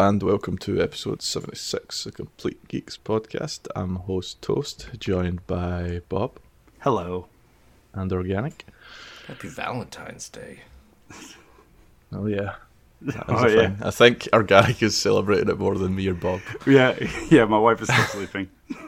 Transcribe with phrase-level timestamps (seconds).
[0.00, 3.66] And welcome to episode 76 of Complete Geeks podcast.
[3.76, 6.38] I'm host Toast, joined by Bob
[6.78, 7.26] Hello.
[7.92, 8.64] and Organic.
[9.26, 10.60] Happy Valentine's Day.
[12.12, 12.54] Oh, yeah.
[13.28, 13.68] Oh, yeah.
[13.68, 13.78] thing.
[13.82, 16.40] I think Organic is celebrating it more than me or Bob.
[16.66, 16.96] Yeah,
[17.28, 17.44] yeah.
[17.44, 18.48] My wife is still sleeping.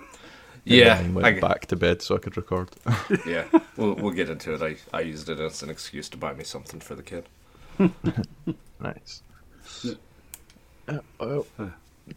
[0.65, 2.71] Yeah, And I, went back to bed so I could record.
[3.27, 3.45] yeah.
[3.77, 4.63] We'll we'll get into it.
[4.63, 7.29] I, I used it as an excuse to buy me something for the kid.
[8.81, 9.23] nice.
[10.89, 11.71] Uh, well, I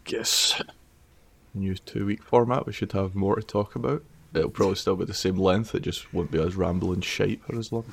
[0.04, 0.60] guess
[1.54, 4.02] new two week format, we should have more to talk about.
[4.34, 7.58] It'll probably still be the same length, it just won't be as rambling shape for
[7.58, 7.84] as long.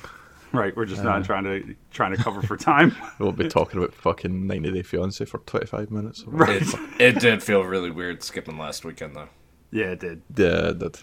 [0.52, 0.76] Right.
[0.76, 2.94] We're just not trying to trying to cover for time.
[3.18, 6.22] We won't be talking about fucking 90 Day Fiance for 25 minutes.
[6.28, 6.62] Right.
[6.62, 9.28] It, it did feel really weird skipping last weekend though.
[9.72, 10.22] Yeah, it did.
[10.36, 10.98] Yeah, it did.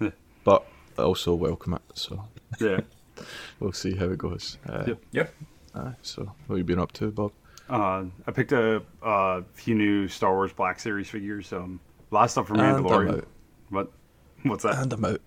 [0.00, 0.10] Yeah.
[0.44, 0.64] But
[0.98, 2.24] also welcome it, so
[2.60, 2.80] Yeah.
[3.60, 4.58] we'll see how it goes.
[4.68, 4.98] Uh, Yep.
[5.12, 5.34] Yep.
[5.74, 7.32] aye, so, what have you been up to, Bob?
[7.68, 11.52] Uh, I picked a a few new Star Wars Black Series figures.
[11.52, 13.18] Um, a lot of stuff from And Mandalorian.
[13.18, 13.28] out.
[13.70, 13.92] What?
[14.42, 14.76] What's that?
[14.76, 15.20] And I'm out.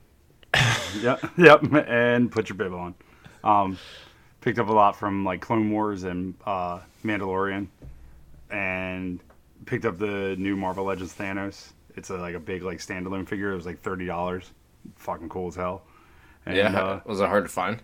[1.02, 1.18] yeah.
[1.38, 1.74] Yep.
[1.88, 2.94] And put your bib on.
[3.44, 3.78] Um,
[4.42, 7.68] picked up a lot from like Clone Wars and uh, Mandalorian,
[8.52, 9.20] and
[9.66, 11.72] picked up the new Marvel Legends Thanos.
[11.96, 13.52] It's a, like a big like standalone figure.
[13.52, 14.52] It was like thirty dollars.
[14.96, 15.82] Fucking cool as hell.
[16.46, 16.80] And, yeah.
[16.80, 17.82] uh, was it hard to find?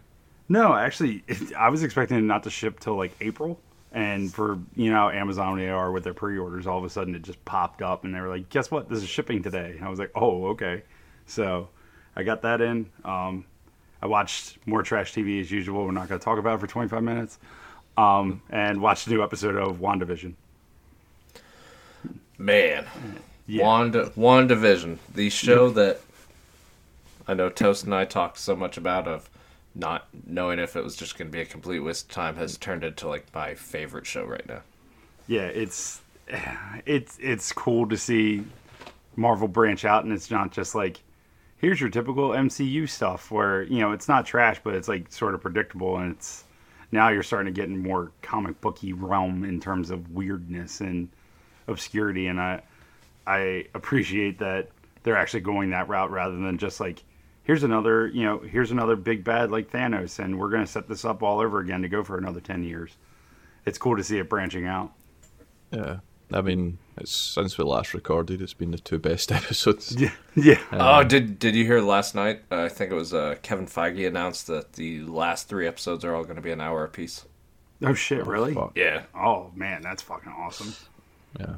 [0.48, 3.59] No, actually, it, I was expecting it not to ship till like April.
[3.94, 7.22] And for you know Amazon they are with their pre-orders, all of a sudden it
[7.22, 8.90] just popped up, and they were like, "Guess what?
[8.90, 10.84] This is shipping today." And I was like, "Oh, okay."
[11.28, 11.70] So
[12.16, 12.90] I got that in.
[13.06, 13.46] Um,
[14.02, 15.86] I watched more trash TV as usual.
[15.86, 17.40] We're not going to talk about it for 25 minutes.
[17.96, 20.34] Um, and watched a new episode of WandaVision.
[22.38, 22.86] Man.
[23.48, 23.64] Yeah.
[23.64, 24.98] Wanda WandaVision.
[25.14, 26.02] The show that
[27.28, 29.30] I know Toast and I talked so much about of
[29.75, 32.84] not knowing if it was just gonna be a complete waste of time has turned
[32.84, 34.61] into like my favorite show right now.
[35.28, 36.01] yeah, it's
[36.85, 38.44] it's it's cool to see
[39.16, 41.01] Marvel branch out, and it's not just like
[41.57, 45.34] here's your typical MCU stuff where you know it's not trash, but it's like sort
[45.34, 46.44] of predictable, and it's
[46.91, 51.09] now you're starting to get in more comic booky realm in terms of weirdness and
[51.67, 52.61] obscurity, and I
[53.25, 54.69] I appreciate that
[55.03, 57.03] they're actually going that route rather than just like
[57.44, 61.06] here's another you know here's another big bad like Thanos, and we're gonna set this
[61.06, 62.98] up all over again to go for another ten years.
[63.66, 64.92] It's cool to see it branching out.
[65.72, 66.00] Yeah.
[66.32, 69.96] I mean, it's since we last recorded, it's been the two best episodes.
[69.96, 70.59] Yeah, yeah.
[70.72, 72.42] oh, did did you hear last night?
[72.52, 76.16] Uh, I think it was uh, Kevin Feige announced that the last three episodes are
[76.16, 77.26] all going to be an hour apiece.
[77.84, 78.53] Oh shit, really?
[78.53, 78.72] Fuck.
[78.76, 79.03] Yeah.
[79.14, 80.74] Oh man, that's fucking awesome.
[81.40, 81.56] Yeah.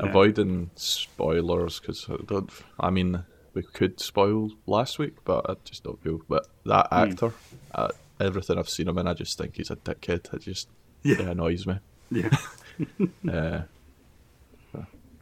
[0.00, 0.08] Yeah.
[0.08, 2.50] Avoiding spoilers because I don't.
[2.80, 3.24] I mean,
[3.56, 6.20] we could spoil last week, but I just don't feel.
[6.28, 6.94] But that Hmm.
[7.10, 7.32] actor,
[7.74, 7.88] uh,
[8.20, 10.32] everything I've seen him in, I just think he's a dickhead.
[10.34, 10.68] It just
[11.02, 11.14] Yeah.
[11.14, 11.78] it annoys me.
[12.10, 12.36] Yeah,
[13.28, 13.62] Uh,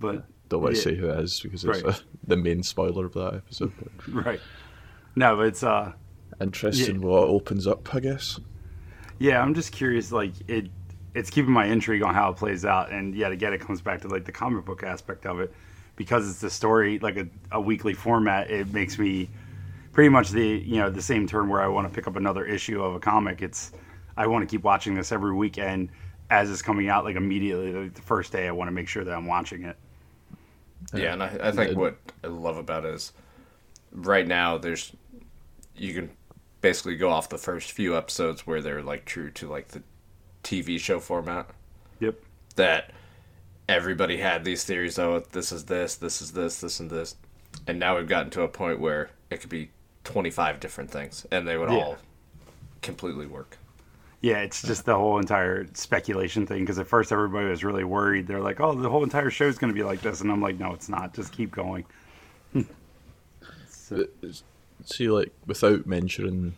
[0.00, 1.94] but don't want to say who it is because it's Right.
[1.94, 3.72] uh, the main spoiler of that episode.
[3.78, 4.40] But right.
[5.16, 5.92] No, but it's uh,
[6.40, 7.06] interesting Yeah.
[7.08, 8.40] what opens up, I guess.
[9.18, 9.40] yeah.
[9.40, 10.10] I'm just curious.
[10.12, 10.70] Like it,
[11.14, 14.00] it's keeping my intrigue on how it plays out, and yet again, it comes back
[14.02, 15.52] to like the comic book aspect of it,
[15.96, 18.50] because it's a story like a, a weekly format.
[18.50, 19.30] It makes me
[19.92, 22.44] pretty much the you know the same turn where I want to pick up another
[22.44, 23.42] issue of a comic.
[23.42, 23.72] It's
[24.16, 25.90] I want to keep watching this every weekend
[26.30, 27.04] as it's coming out.
[27.04, 29.76] Like immediately, like, the first day, I want to make sure that I'm watching it.
[30.92, 33.12] Yeah, and I, I think And- what I love about it is
[33.92, 34.92] right now there's
[35.76, 36.10] you can
[36.60, 39.82] basically go off the first few episodes where they're like true to like the
[40.42, 41.48] TV show format
[42.00, 42.16] Yep.
[42.56, 42.90] that
[43.68, 47.16] everybody had these theories oh this is this this is this this and this
[47.66, 49.70] and now we've gotten to a point where it could be
[50.04, 51.76] 25 different things and they would Yeah.
[51.76, 51.96] all
[52.82, 53.56] completely work
[54.20, 56.60] Yeah, it's just the whole entire speculation thing.
[56.60, 58.26] Because at first everybody was really worried.
[58.26, 60.40] They're like, "Oh, the whole entire show is going to be like this," and I'm
[60.40, 61.12] like, "No, it's not.
[61.14, 61.84] Just keep going."
[63.68, 64.06] So-
[64.84, 66.54] See, like without mentioning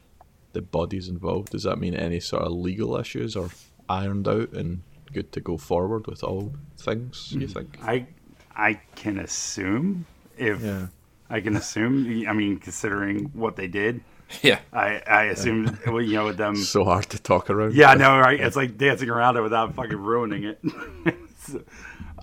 [0.52, 3.50] the bodies involved, does that mean any sort of legal issues are
[3.88, 4.82] ironed out and
[5.12, 7.32] good to go forward with all things?
[7.32, 7.52] You mm.
[7.52, 7.78] think?
[7.82, 8.06] I
[8.54, 10.06] I can assume
[10.36, 10.86] if Yeah.
[11.28, 12.24] I can assume.
[12.28, 14.00] I mean, considering what they did,
[14.42, 16.56] yeah I I assume well, you know with them.
[16.74, 17.74] So hard to talk around.
[17.74, 18.40] Yeah, I know, right?
[18.40, 20.58] It's like dancing around it without fucking ruining it.
[21.38, 21.62] So,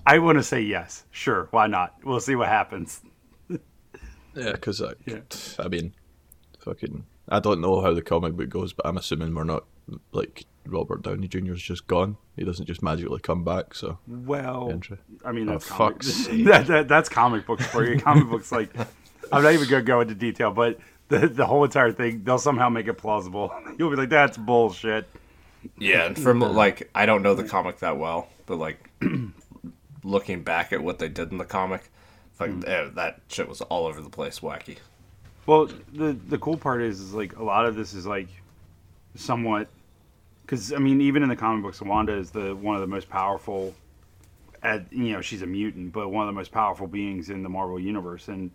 [0.06, 1.04] I want to say yes.
[1.10, 1.94] Sure, why not?
[2.04, 3.00] We'll see what happens.
[4.34, 5.20] Yeah, because I, Yeah.
[5.58, 5.94] I mean,
[6.58, 9.64] fucking, I don't know how the comic book goes, but I'm assuming we're not
[10.12, 11.52] like Robert Downey Jr.
[11.52, 12.16] is just gone.
[12.36, 13.74] He doesn't just magically come back.
[13.74, 16.44] So Well, Inter- I mean, Oh, that's comic, fuck's sake.
[16.46, 17.98] that, that, that's comic books for you.
[18.00, 18.70] Comic books, like,
[19.32, 20.78] I'm not even gonna go into detail, but
[21.08, 23.52] the the whole entire thing, they'll somehow make it plausible.
[23.78, 25.06] You'll be like, that's bullshit.
[25.78, 28.90] Yeah, and from like I don't know the comic that well, but like
[30.02, 31.90] looking back at what they did in the comic,
[32.40, 34.78] like eh, that shit was all over the place, wacky.
[35.46, 38.28] Well, the the cool part is, is like a lot of this is like
[39.14, 39.68] somewhat
[40.54, 43.08] because I mean, even in the comic books, Wanda is the one of the most
[43.08, 43.74] powerful.
[44.62, 47.50] At, you know, she's a mutant, but one of the most powerful beings in the
[47.50, 48.50] Marvel universe, and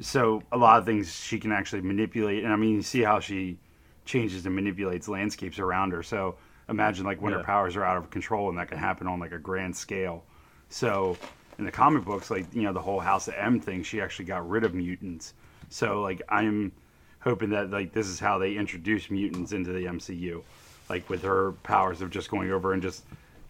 [0.00, 2.44] so a lot of things she can actually manipulate.
[2.44, 3.58] And I mean, you see how she
[4.04, 6.04] changes and manipulates landscapes around her.
[6.04, 6.36] So
[6.68, 7.38] imagine like when Yeah.
[7.38, 10.24] her powers are out of control, and that can happen on like a grand scale.
[10.68, 11.16] So
[11.58, 14.26] in the comic books, like you know, the whole House of M thing, she actually
[14.26, 15.34] got rid of mutants.
[15.70, 16.70] So like I'm
[17.20, 20.42] hoping that like this is how they introduce mutants into the MCU,
[20.88, 23.04] like with her powers of just going over and just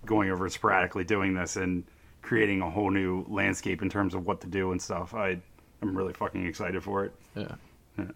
[0.06, 1.84] going over sporadically doing this and
[2.22, 5.14] creating a whole new landscape in terms of what to do and stuff.
[5.14, 5.38] I
[5.82, 7.12] I'm really fucking excited for it.
[7.34, 7.54] Yeah.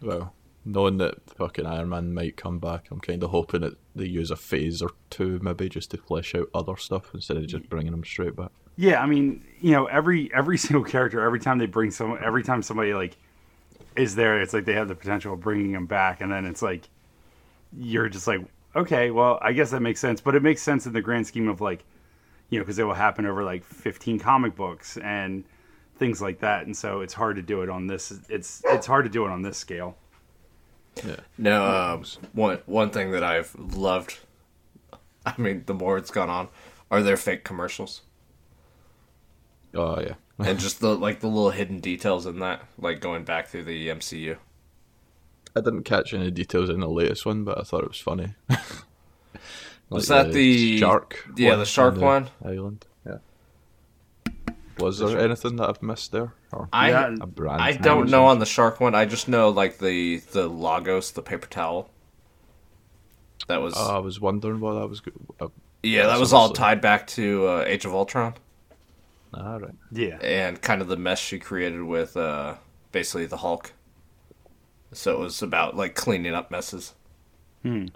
[0.01, 0.33] Well,
[0.65, 4.31] knowing that fucking Iron Man might come back, I'm kind of hoping that they use
[4.31, 7.93] a phase or two maybe just to flesh out other stuff instead of just bringing
[7.93, 8.51] him straight back.
[8.77, 12.43] Yeah, I mean, you know, every every single character, every time they bring some, every
[12.43, 13.17] time somebody like
[13.97, 16.63] is there, it's like they have the potential of bringing them back, and then it's
[16.63, 16.89] like
[17.77, 18.41] you're just like,
[18.77, 21.49] okay, well, I guess that makes sense, but it makes sense in the grand scheme
[21.49, 21.85] of like,
[22.51, 25.45] you know, because it will happen over like 15 comic books and
[25.99, 28.13] things like that, and so it's hard to do it on this.
[28.29, 29.97] It's it's hard to do it on this scale.
[31.05, 31.17] Yeah.
[31.39, 34.19] Now, um, one one thing that I've loved,
[35.27, 36.49] I mean, the more it's gone on,
[36.91, 38.03] are their fake commercials
[39.75, 40.15] Oh yeah.
[40.39, 43.89] and just the like the little hidden details in that, like going back through the
[43.89, 44.37] MCU.
[45.55, 48.35] I didn't catch any details in the latest one, but I thought it was funny.
[49.91, 51.29] Was that the- shark?
[51.37, 52.31] yeah, the shark on one?
[52.43, 52.87] Island.
[53.05, 53.19] Yeah.
[54.79, 56.33] Was there anything that I've missed there?
[56.51, 57.61] Or I brand?
[57.61, 58.95] I don't know on the shark one.
[58.95, 61.91] I just know like the the Lagos, the paper towel.
[63.49, 65.01] That was Oh, I was wondering what that was.
[65.01, 65.49] Go- uh,
[65.83, 68.35] yeah, that was all tied back to uh, Age of Ultron
[69.35, 69.75] ah, right.
[69.91, 72.57] Yeah, and kind of the mess she created with uh,
[72.93, 73.73] basically the Hulk.
[74.93, 76.95] So it was about like cleaning up messes.
[77.63, 77.87] Hmm.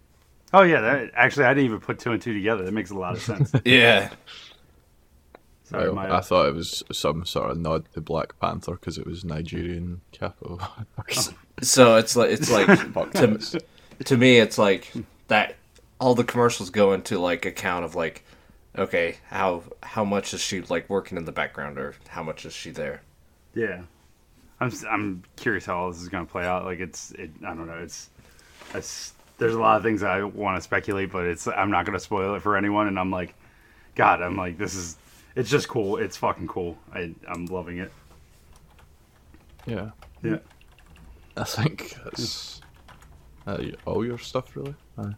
[0.52, 2.64] Oh yeah, that actually I didn't even put two and two together.
[2.64, 3.52] That makes a lot of sense.
[3.64, 4.10] Yeah,
[5.64, 9.06] Sorry, Well, I thought it was some sort of nod to Black Panther because it
[9.06, 10.60] was Nigerian capital.
[11.60, 12.66] so it's like it's like
[13.14, 13.60] to,
[14.04, 14.92] to me it's like
[15.26, 15.56] that
[15.98, 18.24] all the commercials go into like account of like
[18.78, 22.52] okay how how much is she like working in the background or how much is
[22.52, 23.02] she there
[23.54, 23.82] Yeah,
[24.60, 26.64] I'm s- I'm curious how all this is going to play out.
[26.64, 27.78] Like it's it, I don't know.
[27.78, 28.10] It's
[28.74, 31.96] it's there's a lot of things I want to speculate, but it's I'm not going
[31.98, 32.88] to spoil it for anyone.
[32.88, 33.34] And I'm like,
[33.94, 34.96] God, I'm like this is
[35.34, 35.98] it's just cool.
[35.98, 36.78] It's fucking cool.
[36.94, 37.92] I I'm loving it.
[39.66, 39.90] yeah,
[40.22, 40.38] Yeah.
[41.36, 42.62] I think that's
[43.46, 44.74] uh, all your stuff, really.
[44.96, 45.10] Uh,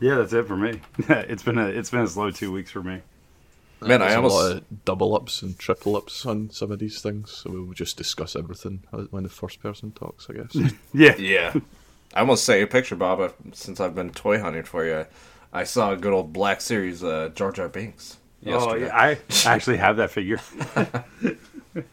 [0.00, 0.80] Yeah, that's it for me.
[1.08, 3.00] it's been a it's been a slow two weeks for me.
[3.88, 7.00] Man i there's a lot of double ups and triple ups on some of these
[7.00, 10.72] things, so we'll just discuss everything when the first person talks, I guess.
[10.94, 11.54] Yeah, yeah
[12.14, 15.06] i almost sent you a picture bob uh, since i've been toy hunting for you
[15.52, 19.76] i saw a good old black series uh jar jar binks Oh, yeah, I actually
[19.76, 20.40] have that figure.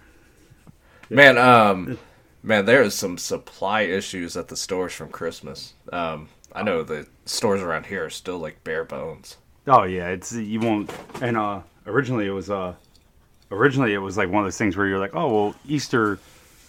[1.09, 1.97] man um
[2.43, 7.05] man there is some supply issues at the stores from christmas um i know the
[7.25, 10.89] stores around here are still like bare bones Oh yeah, it's you won't.
[11.21, 12.73] And uh, originally it was uh,
[13.51, 16.19] originally it was like one of those things where you're like, oh well, Easter.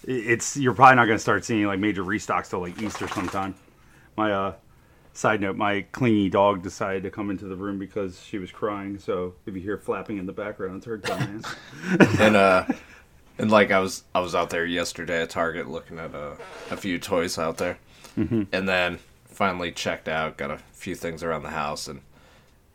[0.05, 3.55] It's you're probably not going to start seeing like major restocks till like Easter sometime.
[4.17, 4.55] My uh,
[5.13, 8.99] side note, my clingy dog decided to come into the room because she was crying.
[8.99, 11.55] So if you hear flapping in the background, it's her dumbass.
[12.19, 12.65] and uh
[13.41, 16.35] and like i was i was out there yesterday at target looking at uh,
[16.71, 17.79] a few toys out there
[18.53, 22.03] and then finally checked out got a few things around the house and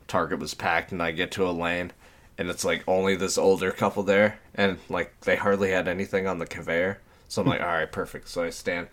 [0.08, 1.92] target was packed and i get to a lane
[2.38, 6.40] and it's like only this older couple there and like they hardly had anything on
[6.40, 7.00] the conveyor.
[7.28, 8.88] So i'm like all right perfect so i stand.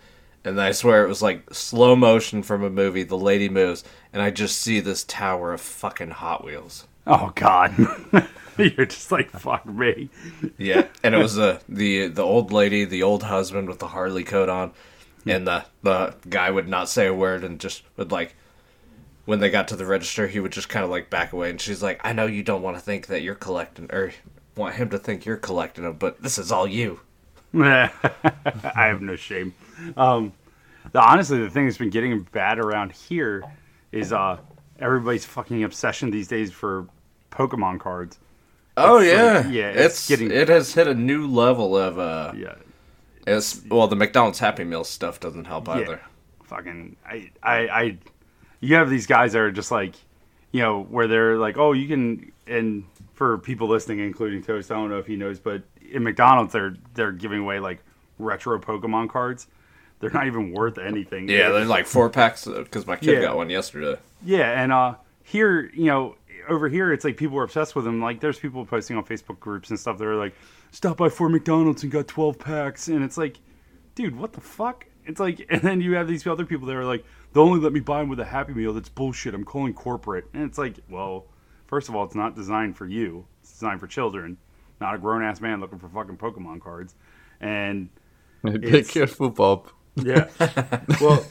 [0.45, 4.21] And i swear it was like slow motion from a movie the lady moves and
[4.23, 6.87] i just see this tower of fucking hot wheels.
[7.07, 7.75] Oh God,
[8.59, 10.09] you're just like fuck me.
[10.57, 14.23] Yeah, and it was the the the old lady, the old husband with the Harley
[14.23, 14.73] coat on,
[15.25, 15.31] hmm.
[15.31, 18.37] and the the guy would not say a word and just would like
[19.25, 21.61] when they got to the register, he would just kind of like back away, and
[21.61, 24.13] she's like, "I know you don't want to think that you're collecting or
[24.57, 27.01] want him to think you're collecting them, but this is all you."
[27.55, 27.91] I
[28.75, 29.55] have no shame.
[29.97, 30.33] Um,
[30.93, 33.43] the, honestly, the thing that's been getting bad around here
[33.93, 34.39] is uh,
[34.79, 36.87] everybody's fucking obsession these days for
[37.31, 38.19] Pokemon cards.
[38.77, 41.99] Oh It's yeah, like- yeah, it's it's, getting- it has hit a new level of
[41.99, 42.55] uh, Yeah,
[43.27, 46.01] it's well the McDonald's Happy Meal stuff doesn't help either.
[46.45, 46.97] fucking.
[47.07, 47.99] I, I, I.
[48.63, 49.95] You have these guys that are just like,
[50.53, 54.75] you know, where they're like, oh, you can, and for people listening, including Toast, I
[54.77, 57.83] don't know if he knows, but in McDonald's, they're they're giving away like
[58.19, 59.47] retro Pokemon cards.
[60.01, 61.29] They're not even worth anything.
[61.29, 63.21] Yeah, there's like four packs because my kid Yeah.
[63.21, 64.01] got one yesterday.
[64.25, 66.17] Yeah, and uh here, you know,
[66.49, 68.01] over here it's like people are obsessed with them.
[68.01, 70.35] Like there's people posting on Facebook groups and stuff that are like,
[70.73, 73.39] stop by four McDonald's and got twelve packs and it's like,
[73.95, 74.87] dude, what the fuck?
[75.07, 77.73] It's like and then you have these other people that are like, they'll only let
[77.73, 78.73] me buy them with a happy meal.
[78.73, 79.35] That's bullshit.
[79.35, 80.27] I'm calling corporate.
[80.35, 81.27] And it's like, well,
[81.67, 83.27] first of all, it's not designed for you.
[83.43, 84.37] It's designed for children,
[84.81, 86.95] not a grown ass man looking for fucking Pokemon cards.
[87.41, 87.89] And
[88.45, 89.69] Be It's- careful, Bob.
[89.97, 90.29] yeah.
[91.01, 91.25] well,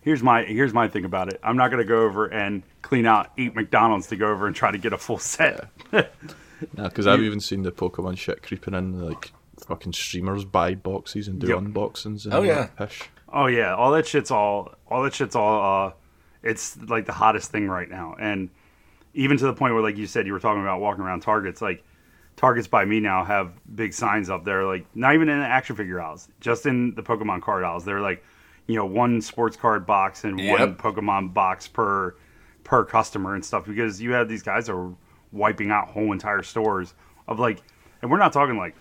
[0.00, 1.38] here's my here's my thing about it.
[1.42, 4.70] I'm not gonna go over and clean out eight McDonald's to go over and try
[4.70, 5.68] to get a full set.
[5.92, 9.32] Nah, because I've even seen the Pokemon shit creeping in, like
[9.66, 11.58] fucking streamers buy boxes and do Yep.
[11.58, 12.68] unboxings and Oh, yeah.
[12.74, 13.02] that pish.
[13.32, 15.86] Oh yeah, all that shit's all all that shit's all.
[15.86, 15.92] uh
[16.42, 18.50] It's like the hottest thing right now, and
[19.14, 21.62] even to the point where, like you said, you were talking about walking around Targets,
[21.62, 21.84] like.
[22.34, 25.76] Targets by me now have big signs up there, like not even in the action
[25.76, 27.84] figure aisles, just in the Pokemon card aisles.
[27.84, 28.24] They're like,
[28.66, 32.14] you know, one sports card box and one Pokemon box per
[32.64, 34.94] per customer and stuff because you have these guys that are
[35.30, 36.94] wiping out whole entire stores
[37.28, 37.60] of like
[38.00, 38.74] and we're not talking like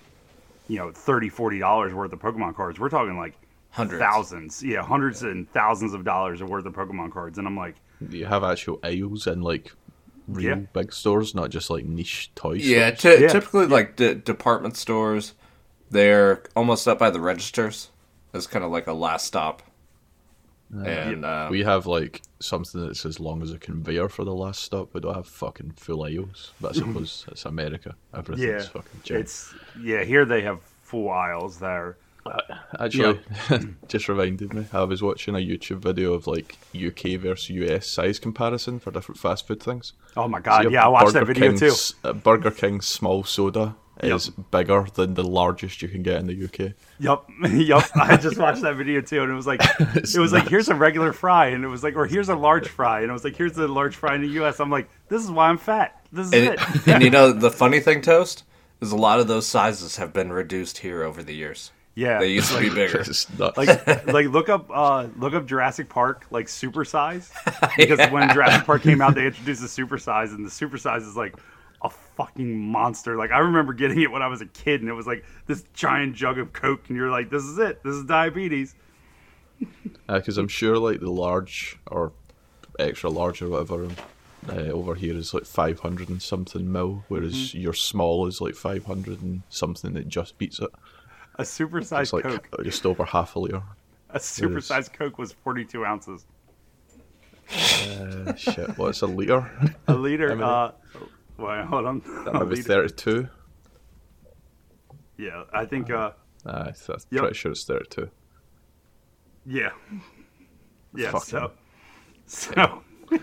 [0.67, 3.33] you know 30 40 dollars worth of pokemon cards we're talking like
[3.71, 4.01] Hundreds.
[4.01, 7.75] thousands yeah hundreds and thousands of dollars of worth of pokemon cards and i'm like
[8.09, 9.71] You have actual aisles in like
[10.27, 10.55] real Yeah.
[10.73, 13.17] big stores, not just like niche toy Yeah, stores.
[13.17, 13.27] ty- Yeah.
[13.29, 15.33] typically like de- department stores,
[15.89, 17.89] they're almost up by the registers.
[18.33, 19.61] It's kind of like a last stop.
[20.73, 24.63] and uh, We have like something that's as long as a conveyor for the last
[24.63, 24.93] stop.
[24.93, 26.53] We don't have fucking full aisles.
[26.61, 27.95] But I suppose it's America.
[28.13, 29.23] Everything's yeah fucking giant.
[29.25, 32.41] it's yeah here they have full aisles that are
[32.79, 33.19] Actually,
[33.87, 34.65] just reminded me.
[34.71, 39.19] I was watching a YouTube video of like UK versus US size comparison for different
[39.19, 39.93] fast food things.
[40.17, 42.51] oh my god you have yeah i watched that Burger video too King's- uh, Burger
[42.51, 46.73] King's small soda is bigger than the largest you can get in the UK.
[46.99, 47.23] Yep,
[47.53, 47.83] yep.
[47.95, 50.75] I just watched that video too, and it was like, it was like, here's a
[50.75, 53.35] regular fry, and it was like, or here's a large fry, and it was like,
[53.35, 54.59] here's a large fry in the U.S.
[54.59, 56.03] I'm like, this is why I'm fat.
[56.11, 56.87] This is and, it.
[56.87, 58.43] and you know the funny thing, toast
[58.81, 61.71] is a lot of those sizes have been reduced here over the years.
[61.93, 63.03] Yeah, They used to be bigger.
[63.57, 67.31] Like, like look up, uh, look up Jurassic Park, like super size,
[67.77, 71.03] because when Jurassic Park came out, they introduced the super size, and the super size
[71.03, 71.35] is like
[71.83, 73.17] a fucking monster.
[73.17, 75.63] Like I remember getting it when I was a kid, and it was like this
[75.73, 77.83] giant jug of Coke, and you're like, this is it.
[77.83, 78.73] This is diabetes.
[80.07, 82.13] because I'm sure like the large or
[82.79, 83.89] extra large or whatever
[84.49, 87.59] uh, over here is like 500 and something mil, whereas Mm-hmm.
[87.59, 90.69] your small is like 500 and something that just beats it.
[91.35, 92.47] A super sized like Coke.
[92.63, 93.63] just over half a liter.
[94.09, 96.25] A super sized Coke was 42 ounces.
[97.49, 99.49] Uh, shit, what's a liter?
[99.87, 100.29] A liter.
[100.35, 100.41] many?
[100.43, 100.71] Uh,
[101.37, 102.01] wait, hold on.
[102.25, 103.27] That might be 32.
[105.17, 105.89] Yeah, I think.
[105.89, 106.11] Uh,
[106.45, 106.73] Uh, I'm
[107.11, 107.21] Yep.
[107.21, 108.09] pretty sure it's 32.
[109.45, 109.69] yeah.
[110.95, 111.11] Yeah.
[111.11, 111.51] Fucking- So.
[112.25, 112.83] So.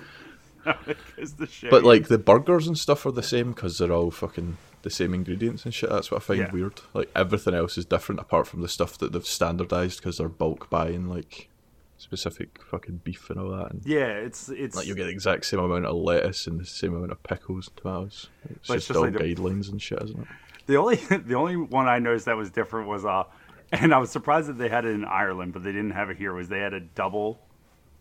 [1.17, 1.71] it's the shit.
[1.71, 4.57] But like the burgers and stuff are the same because they're all fucking
[4.89, 5.91] the same ingredients and shit.
[5.91, 6.51] That's what I find Yeah.
[6.53, 6.81] weird.
[6.95, 10.71] Like everything else is different apart from the stuff that they've standardized because they're bulk
[10.71, 11.49] buying like
[11.97, 13.71] specific fucking beef and all that.
[13.73, 16.65] And yeah, it's it's like you get the exact same amount of lettuce and the
[16.65, 18.29] same amount of pickles and tomatoes.
[18.51, 20.27] It's just, just all like the- guidelines and shit, isn't it?
[20.67, 23.25] the only the only one I noticed that was different was uh,
[23.73, 26.17] and I was surprised that they had it in Ireland, but they didn't have it
[26.17, 26.33] here.
[26.33, 27.41] Was they had a double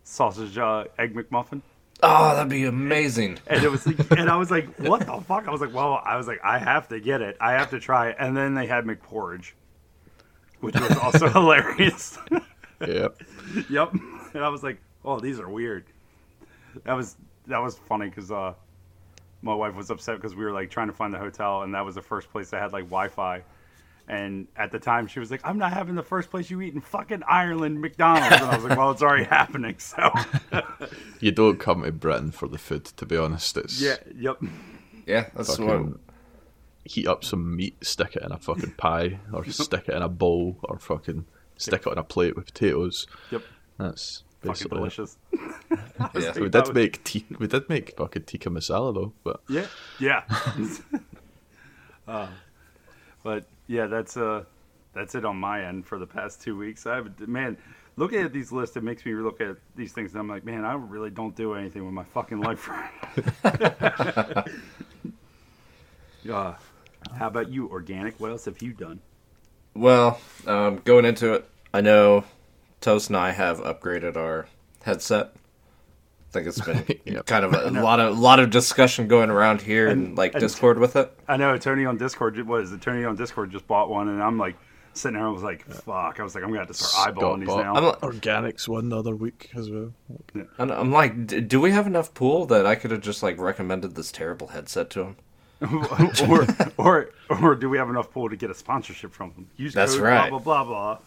[0.04, 1.62] sausage uh, egg McMuffin?
[2.02, 3.38] Oh, that'd be amazing.
[3.46, 5.48] And it was like, and I was like, what the fuck?
[5.48, 7.36] I was like, well, I was like, I have to get it.
[7.40, 8.16] I have to try it.
[8.18, 9.52] And then they had McPorridge,
[10.60, 12.18] which was also hilarious.
[12.86, 13.20] yep.
[13.70, 13.92] yep.
[14.34, 15.84] And I was like, oh, these are weird.
[16.84, 18.54] That was that was funny because uh,
[19.42, 21.84] my wife was upset because we were like trying to find the hotel, and that
[21.84, 23.42] was the first place that had like Wi-Fi.
[24.10, 26.72] And at the time, she was like, "I'm not having the first place you eat
[26.74, 30.10] in fucking Ireland, McDonald's." And I was like, "Well, it's already happening." So,
[31.20, 33.56] You don't come to Britain for the food, to be honest.
[33.58, 34.38] It's yeah, yep,
[35.06, 35.68] Yeah, that's what.
[35.68, 35.98] fucking
[36.84, 40.08] heat up some meat, stick it in a fucking pie, or stick it in a
[40.08, 41.26] bowl, or fucking
[41.58, 43.06] stick it on a plate with potatoes.
[43.30, 43.42] yep,
[43.76, 44.80] That's fucking basically it.
[44.80, 45.18] delicious.
[46.14, 46.32] Yeah.
[46.38, 49.66] We That did was- make ti- we did make fucking tikka masala though, but Yeah,
[49.98, 50.22] yeah.
[52.06, 52.28] uh,
[53.22, 54.42] but yeah, that's uh,
[54.94, 56.86] that's it on my end for the past two weeks.
[56.86, 57.56] I have man,
[57.96, 60.64] looking at these lists, it makes me look at these things, and I'm like, man,
[60.64, 62.68] I really don't do anything with my fucking life.
[63.44, 64.42] uh,
[67.16, 68.18] how about you, organic?
[68.18, 69.00] What else have you done?
[69.74, 72.24] Well, um, going into it, I know
[72.80, 74.46] Toast and I have upgraded our
[74.82, 75.34] headset
[76.28, 77.26] I think it's been Yep.
[77.26, 80.78] kind of a, lot of lot of discussion going around here and, like and- Discord
[80.78, 81.12] with it.
[81.26, 82.38] I know Tony on Discord.
[82.46, 82.82] What is it?
[82.82, 84.56] Tony on Discord just bought one, and I'm like
[84.92, 85.26] sitting there.
[85.26, 87.48] I was like, "Fuck!" I was like, "I'm gonna have to start Scott eyeballing these
[87.48, 89.92] now." I'm, li- Organics one the other week as well.
[90.58, 93.38] I'm, I'm like, d- do we have enough pool that I could have just like
[93.38, 95.16] recommended this terrible headset to him?
[96.28, 97.10] or, or,
[97.42, 99.50] or do we have enough pool to get a sponsorship from them?
[99.56, 100.30] Use That's code right.
[100.30, 100.98] Blah blah blah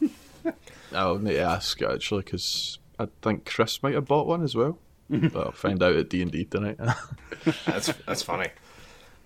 [0.44, 0.52] blah.
[0.94, 4.78] I'll need to ask actually because I think Chris might have bought one as well.
[5.34, 6.78] but I'll find out at D and D tonight.
[7.66, 8.50] That's that's funny.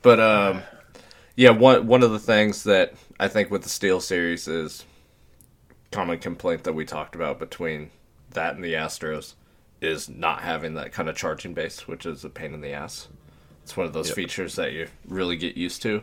[0.01, 0.63] But um,
[1.35, 4.85] yeah, one one of the things that I think with the Steel series is
[5.91, 7.91] common complaint that we talked about between
[8.31, 9.35] that and the Astros
[9.81, 13.07] is not having that kind of charging base, which is a pain in the ass.
[13.63, 14.15] It's one of those Yep.
[14.15, 16.01] features that you really get used to.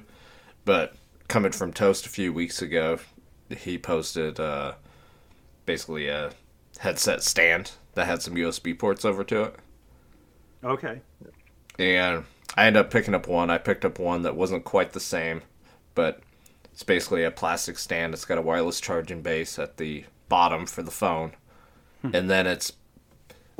[0.65, 0.95] But
[1.29, 2.99] coming from Toast a few weeks ago,
[3.51, 4.75] he posted uh,
[5.67, 6.33] basically a
[6.79, 9.57] headset stand that had some USB ports over to it
[10.64, 11.00] Okay.
[11.78, 12.25] and
[12.57, 13.50] I ended up picking up one.
[13.50, 15.42] I picked up one that wasn't quite the same,
[15.95, 16.21] but
[16.73, 18.14] it's basically a plastic stand.
[18.14, 21.33] It's got a wireless charging base at the bottom for the phone,
[22.14, 22.73] and then it's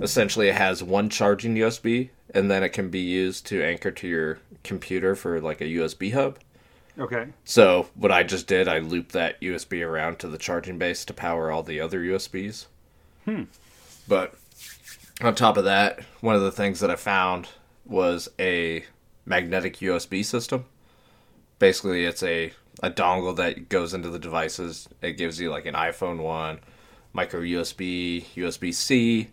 [0.01, 4.09] essentially it has one charging USB, and then it can be used to anchor to
[4.09, 6.39] your computer for like a USB hub.
[6.99, 7.29] Okay.
[7.45, 11.15] So what I just did, I looped that USB around to the charging base to
[11.15, 12.67] power all the other USBs.
[13.25, 13.45] Hmm.
[14.07, 14.35] But
[15.21, 17.49] on top of that, one of the things that I found
[17.85, 18.85] was a
[19.27, 20.65] magnetic USB system.
[21.59, 24.89] Basically, it's a a dongle that goes into the devices.
[25.03, 26.61] It gives you like an iPhone one,
[27.13, 29.29] micro USB, USB C.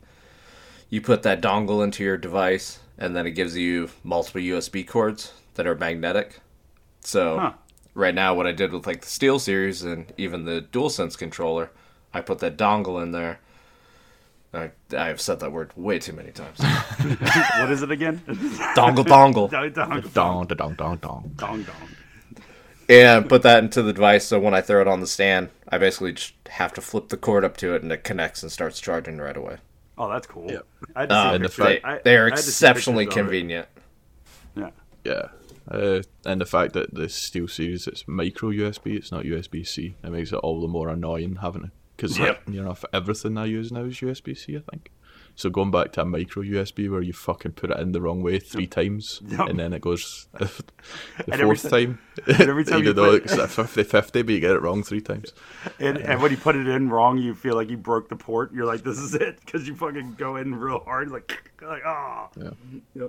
[0.89, 5.33] You put that dongle into your device, and then it gives you multiple USB cords
[5.55, 6.41] that are magnetic.
[7.01, 7.53] So Huh.
[7.93, 11.71] right now, what I did with like the Steel series and even the DualSense controller,
[12.13, 13.39] I put that dongle in there.
[14.53, 16.59] I I've said that word way too many times.
[17.59, 18.17] what is it again?
[18.75, 21.31] dongle, dongle, dong dong dong, da, dong, dong, dong.
[21.37, 22.43] dong dong.
[22.89, 24.25] and put that into the device.
[24.25, 27.17] So when I throw it on the stand, I basically just have to flip the
[27.17, 29.57] cord up to it, and it connects and starts charging right away.
[29.97, 30.49] Oh, that's cool.
[30.49, 30.65] Yep.
[30.95, 32.49] I had to see Um, and the fact- I- they are I had to see
[32.49, 33.67] exceptionally pictures convenient.
[34.55, 34.69] Yeah.
[35.03, 35.27] Yeah.
[35.69, 39.95] Uh, and the fact that the Steel Series it's micro USB, it's not USB C,
[40.03, 42.43] it makes it all the more annoying having it because Yep.
[42.49, 44.91] you know everything I use now is USB C, I think.
[45.35, 48.21] So going back to a micro USB where you fucking put it in the wrong
[48.21, 49.47] way three times Yep.
[49.49, 50.49] and then it goes the
[51.31, 54.61] every fourth ti- time, every time you put- it's at 50-50, but you get it
[54.61, 55.33] wrong three times.
[55.79, 58.51] And, and when you put it in wrong, you feel like you broke the port.
[58.53, 62.27] You're like, this is it, because you fucking go in real hard, like, like ah.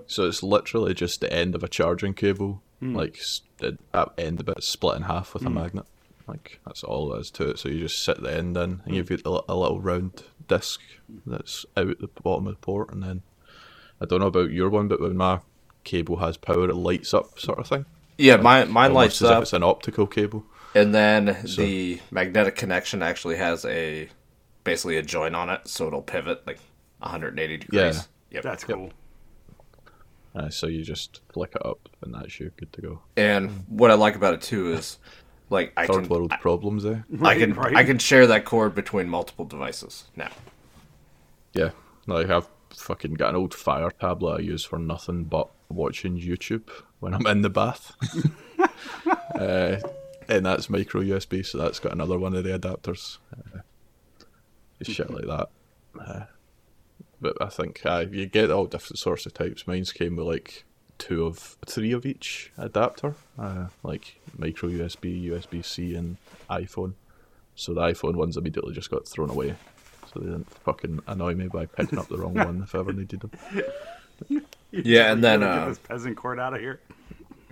[0.07, 2.95] So it's literally just the end of a charging cable, Hmm.
[2.97, 3.19] like
[3.59, 3.77] the
[4.17, 5.85] end of it split in half with a magnet.
[6.31, 7.59] Like that's all there is to it.
[7.59, 10.81] So you just sit the end in, and you've got a, a little round disc
[11.27, 13.23] that's out the bottom of the port, and then
[14.01, 15.41] I don't know about your one, but when my
[15.85, 17.85] cable has power, it lights up, sort of thing.
[18.17, 20.45] Yeah, mine mine Almost lights as if up, it's an optical cable.
[20.75, 24.09] and then the magnetic connection actually has a
[24.63, 26.61] basically a joint on it, so it'll pivot like
[26.99, 27.97] 180 degrees.
[27.97, 28.03] Yeah.
[28.33, 28.43] Yep.
[28.45, 28.77] That's Yep.
[28.77, 28.93] cool.
[30.35, 33.01] Uh, so you just flick it up, and that's you good to go.
[33.17, 34.99] And what I like about it too is,
[35.51, 37.01] like I Third can world problems, eh?
[37.23, 37.77] I can Right, right.
[37.77, 40.31] I can share that cord between multiple devices now.
[41.53, 41.71] Yeah,
[42.07, 46.69] like I've fucking got an old fire tablet I use for nothing but watching YouTube
[47.01, 47.93] when I'm in the bath.
[49.35, 49.77] uh,
[50.29, 53.19] and that's micro USB, so that's got another one of the adapters.
[53.37, 53.61] Uh,
[54.83, 55.49] shit like that.
[56.01, 56.25] Uh,
[57.21, 59.67] but I think uh, you get all different sorts of types.
[59.67, 60.65] Mine's came with like
[61.01, 66.17] two of three of each adapter, uh, like micro USB, USB C, and
[66.49, 66.93] iPhone.
[67.57, 69.57] So the iPhone ones immediately just got thrown away.
[70.13, 72.93] So they didn't fucking annoy me by picking up the wrong one if I ever
[72.93, 73.33] needed them.
[74.73, 76.79] Yeah, and You then gotta get uh, this peasant cord out of here.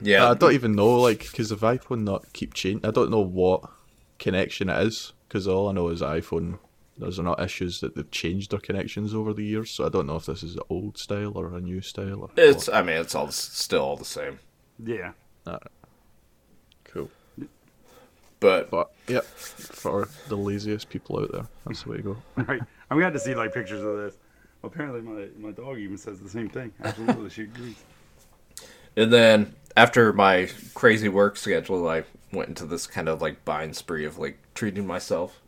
[0.03, 3.21] yeah, I don't even know, like, because if iPhone not keep changing, I don't know
[3.21, 3.65] what
[4.19, 5.13] connection it is.
[5.27, 6.59] Because all I know is iPhone.
[6.99, 10.17] There's not issues that they've changed their connections over the years, so I don't know
[10.17, 12.23] if this is the old style or a new style.
[12.23, 12.77] Or it's what.
[12.77, 14.41] I mean it's all still all the same,
[14.85, 15.13] Yeah.
[16.85, 17.11] cool.
[18.41, 22.17] but But yep, for the laziest people out there, that's the way to go.
[22.37, 22.61] Right.
[22.91, 24.15] I'm gonna to see like pictures of this.
[24.65, 26.73] Apparently, my my dog even says the same thing.
[26.83, 27.77] Absolutely, she agrees.
[28.97, 33.73] And then after my crazy work schedule, I went into this kind of like buying
[33.73, 35.41] spree of like treating myself,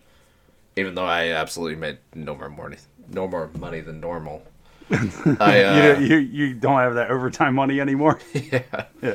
[0.81, 2.77] even though I absolutely made no more money,
[3.09, 4.43] no more money than normal.
[4.90, 6.16] I, uh, you, you
[6.47, 8.19] you don't have that overtime money anymore.
[8.35, 8.87] yeah.
[9.01, 9.14] Yeah.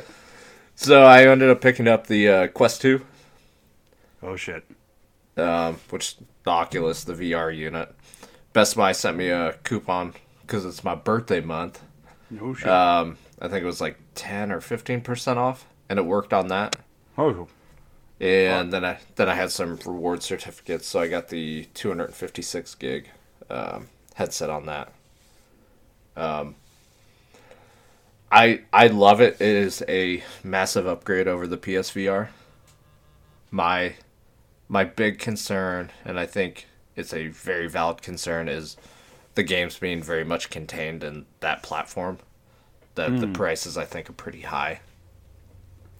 [0.74, 2.84] So I ended up picking up the uh, Quest
[4.22, 4.64] Oh shit.
[5.36, 7.94] um, which the Oculus, the VR unit.
[8.54, 11.82] Best Buy sent me a coupon because it's my birthday month.
[12.30, 12.68] No shit.
[12.68, 16.48] Um, I think it was like ten or fifteen percent off, and it worked on
[16.48, 16.76] that.
[17.18, 17.48] oh,
[18.18, 23.10] And then I then I had some reward certificates, so I got the 256 gig
[23.50, 24.92] um, headset on that.
[26.16, 26.54] Um,
[28.32, 29.34] I I love it.
[29.34, 32.28] It is a massive upgrade over the PSVR.
[33.50, 33.94] My
[34.68, 38.76] my big concern, and I think it's a very valid concern, is
[39.34, 42.18] the games being very much contained in that platform.
[42.94, 44.80] The the prices I think are pretty high.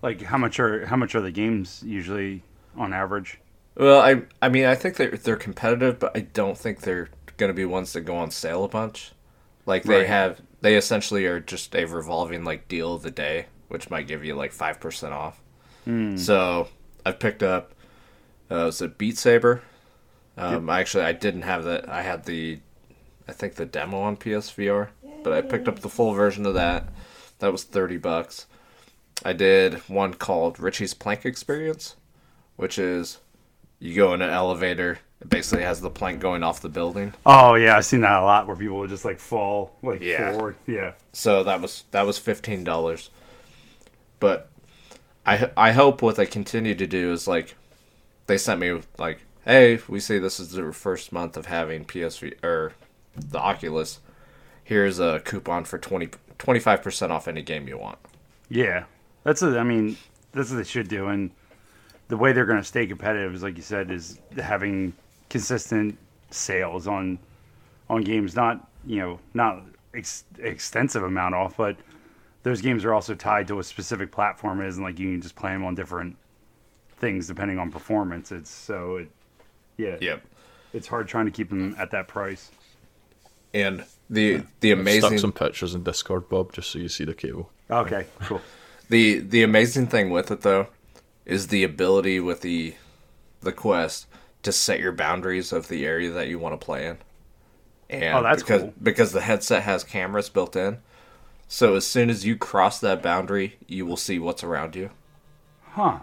[0.07, 2.43] Like how much are how much are the games usually
[2.77, 3.39] on average?
[3.77, 7.51] Well, I I mean I think they're they're competitive, but I don't think they're going
[7.51, 9.13] to be ones that go on sale a bunch.
[9.67, 10.07] Like they Right.
[10.07, 14.25] have, they essentially are just a revolving like deal of the day, which might give
[14.25, 15.43] you like five percent off.
[16.17, 16.69] So
[17.05, 17.73] I've picked up,
[18.51, 19.63] uh, was it Beat Saber?
[20.37, 21.89] Um, I actually I didn't have that.
[21.89, 22.59] I had the,
[23.29, 24.89] I think the demo on PSVR,
[25.23, 26.89] but I picked up the full version of that.
[27.41, 28.47] That was thirty bucks.
[29.27, 31.97] I did one called Richie's Plank Experience,
[32.55, 33.19] which is
[33.81, 35.01] you go in an elevator.
[35.21, 37.13] It basically has the plank going off the building.
[37.27, 40.31] Oh yeah, I've seen that a lot where people would just like fall like Yeah.
[40.31, 40.55] forward.
[40.67, 40.93] Yeah.
[41.13, 43.11] So that was that was fifteen dollars.
[44.21, 44.49] But
[45.27, 47.57] I I hope what they continue to do is like
[48.29, 52.73] they sent me like, hey, we see this is the first month of having PSVR
[53.17, 53.99] the Oculus.
[54.63, 57.99] Here's a coupon for 25 percent off any game you want.
[58.49, 58.85] Yeah,
[59.27, 59.97] that's a, I mean,
[60.33, 61.33] that's what they should do, and
[62.09, 64.93] the way they're going to stay competitive is, like you said, is having
[65.29, 65.99] consistent
[66.31, 67.19] sales on
[67.91, 68.37] on games.
[68.37, 69.63] Not you know not
[69.95, 71.77] ex- extensive amount off, but
[72.45, 75.35] those games are also tied to what specific platform is, and like you can just
[75.35, 76.17] play them on different
[76.99, 78.31] things depending on performance.
[78.31, 79.11] It's so it,
[79.77, 80.23] yeah, Yep.
[80.73, 82.53] it's hard trying to keep them at that price.
[83.53, 87.15] And the the amazing Stuck some pictures in Discord, Bob, just so you see the
[87.15, 87.51] cable.
[87.69, 88.41] Okay, cool.
[88.89, 90.69] The the amazing thing with it though
[91.25, 92.75] is the ability with the
[93.41, 94.07] the quest
[94.43, 96.99] to set your boundaries of the area that you want to play in.
[97.91, 98.75] And Oh, that's because cool.
[98.83, 100.79] because the headset has cameras built in.
[101.49, 104.91] So as soon as you cross that boundary, you will see what's around you.
[105.71, 105.99] Huh?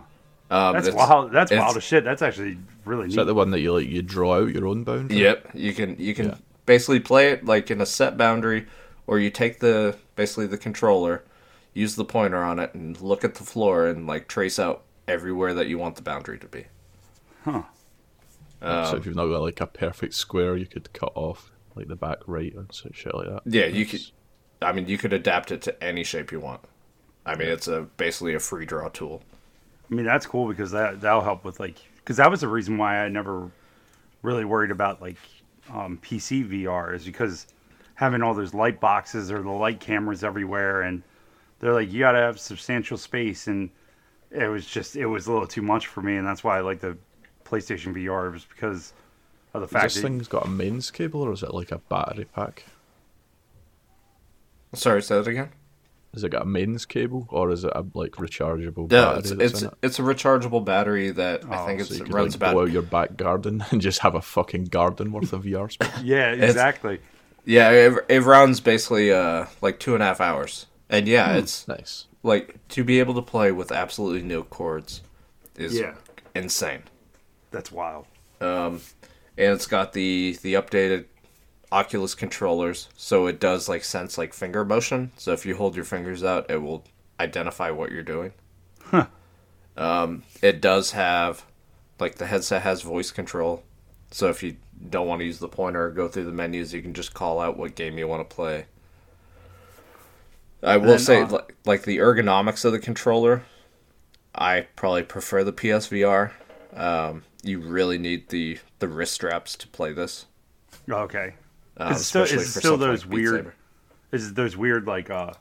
[0.49, 1.31] Um, That's wild.
[1.31, 2.03] That's wild as shit.
[2.03, 3.09] That's actually really Neat.
[3.11, 3.87] Is that the one that you like?
[3.87, 5.17] You draw out your own boundary.
[5.17, 6.35] Yep, you can you can Yeah.
[6.65, 8.67] basically play it like in a set boundary,
[9.07, 11.23] or you take the basically the controller,
[11.73, 15.53] use the pointer on it, and look at the floor and like trace out everywhere
[15.53, 16.65] that you want the boundary to be.
[17.43, 17.63] Huh.
[18.61, 21.95] so if you've not got like a perfect square, you could cut off like the
[21.95, 23.41] back right and so shit like that.
[23.45, 24.01] Yeah, you could.
[24.61, 26.61] I mean, you could adapt it to any shape you want.
[27.25, 29.21] I mean, it's a basically a free draw tool.
[29.91, 32.77] I mean, that's cool because that that'll help with like because that was the reason
[32.77, 33.49] why I never
[34.21, 35.17] really worried about like
[35.71, 37.47] um, PC VR is because
[37.95, 41.03] having all those light boxes or the light cameras everywhere, and
[41.63, 43.71] they're like you got to have substantial space, and
[44.31, 46.61] it was just it was a little too much for me, and that's why I
[46.61, 46.97] like the
[47.45, 48.93] PlayStation VR was because
[49.53, 51.73] of the Has fact this that thing's got a mains cable or is it like
[51.73, 52.63] a battery pack?
[54.75, 55.51] Sorry, say that again.
[56.13, 59.31] Has it got a mains cable or is it a like rechargeable No, battery it's
[59.31, 59.73] it's, it?
[59.81, 62.35] it's a rechargeable battery that I Oh, think So it's, you it could runs like
[62.35, 65.69] about blow out your back garden and just have a fucking garden worth of VR
[65.69, 65.89] space.
[66.03, 66.99] yeah, exactly.
[67.45, 71.67] yeah it, it runs basically uh like two and a half hours and yeah it's
[71.67, 72.05] nice.
[72.23, 75.01] like to be able to play with absolutely no cords
[75.57, 75.95] is Yeah.
[76.35, 76.83] insane
[77.51, 78.05] That's wild.
[78.41, 78.81] Um,
[79.37, 81.05] and it's got the the updated
[81.71, 85.11] Oculus controllers, so it does like sense like finger motion.
[85.17, 86.83] So if you hold your fingers out, it will
[87.19, 88.31] identify what you're doing.
[89.75, 91.45] Um, it does have
[91.99, 93.63] like the headset has voice control,
[94.11, 94.57] so if you
[94.89, 97.39] don't want to use the pointer or go through the menus, you can just call
[97.39, 98.65] out what game you want to play.
[100.63, 103.43] I will say, uh, like, like the ergonomics of the controller,
[104.33, 106.31] I probably prefer the PSVR.
[106.75, 110.25] Um, you really need the the wrist straps to play this.
[110.89, 111.33] Okay.
[111.77, 113.51] Uh, Is it still- especially is it for still those like weird-
[114.11, 115.33] Is it those weird like uh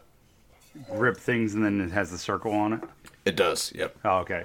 [0.94, 2.80] grip things and then it has the circle on it?
[3.24, 3.72] It does.
[3.74, 3.96] Yep.
[4.04, 4.44] Oh, okay.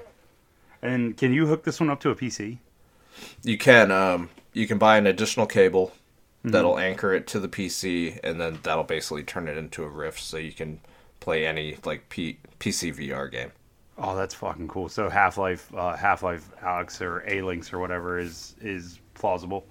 [0.81, 2.57] And can you hook this one up to a PC?
[3.43, 5.93] You can um you can buy an additional cable
[6.39, 6.51] Mm-hmm.
[6.51, 10.19] that'll anchor it to the PC, and then that'll basically turn it into a Rift,
[10.19, 10.79] so you can
[11.19, 13.51] play any like P- PC VR game.
[13.97, 14.87] Oh, that's fucking cool.
[14.89, 19.65] So Half Life, uh, Half Life Alex or A Links or whatever is is plausible.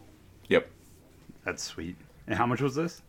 [0.48, 0.68] Yep.
[1.44, 1.96] That's sweet.
[2.26, 3.02] And how much was this?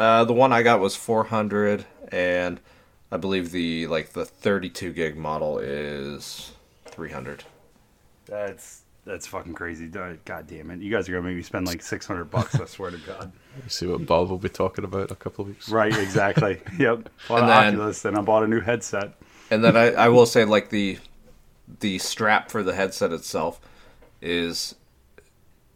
[0.00, 2.58] Uh, the one I got was 400, and
[3.12, 6.50] I believe the like the 32 gig model is
[6.86, 7.44] 300.
[8.26, 9.88] That's That's fucking crazy.
[9.88, 10.80] God damn it!
[10.80, 12.54] You guys are gonna make me spend like six hundred bucks.
[12.54, 13.32] I swear to God.
[13.66, 15.68] See what Bob will be talking about in a couple of weeks.
[15.68, 15.96] Right.
[15.96, 16.60] Exactly.
[16.78, 17.08] yep.
[17.28, 19.14] Bought And an then- Oculus and I bought a new headset.
[19.50, 20.98] And then I, I will say like the
[21.80, 23.60] the strap for the headset itself
[24.20, 24.76] is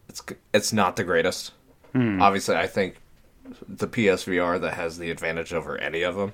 [0.09, 0.23] it's
[0.55, 1.53] it's not the greatest.
[1.93, 2.23] Hmm.
[2.23, 2.97] Obviously, I think
[3.69, 6.33] the PSVR that has the advantage over any of them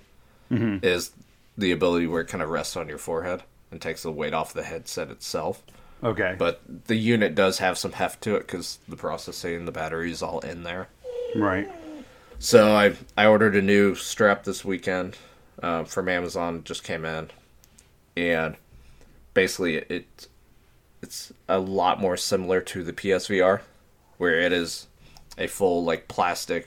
[0.50, 0.85] mm-hmm.
[0.85, 1.12] is
[1.57, 4.52] the ability where it kind of rests on your forehead and takes the weight off
[4.52, 5.62] the headset itself.
[6.02, 6.34] Okay.
[6.36, 10.22] But the unit does have some heft to it because the processing, the battery is
[10.22, 10.88] all in there.
[11.36, 11.70] right.
[12.38, 15.16] So I I ordered a new strap this weekend
[15.62, 16.64] um, from Amazon.
[16.64, 17.30] Just came in,
[18.16, 18.56] and
[19.32, 20.26] basically it
[21.02, 23.60] it's a lot more similar to the PSVR,
[24.18, 24.88] where it is
[25.38, 26.66] a full like plastic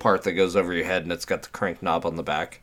[0.00, 2.60] part that goes over your head, and it's got the crank knob on the back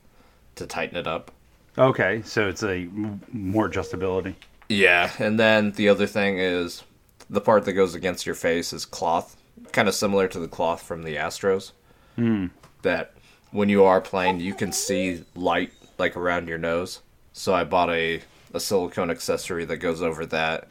[0.56, 1.32] to tighten it up.
[1.78, 2.22] Okay.
[2.26, 2.90] So it's a
[3.32, 4.36] more adjustability.
[4.70, 6.84] Yeah, and then the other thing is
[7.30, 9.36] the part that goes against your face is cloth,
[9.72, 11.72] kind of similar to the cloth from the Astros.
[12.16, 12.48] Hmm.
[12.84, 13.14] That
[13.52, 17.02] when you are playing, you can see light like around your nose.
[17.34, 18.22] So I bought a
[18.54, 20.68] a silicone accessory that goes over that.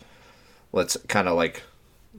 [0.72, 1.62] Let's kind of like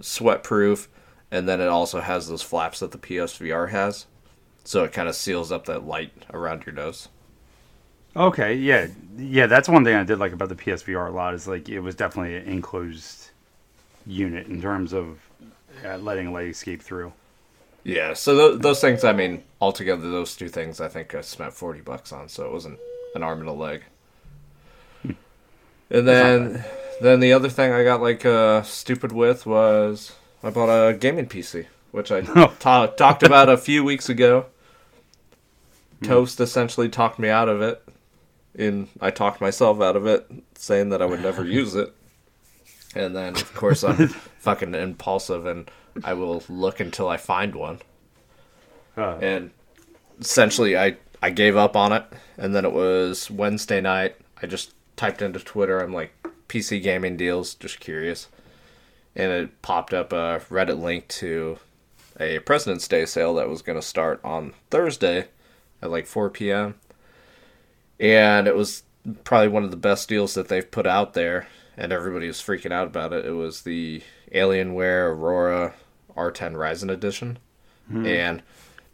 [0.02, 0.90] sweat proof,
[1.32, 4.06] and then it also has those flaps that the PSVR has,
[4.64, 7.10] so it kind of seals up that light around your nose.
[8.16, 8.56] Okay.
[8.56, 8.88] Yeah.
[9.18, 9.48] Yeah.
[9.48, 11.96] That's one thing I did like about the PSVR a lot is like it was
[11.96, 13.30] definitely an enclosed
[14.06, 15.20] unit in terms of
[15.86, 17.14] uh, letting light escape through.
[17.84, 21.54] Yeah, so th- those things, I mean, altogether, those two things, I think I spent
[21.54, 22.78] 40 bucks on, so it wasn't
[23.16, 23.84] an arm and a leg.
[25.92, 26.64] And then,
[27.02, 31.26] then the other thing I got like uh, stupid with was I bought a gaming
[31.26, 32.22] PC, which I
[32.60, 34.46] ta- talked about a few weeks ago.
[36.04, 37.82] Toast essentially talked me out of it,
[38.58, 41.94] and I talked myself out of it, saying that I would never use it.
[42.96, 44.08] And then, of course, I'm
[44.40, 45.70] fucking impulsive, and
[46.04, 47.80] I will look until I find one.
[48.98, 49.52] Uh, And
[50.20, 52.06] essentially, I I gave up on it,
[52.38, 54.16] and then it was Wednesday night.
[54.42, 55.80] I just typed into Twitter.
[55.80, 56.12] I'm like
[56.48, 58.28] PC gaming deals, just curious,
[59.16, 61.60] and it popped up a Reddit link to
[62.20, 65.28] a President's Day sale that was going to start on Thursday
[65.82, 66.76] at like 4 p.m.
[68.00, 68.84] And it was
[69.24, 72.72] probably one of the best deals that they've put out there, and everybody was freaking
[72.72, 73.26] out about it.
[73.26, 74.02] It was the
[74.34, 75.74] Alienware Aurora
[76.16, 77.40] R10 Ryzen edition,
[78.06, 78.42] and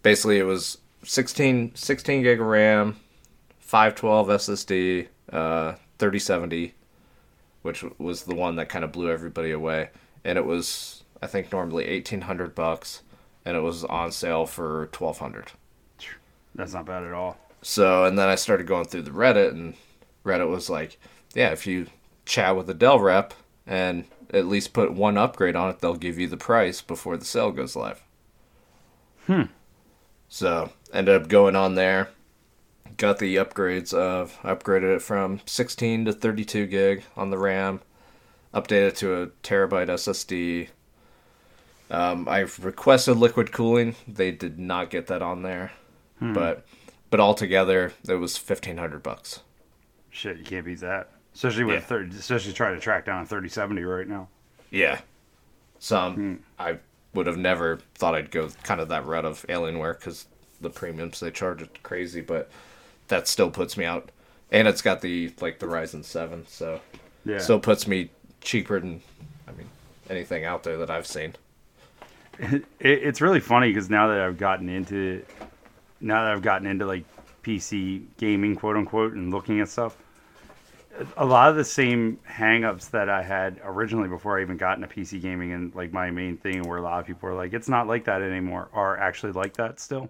[0.03, 2.97] basically it was 16, 16 gig of RAM,
[3.59, 6.73] 512 SSD, uh, 3070,
[7.61, 9.89] which was the one that kind of blew everybody away,
[10.23, 13.01] and it was I think normally 1800 bucks,
[13.43, 15.51] and it was on sale for 1200.
[16.53, 17.37] that's not bad at all.
[17.67, 19.73] So, and then I started going through the Reddit, and
[20.23, 20.99] Reddit was like,
[21.33, 21.87] yeah, if you
[22.23, 23.33] chat with a Dell rep
[23.65, 27.25] and at least put one upgrade on it, they'll give you the price before the
[27.25, 28.03] sale goes live.
[29.25, 29.45] Hmm.
[30.29, 32.09] So, ended up going on there,
[32.97, 37.81] got the upgrades of, upgraded it from 16 to 32 gig on the RAM,
[38.53, 40.67] updated it to a terabyte SSD.
[41.89, 43.95] Um, I requested liquid cooling.
[44.07, 45.71] They did not get that on there,
[46.21, 46.63] but
[47.15, 49.39] but altogether it was fifteen hundred bucks.
[50.09, 51.11] Shit, you can't beat that.
[51.33, 51.79] Especially with Yeah.
[51.79, 54.27] third, especially trying to track down a thirty seventy right now.
[54.69, 54.99] Yeah,
[55.79, 56.35] some hmm.
[56.59, 56.79] I
[57.13, 60.25] would have never thought I'd go kind of that route of Alienware because
[60.59, 62.51] the premiums they charge are crazy, but
[63.07, 64.11] that still puts me out.
[64.51, 66.81] And it's got the like the Ryzen seven, so
[67.23, 67.37] Yeah.
[67.37, 68.09] still puts me
[68.41, 69.01] cheaper than
[69.47, 69.69] I mean
[70.09, 71.35] anything out there that I've seen.
[72.39, 75.23] it, it's really funny because now that I've gotten into,
[76.05, 77.03] now that I've gotten into like
[77.43, 79.97] PC gaming, quote unquote, and looking at stuff,
[81.17, 84.87] a lot of the same hangups that I had originally before I even got into
[84.87, 87.67] PC gaming and like my main thing where a lot of people are like, it's
[87.67, 90.09] not like that anymore, are actually like that still.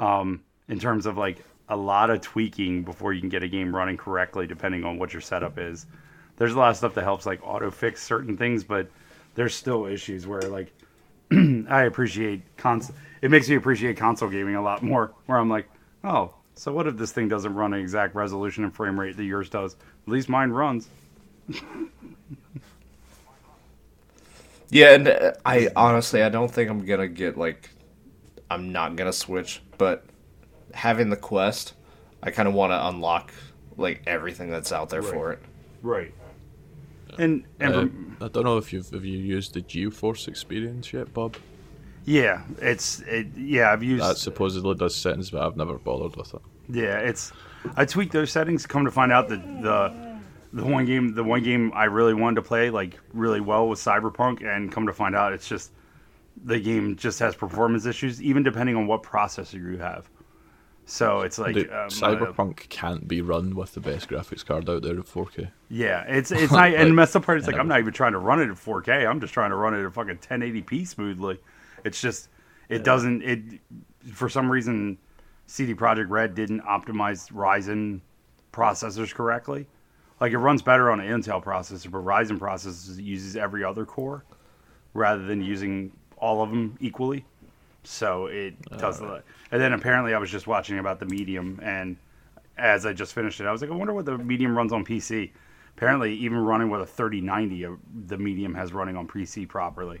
[0.00, 3.74] Um, in terms of like a lot of tweaking before you can get a game
[3.74, 5.86] running correctly, depending on what your setup is.
[6.36, 8.88] There's a lot of stuff that helps like auto fix certain things, but
[9.34, 10.72] there's still issues where like
[11.68, 12.92] I appreciate cons.
[13.22, 15.12] It makes me appreciate console gaming a lot more.
[15.26, 15.68] Where I'm like,
[16.04, 19.24] oh, so what if this thing doesn't run an exact resolution and frame rate that
[19.24, 19.74] yours does?
[20.06, 20.88] At least mine runs.
[24.70, 27.70] Yeah, and uh, I honestly I don't think I'm gonna get like
[28.50, 30.04] I'm not gonna switch, but
[30.74, 31.74] having the quest,
[32.22, 33.32] I kind of want to unlock
[33.76, 35.38] like everything that's out there for it.
[35.82, 36.12] Right.
[37.18, 40.92] And and uh, from- I don't know if you've have you used the GeForce experience
[40.92, 41.36] yet, Bob.
[42.04, 43.72] yeah, it's it, yeah.
[43.72, 46.40] I've used That supposedly does settings, but I've never bothered with it.
[46.68, 47.32] Yeah, it's
[47.76, 48.66] I tweaked those settings.
[48.66, 50.16] Come to find out that the
[50.52, 53.80] the one game the one game I really wanted to play like really well was
[53.80, 55.72] Cyberpunk, and come to find out, it's just
[56.44, 60.08] the game just has performance issues, even depending on what processor you have.
[60.88, 64.70] So it's like Dude, um, uh, Cyberpunk can't be run with the best graphics card
[64.70, 65.50] out there in 4K.
[65.68, 66.72] yeah, it's it's not.
[66.72, 68.56] and the messed up part is like I'm not even trying to run it at
[68.56, 69.04] 4K.
[69.04, 71.40] I'm just trying to run it at fucking 1080p smoothly.
[71.84, 72.28] It's just
[72.68, 73.40] it doesn't it
[74.12, 74.96] for some reason
[75.46, 78.00] CD Projekt Red didn't optimize Ryzen
[78.52, 79.66] processors correctly.
[80.20, 84.24] Like it runs better on an Intel processor, but Ryzen processors uses every other core
[84.94, 87.24] rather than using all of them equally.
[87.86, 89.22] So it does the.
[89.52, 91.96] And then apparently I was just watching about the medium, and
[92.58, 94.84] as I just finished it, I was like, I wonder what the medium runs on
[94.84, 95.30] PC.
[95.76, 97.70] Apparently, even running with a 3090, uh,
[98.06, 100.00] the medium has running on PC properly.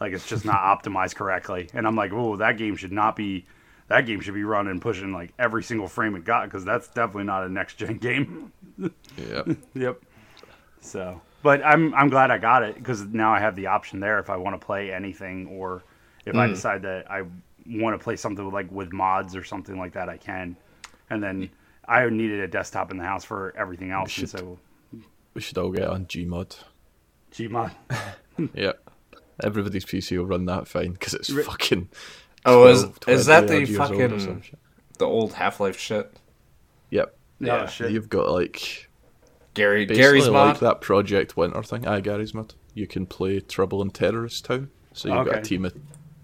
[0.00, 3.46] Like it's just not optimized correctly, and I'm like, oh, that game should not be.
[3.88, 7.24] That game should be running pushing like every single frame it got because that's definitely
[7.24, 8.52] not a next gen game.
[9.16, 9.42] Yeah.
[9.74, 10.02] Yep.
[10.80, 14.18] So, but I'm I'm glad I got it because now I have the option there
[14.18, 15.82] if I want to play anything or
[16.26, 16.54] if I mm.
[16.54, 17.22] decide that I
[17.66, 20.56] want to play something with, like with mods or something like that, I can.
[21.08, 21.50] And then
[21.88, 24.58] I needed a desktop in the house for everything else, and so
[25.34, 26.56] we should all get on Gmod.
[27.32, 27.72] Gmod.
[28.52, 28.72] Yeah.
[29.42, 31.88] Everybody's PC will run that fine because it's Ri- fucking.
[32.44, 34.42] Oh, is 12, is that the odd old fucking
[34.98, 36.14] the old Half Life shit?
[36.90, 37.16] Yep.
[37.48, 37.92] Oh shit.
[37.92, 38.90] You've got like
[39.54, 40.48] Gary Gary's mod.
[40.48, 41.86] like that Project Winter thing.
[41.86, 42.54] Aye, Gary's mod.
[42.74, 44.70] You can play Trouble in Terrorist Town.
[44.92, 45.74] So you've got a team of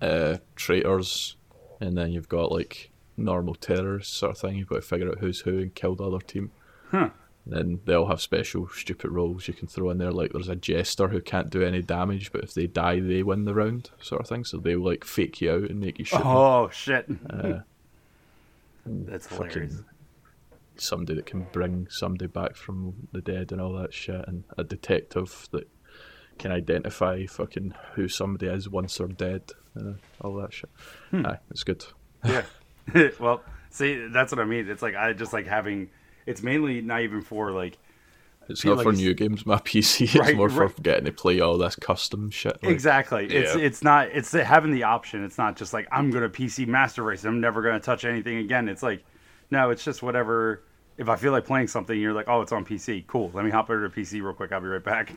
[0.03, 1.37] uh, traitors,
[1.81, 4.57] and then you've got like normal terrorists sort of thing.
[4.57, 6.51] You've got to figure out who's who and kill the other team.
[6.91, 7.11] Huh.
[7.45, 10.13] Then they all have special stupid roles you can throw in there.
[10.13, 13.45] Like there's a jester who can't do any damage, but if they die, they win
[13.47, 14.45] the round, sort of thing.
[14.45, 16.19] So they will like fake you out and make you shoot.
[16.19, 16.27] them.
[16.27, 17.07] Oh shit.
[17.31, 17.61] Uh,
[18.85, 19.77] That's hilarious.
[20.77, 24.65] somebody that can bring somebody back from the dead and all that shit, and a
[24.65, 25.69] detective that
[26.39, 30.71] can identify fucking who somebody is once they're dead, and all that shit.
[31.11, 31.27] Hmm.
[31.27, 31.85] Aye, it's good.
[32.25, 32.43] Yeah.
[33.21, 34.69] well, see, that's what I mean.
[34.69, 35.91] It's like I just like having.
[36.27, 37.79] It's mainly not even for like
[38.49, 40.03] It's not like for it's- new games, my PC.
[40.05, 40.83] It's Right, more for right.
[40.83, 42.63] getting to play all this custom shit.
[42.63, 43.25] like- Exactly.
[43.27, 43.41] It's Yeah.
[43.41, 45.25] it's it's not it's having the option.
[45.25, 47.25] It's not just like I'm gonna PC master race.
[47.25, 48.69] I'm never gonna touch anything again.
[48.69, 49.05] It's like
[49.51, 50.63] no, it's just whatever.
[50.99, 53.07] If I feel like playing something, you're like, oh, it's on PC.
[53.07, 53.31] Cool.
[53.35, 54.53] Let me hop over to PC real quick.
[54.53, 55.13] I'll be right back.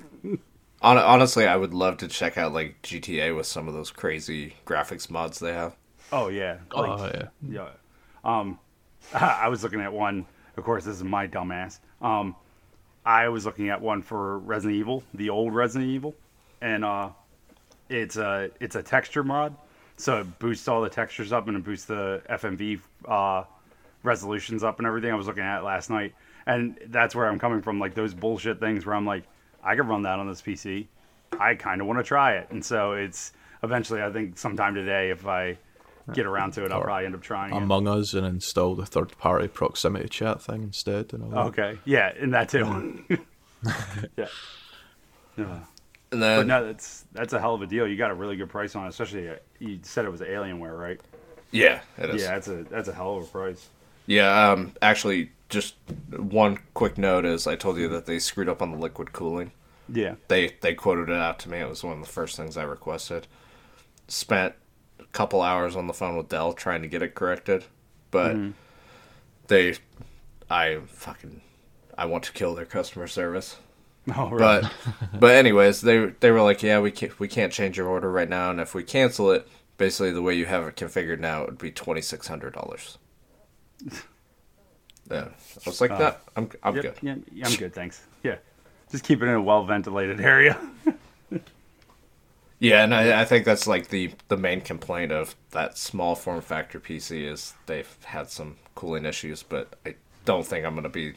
[0.85, 4.53] Hon- honestly, I would love to check out like GTA with some of those crazy
[4.67, 5.75] graphics mods they have.
[6.11, 6.57] Oh yeah.
[6.71, 7.27] Like, Oh yeah.
[7.49, 7.69] Yeah.
[8.23, 8.59] Um,
[9.13, 10.27] I was looking at one.
[10.57, 11.79] Of course, this is my dumbass.
[12.01, 12.35] Um,
[13.03, 16.13] I was looking at one for Resident Evil, the old Resident Evil,
[16.61, 17.09] and uh,
[17.89, 19.55] it's a it's a texture mod,
[19.97, 23.43] so it boosts all the textures up and it boosts the FMV uh,
[24.03, 25.11] resolutions up and everything.
[25.11, 26.13] I was looking at it last night,
[26.45, 27.79] and that's where I'm coming from.
[27.79, 29.23] Like those bullshit things where I'm like,
[29.65, 30.87] I could run that on this PC.
[31.39, 34.01] I kind of want to try it, and so it's eventually.
[34.01, 35.57] I think sometime today, if I
[36.13, 37.57] get around to it, I'll Or probably end up trying it.
[37.57, 41.39] Among Us and install the third party proximity chat thing instead and all that.
[41.47, 41.79] Okay.
[41.83, 43.03] Yeah, and that too.
[44.17, 44.27] yeah.
[45.37, 45.45] Yeah.
[45.45, 45.65] And
[46.11, 47.85] But then no, that's that's a hell of a deal.
[47.87, 50.77] You got a really good price on it, especially uh, you said it was Alienware,
[50.79, 51.01] right?
[51.51, 52.21] yeah, it is.
[52.21, 53.67] Yeah, that's a that's a hell of a price.
[54.05, 55.75] Yeah, um, actually, just
[56.09, 59.51] one quick note is I told you that they screwed up on the liquid cooling.
[59.87, 60.15] Yeah.
[60.27, 61.59] They they quoted it out to me.
[61.59, 63.27] It was one of the first things I requested.
[64.07, 64.55] Spent
[64.99, 67.65] a couple hours on the phone with Dell trying to get it corrected,
[68.11, 68.51] but mm-hmm.
[69.47, 69.75] they,
[70.49, 71.41] I fucking,
[71.97, 73.57] I want to kill their customer service.
[74.15, 74.61] Oh, right.
[74.61, 78.11] But but anyways, they they were like, yeah, we can't we can't change your order
[78.11, 81.41] right now, and if we cancel it, basically the way you have it configured now,
[81.41, 82.99] it would be twenty six hundred dollars.
[85.09, 85.27] Yeah,
[85.65, 86.95] I was like, uh, that I'm I'm Yep, good.
[87.01, 88.01] Yeah, yeah, I'm good, thanks.
[88.23, 88.37] Yeah.
[88.91, 90.57] Just keep it in a well ventilated area.
[92.59, 96.41] Yeah, and I, I think that's like the the main complaint of that small form
[96.41, 101.13] factor PC is they've had some cooling issues, but I don't think I'm gonna be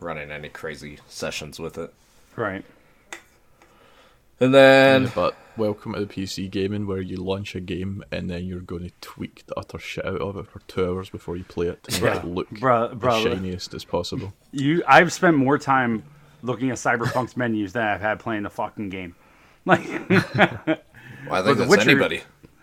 [0.00, 1.92] running any crazy sessions with it.
[2.36, 2.64] right.
[4.40, 8.44] And then But welcome to the PC gaming where you launch a game and then
[8.44, 11.44] you're going to tweak the utter shit out of it for two hours before you
[11.44, 12.18] play it to make Yeah.
[12.20, 14.32] it look Bruh- the shiniest as possible.
[14.52, 16.04] You I've spent more time
[16.42, 19.14] looking at Cyberpunk's menus than I've had playing the fucking game.
[19.64, 20.78] Like well,
[21.30, 22.22] I think that's Witcher- anybody.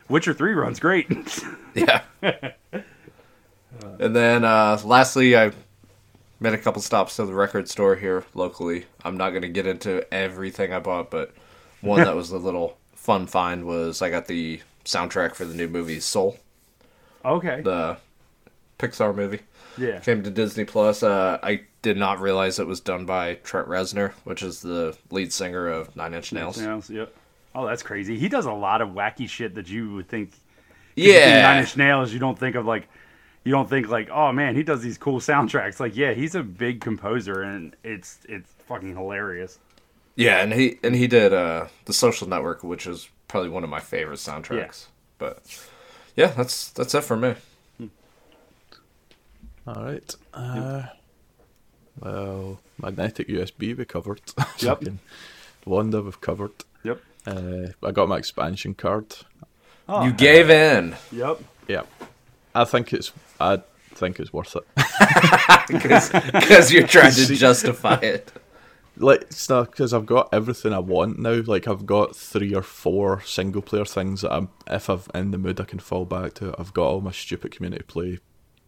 [0.10, 1.08] Witcher 3 runs great.
[1.76, 2.02] Yeah.
[4.00, 5.52] and then uh, lastly, I
[6.40, 8.86] made a couple stops to the record store here locally.
[9.04, 11.32] I'm not going to get into everything I bought, but
[11.86, 15.68] one that was a little fun find was I got the soundtrack for the new
[15.68, 16.38] movie Soul,
[17.24, 17.62] okay.
[17.62, 17.98] the
[18.80, 19.42] Pixar movie.
[19.78, 20.00] Yeah.
[20.00, 21.04] came to Disney Plus.
[21.04, 25.34] Uh, I did not realize it was done by Trent Reznor, which is the lead
[25.34, 26.58] singer of Nine Inch Nails.
[26.58, 27.14] Nails, yep.
[27.54, 28.18] Oh, that's crazy.
[28.18, 30.32] He does a lot of wacky shit that you would think.
[30.96, 32.14] you think Nine Inch Nails.
[32.14, 32.88] You don't think of like,
[33.44, 35.80] you don't think like, oh man, he does these cool soundtracks.
[35.80, 39.60] Like, yeah, he's a big composer, and it's it's fucking hilarious.
[40.16, 43.70] Yeah, and he and he did uh, the Social Network, which is probably one of
[43.70, 44.88] my favorite soundtracks.
[45.18, 45.44] But
[46.16, 47.36] yeah, that's that's it for me.
[49.68, 50.16] All right.
[50.34, 50.84] Uh,
[52.00, 54.22] well, magnetic USB we covered.
[54.60, 54.80] Yep.
[54.80, 55.00] Fucking
[55.66, 56.52] Wanda we've covered.
[56.84, 57.02] Yep.
[57.26, 59.16] Uh, I got my expansion card.
[59.90, 61.42] Oh, you gave in Yep.
[61.68, 61.84] Yeah,
[62.54, 63.12] I think it's.
[63.40, 63.62] I
[63.96, 64.66] think it's worth it.
[65.68, 68.32] because you're trying to justify it.
[68.98, 71.42] Like not because I've got everything I want now.
[71.46, 75.38] Like I've got three or four single player things that I'm if I'm in the
[75.38, 76.56] mood I can fall back to.
[76.58, 78.20] I've got all my stupid community play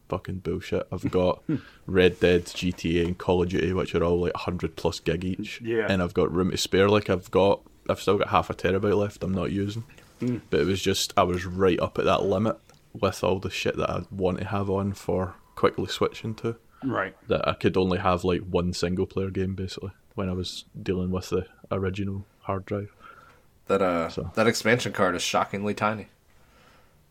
[0.09, 0.87] fucking bullshit.
[0.91, 1.43] I've got
[1.85, 5.61] Red Dead, GTA, and Call of Duty, which are all like hundred plus gig each.
[5.61, 5.87] Yeah.
[5.89, 6.89] And I've got room to spare.
[6.89, 9.83] Like I've got I've still got half a terabyte left I'm not using.
[10.19, 10.37] Hmm.
[10.49, 12.57] But it was just I was right up at that limit
[12.93, 17.15] with all the shit that I want to have on for quickly switching to Right.
[17.27, 21.11] that I could only have like one single player game basically when I was dealing
[21.11, 22.91] with the original hard drive.
[23.67, 24.31] That uh, So.
[24.35, 26.07] that expansion card is shockingly tiny.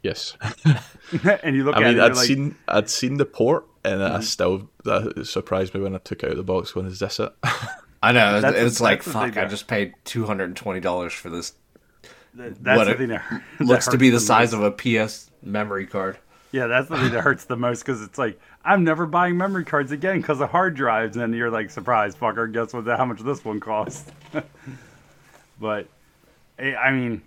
[0.02, 0.36] Yes,
[1.42, 4.02] and you look I at mean it, I'd like, seen I'd seen the port and
[4.02, 6.74] I still that surprised me when I took it out of the box.
[6.74, 7.32] When is this it?
[8.02, 9.44] I know That's the- it's like that's the thing fuck.
[9.44, 11.54] I just paid two hundred and twenty dollars for this.
[12.34, 13.24] that- that's what the it thing that
[13.58, 14.62] that Looks to hurts be the size most.
[14.62, 16.18] of a PS memory card.
[16.52, 19.64] Yeah, that's the thing that hurts the most because it's like I'm never buying memory
[19.64, 22.84] cards again because of hard drives, and you're like, surprise, fucker, guess what?
[22.84, 24.10] How much this one costs?
[25.60, 25.86] but
[26.58, 27.22] eh, I mean,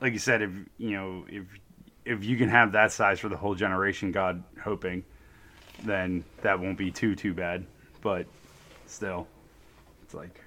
[0.00, 1.44] like you said, if you know, if
[2.04, 5.04] if you can have that size for the whole generation, God hoping,
[5.82, 7.66] then that won't be too too bad.
[8.00, 8.26] But
[8.86, 9.26] still,
[10.04, 10.40] it's like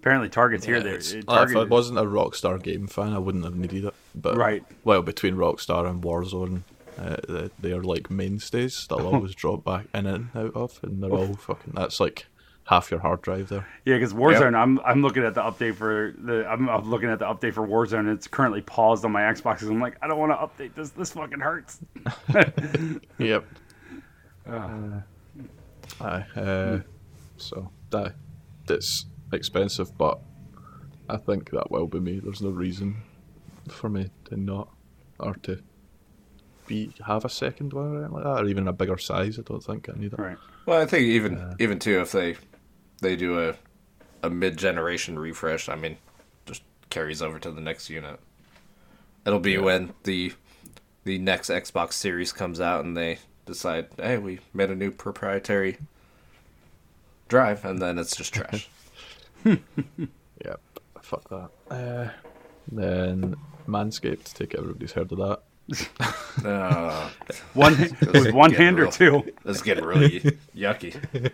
[0.00, 0.80] apparently Target's here.
[0.80, 3.94] There, eh, if Target I wasn't a Rockstar game fan, I wouldn't have needed it.
[4.14, 4.64] But Right.
[4.84, 6.62] well, between Rockstar and Warzone,
[6.98, 11.02] uh, they- they're like mainstays that I'll always drop back in and out of, and
[11.02, 11.72] they're all fucking.
[11.74, 12.26] That's like
[12.64, 13.66] half your hard drive there.
[13.84, 17.18] Yeah, because Warzone, I'm I'm looking at the update for the I'm, I'm looking at
[17.18, 18.00] the update for Warzone.
[18.00, 19.58] And it's currently paused on my Xbox.
[19.60, 20.90] 'cause I'm like, I don't want to update this.
[20.90, 21.80] This fucking hurts.
[23.18, 23.44] Yep.
[26.00, 26.24] Aye.
[26.36, 26.78] Uh,
[27.36, 28.14] so that
[28.66, 30.18] that's expensive, but
[31.08, 32.20] I think that will be me.
[32.20, 32.96] There's no reason
[33.68, 34.68] for me to not
[35.18, 35.62] or to
[36.70, 39.38] be have a second one or anything like that, or even a bigger size.
[39.38, 40.18] I don't think I need it.
[40.18, 40.38] Right.
[40.64, 42.36] Well, I think even even too if they
[43.02, 43.54] they do a
[44.22, 45.96] a mid generation refresh, I mean,
[46.46, 48.18] just carries over to the next unit.
[49.26, 50.32] It'll be when the
[51.04, 55.76] the next Xbox Series comes out and they decide, hey, we made a new proprietary
[57.28, 58.68] drive, and then it's just trash.
[60.44, 60.60] Yep.
[61.02, 61.50] Fuck that.
[61.70, 62.08] Uh,
[62.72, 63.36] then
[63.68, 64.32] Manscaped.
[64.32, 64.60] Take it.
[64.60, 65.40] Everybody's heard of that.
[66.44, 67.10] uh,
[67.54, 67.76] One
[68.12, 69.32] with one Get hand or two.
[69.44, 70.20] this is getting really
[70.56, 70.94] yucky.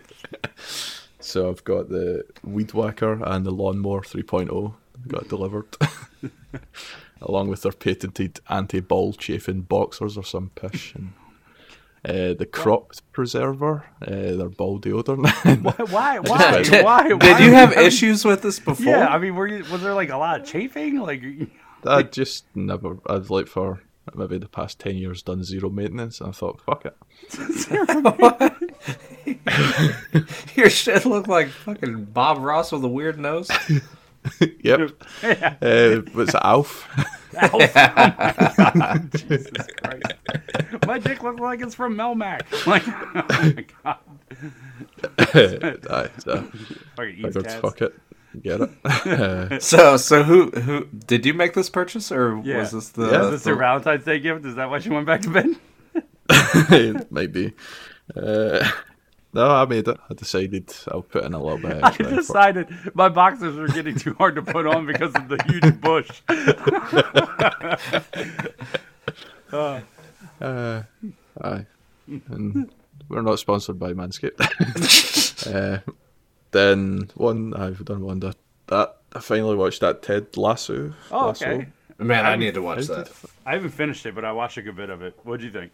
[1.19, 4.73] So I've got the Weed Whacker and the Lawnmower 3.0
[5.09, 5.65] got delivered,
[7.21, 10.95] along with their patented anti-ball chafing boxers or some pish.
[10.95, 11.13] And,
[12.05, 15.61] uh, the Crop Preserver, uh, their ball deodorant.
[15.63, 15.85] Why?
[15.85, 16.19] Why?
[16.19, 16.61] Why?
[16.63, 17.07] did, why?
[17.09, 18.85] did why you have having- issues with this before?
[18.85, 20.97] Yeah, I mean, were you, was there like a lot of chafing?
[20.99, 21.23] Like,
[21.85, 22.99] I just never.
[23.05, 23.81] I've like for
[24.15, 26.95] maybe the past ten years done zero maintenance, and I thought, fuck it.
[30.55, 33.49] Your shit looked like fucking Bob Ross with a weird nose.
[34.61, 34.91] Yep.
[35.23, 36.85] uh, what's it, Alf?
[37.37, 37.53] Alf.
[37.53, 37.59] Oh
[38.75, 40.13] my Jesus Christ!
[40.85, 42.41] My dick looks like it's from Melmac.
[42.67, 43.99] Like, oh my god,
[45.89, 46.41] Aye, so
[46.97, 47.95] fucking eats figured, fuck it,
[48.43, 48.69] get it.
[48.85, 52.57] Uh, So, so who who did you make this purchase or Yeah.
[52.59, 53.07] was this the?
[53.09, 54.45] Yeah, Is this their the- Valentine's Day gift?
[54.45, 57.07] Is that why she went back to bed?
[57.11, 57.53] Maybe.
[58.15, 58.67] Uh,
[59.33, 59.97] no, I made it.
[60.09, 62.15] I decided I'll put in a little bit I extra effort.
[62.15, 66.09] decided my boxers were getting too hard to put on because of the huge bush.
[69.51, 70.83] Uh,
[71.41, 71.65] aye.
[72.07, 72.71] And
[73.09, 74.39] we're not sponsored by Manscaped.
[75.53, 75.79] uh,
[76.51, 78.35] then one, I've done one that,
[78.67, 80.93] that I finally watched that Ted Lasso.
[81.11, 81.45] Oh, Lasso.
[81.47, 81.67] okay.
[81.99, 83.09] Man, I I'm- need to watch that.
[83.45, 85.19] I haven't finished it, but I watched a good bit of it.
[85.23, 85.71] What do you think?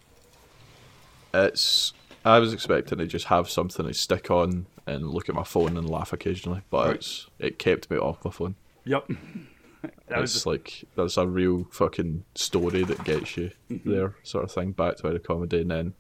[1.34, 1.94] It's.
[2.26, 5.76] I was expecting to just have something to stick on and look at my phone
[5.78, 6.96] and laugh occasionally, but Right.
[6.96, 8.56] it's it kept me off my phone.
[8.86, 9.10] Yep.
[10.08, 13.92] That was it's just, like that's a real fucking story that gets you Mm-hmm.
[13.92, 14.72] there, sort of thing.
[14.72, 15.94] Back to the comedy, and then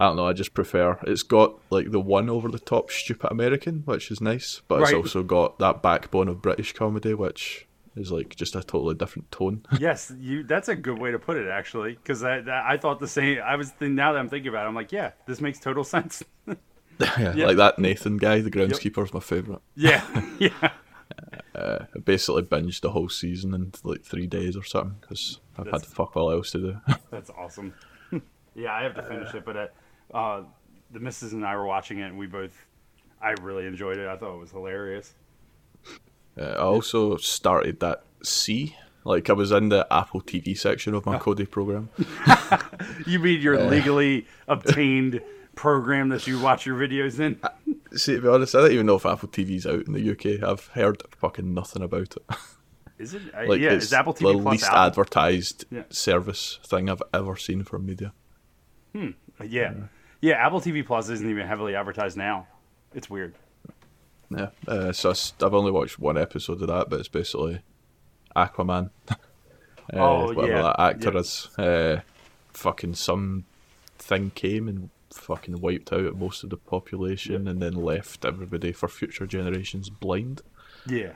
[0.00, 0.26] I don't know.
[0.26, 0.98] I just prefer.
[1.06, 4.94] It's got like the one over the top stupid American, which is nice, but it's
[4.94, 9.62] also got that backbone of British comedy, which is like just a totally different tone.
[9.78, 10.42] Yes, you.
[10.42, 13.40] That's a good way to put it, actually, because I, I thought the same.
[13.44, 16.22] I was now that I'm thinking about it, I'm like, yeah, this makes total sense.
[16.46, 19.60] yeah, like that Nathan guy, the groundskeeper, is my favorite.
[19.76, 20.02] yeah,
[20.38, 20.70] yeah.
[21.54, 25.66] Uh, I basically binged the whole season in like three days or something because I've
[25.66, 26.80] had That's- fuck all else to do.
[27.10, 27.74] That's awesome.
[28.54, 29.74] yeah, I have to finish it, but
[30.12, 30.42] uh, uh,
[30.90, 32.52] the missus and I were watching it, and we both.
[33.22, 34.08] I really enjoyed it.
[34.08, 35.12] I thought it was hilarious.
[36.38, 38.76] Uh, I also started that See.
[39.04, 41.88] Like I was in the Apple TV section of my Kodi program.
[43.06, 45.20] You mean your legally obtained
[45.54, 47.40] program that you watch your videos in?
[47.96, 50.42] See, to be honest, I don't even know if Apple TV's out in the UK.
[50.46, 52.22] I've heard fucking nothing about it.
[52.98, 53.22] Is it?
[53.34, 54.88] I- like yeah, it's is Apple the TV Plus least out?
[54.88, 55.84] advertised Yeah.
[55.88, 58.12] service thing I've ever seen from media.
[58.92, 59.10] Yeah,
[59.46, 59.72] yeah.
[60.22, 62.46] Apple TV Plus isn't even heavily advertised now.
[62.94, 63.34] It's weird.
[64.30, 67.62] Yeah, uh, so I've only watched one episode of that, but it's basically
[68.36, 68.90] Aquaman.
[69.10, 69.14] uh,
[69.92, 71.18] Oh, whatever yeah, that actor yeah.
[71.20, 71.48] is.
[71.58, 72.00] Uh,
[72.52, 73.44] fucking some
[73.98, 78.88] thing came and fucking wiped out most of the population, and then left everybody for
[78.88, 80.42] future generations blind.
[80.86, 81.12] Yeah.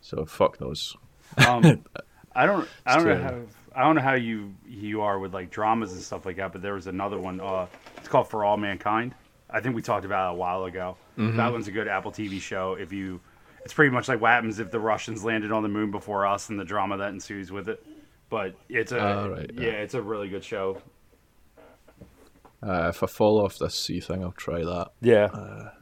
[0.00, 0.96] So fuck knows.
[1.48, 1.84] Um,
[2.36, 2.68] I don't.
[2.84, 3.40] I don't know how.
[3.74, 6.52] I don't know how you you are with like dramas and stuff like that.
[6.52, 7.40] But there was another one.
[7.40, 7.66] Uh,
[7.96, 9.14] it's called For All Mankind.
[9.50, 10.96] I think we talked about it a while ago.
[11.16, 11.36] Mm-hmm.
[11.36, 12.74] That one's a good Apple TV show.
[12.74, 13.20] If you,
[13.64, 16.48] it's pretty much like what happens if the Russians landed on the moon before us
[16.50, 17.84] and the drama that ensues with it.
[18.28, 19.72] But it's a Ah, right, yeah, yeah.
[19.72, 20.82] it's a really good show.
[22.62, 24.90] Uh, if I fall off this See thing, I'll try that.
[25.00, 25.28] Yeah,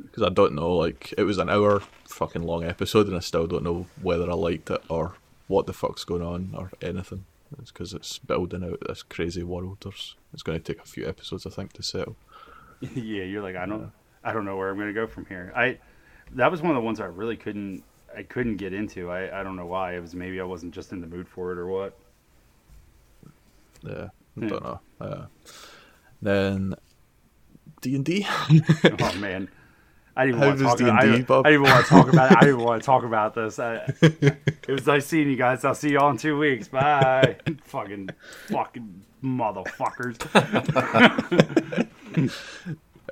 [0.02, 0.72] because I don't know.
[0.74, 4.34] Like it was an hour fucking long episode, and I still don't know whether I
[4.34, 5.14] liked it or
[5.46, 7.24] what the fuck's going on or anything.
[7.60, 9.78] It's because it's building out this crazy world.
[9.82, 12.16] There's, it's going to take a few episodes, I think, to settle.
[12.80, 13.22] yeah.
[13.24, 13.92] You're like I don't
[14.24, 15.52] I don't know where I'm gonna go from here.
[15.54, 15.78] I
[16.32, 17.84] that was one of the ones I really couldn't
[18.16, 19.10] I couldn't get into.
[19.10, 19.94] I I don't know why.
[19.96, 21.96] It was maybe I wasn't just in the mood for it or what.
[23.82, 24.08] Yeah,
[24.40, 24.48] I Yeah.
[24.48, 24.80] don't know.
[25.00, 25.26] Uh,
[26.22, 26.74] then
[27.82, 28.26] D and D.
[29.00, 29.48] oh man,
[30.16, 30.80] I didn't want to talk.
[30.80, 31.46] About, I, D&D, didn't- Bob?
[31.46, 32.38] I didn't want to talk about it.
[32.38, 33.58] I didn't want to talk about this.
[33.58, 35.64] I, it was nice seeing you guys.
[35.64, 36.68] I'll see you all in two weeks.
[36.68, 37.36] Bye.
[37.64, 38.10] fucking,
[38.48, 40.20] fucking motherfuckers.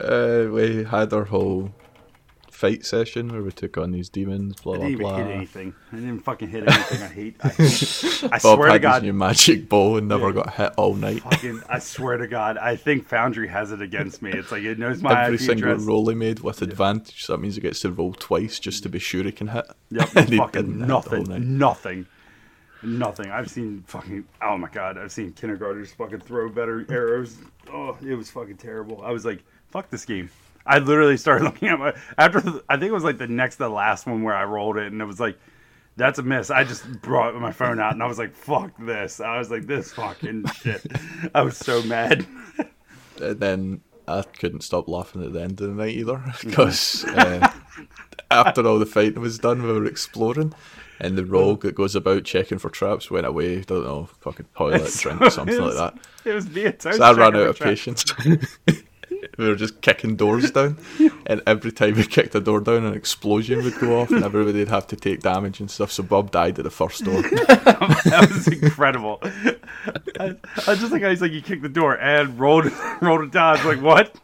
[0.01, 1.71] Uh, we had our whole
[2.63, 4.55] fight session where we took on these demons.
[4.61, 5.17] Blah I blah didn't even blah.
[5.17, 5.75] hit anything.
[5.91, 7.03] I didn't fucking hit anything.
[7.03, 7.37] I hate.
[7.43, 9.03] I, hate, I swear to God.
[9.03, 10.33] new magic bow and never Yeah.
[10.35, 11.23] got hit all night.
[11.23, 14.31] Fucking, I swear to God, I think Foundry has it against me.
[14.31, 15.85] It's like it knows my Every IP single address.
[15.87, 18.89] roll he made with advantage, so that means he gets to roll twice just to
[18.89, 19.67] be sure he can hit.
[19.91, 22.07] Yep, fucking didn't hit the whole nothing, nothing,
[22.85, 23.29] nothing.
[23.31, 24.25] I've seen fucking.
[24.41, 27.39] Oh my god, I've seen kindergartners fucking throw better arrows.
[27.73, 29.03] Oh, it was fucking terrible.
[29.05, 30.31] I was like, fuck this game.
[30.67, 32.41] I literally started looking at my after.
[32.41, 34.77] The, I think it was like the next to the last one where I rolled
[34.77, 35.39] it, and it was like.
[35.95, 36.51] That's a miss.
[36.51, 39.67] I just brought my phone out and I was like, "Fuck this!" I was like,
[39.67, 40.87] "This fucking shit."
[41.35, 42.27] I was so mad.
[43.21, 47.53] And then I couldn't stop laughing at the end of the night either because uh,
[48.31, 50.55] after all the fighting was done, we were exploring.
[50.99, 53.61] And the rogue that goes about checking for traps went away.
[53.63, 55.99] Don't know, fucking toilet, drink, or something it like that.
[56.25, 56.73] It was me.
[56.79, 57.71] So I ran out of traps.
[57.85, 58.05] patience.
[59.39, 60.79] we were just kicking doors down,
[61.27, 64.59] and every time we kicked a door down, an explosion would go off, and everybody
[64.59, 65.93] would have to take damage and stuff.
[65.93, 67.23] So Bob died at the first door.
[67.23, 69.21] that was incredible.
[70.19, 72.71] I, I just like how he's like, you kicked the door and rolled
[73.01, 73.57] rolled it down.
[73.59, 74.17] I was like, what?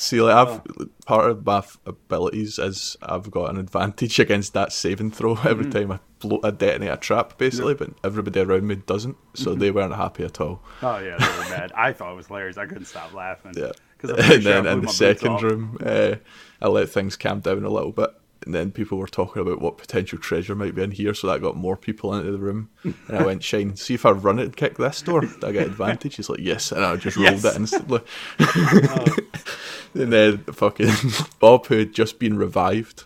[0.00, 0.60] See, like I've
[1.06, 5.64] part of my f- abilities is I've got an advantage against that saving throw every
[5.64, 5.72] Mm.
[5.72, 7.74] time I blow I detonate a trap, basically.
[7.74, 9.60] But everybody around me doesn't, so Mm-hmm.
[9.60, 10.62] they weren't happy at all.
[10.82, 11.72] Oh yeah, they were mad.
[11.74, 12.56] I thought it was hilarious.
[12.58, 13.54] I couldn't stop laughing.
[13.56, 13.72] Yeah.
[14.00, 16.14] Because and then in the second room, uh,
[16.62, 18.10] I let things calm down a little bit.
[18.48, 21.42] And then people were talking about what potential treasure might be in here, so that
[21.42, 22.70] got more people into the room.
[22.82, 25.52] And I went, Shine, see if I run it and kick this door, do I
[25.52, 26.16] get advantage?
[26.16, 27.44] He's like, Yes, and I just rolled Yes.
[27.44, 28.00] it instantly.
[29.94, 30.90] and then fucking
[31.40, 33.04] Bob, who had just been revived,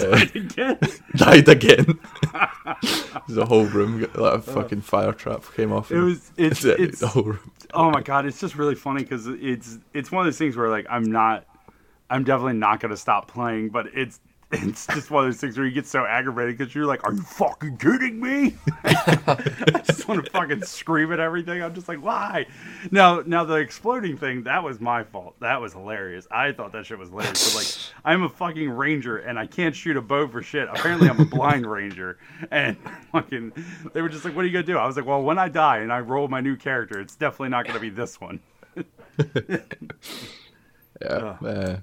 [0.00, 0.78] uh, again.
[1.16, 1.98] died again.
[3.28, 5.90] the whole room, got- like a fucking fire trap came off.
[5.92, 7.50] It was it's it's the whole room.
[7.74, 10.70] oh my god, it's just really funny because it's it's one of those things where
[10.70, 11.44] like I'm not,
[12.08, 14.18] I'm definitely not gonna stop playing, but it's
[14.50, 17.12] it's just one of those things where you get so aggravated because you're like, are
[17.12, 18.56] you fucking kidding me?
[18.84, 21.62] I just want to fucking scream at everything.
[21.62, 22.46] I'm just like, why?
[22.90, 25.34] Now, now the exploding thing that was my fault.
[25.40, 26.26] That was hilarious.
[26.30, 27.52] I thought that shit was hilarious.
[27.52, 27.66] But like,
[28.06, 30.66] I'm a fucking ranger and I can't shoot a bow for shit.
[30.68, 32.18] Apparently, I'm a blind ranger,
[32.50, 32.78] and
[33.12, 33.52] fucking,
[33.92, 34.78] they were just like, what are you gonna do?
[34.78, 37.50] I was like, well, when I die and I roll my new character, it's definitely
[37.50, 38.40] not gonna be this one.
[41.02, 41.36] yeah.
[41.44, 41.76] Uh,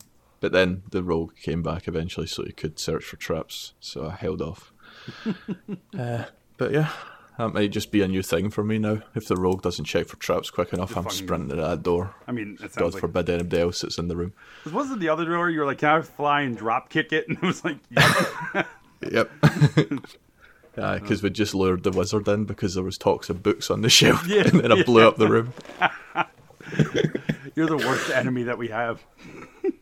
[0.45, 3.73] but then the rogue came back eventually, so you could search for traps.
[3.79, 4.71] So I held off.
[5.97, 6.25] uh,
[6.57, 6.91] but yeah,
[7.39, 9.01] that might just be a new thing for me now.
[9.15, 12.13] If the rogue doesn't check for traps quick enough, I'm fucking- sprinting to that door.
[12.27, 13.01] I mean, it God sounds like.
[13.01, 14.33] forbid anybody else that's in the room.
[14.71, 15.49] Wasn't the other door?
[15.49, 18.67] You were like, "Can I fly and drop kick it?" And it was like, yep.
[19.11, 19.31] Yep.
[20.77, 23.81] Yeah, because we just lured the wizard in because there was talks of books on
[23.81, 25.53] the shelf, Yeah, and then I blew up the room.
[27.55, 29.01] "You're the worst enemy that we have."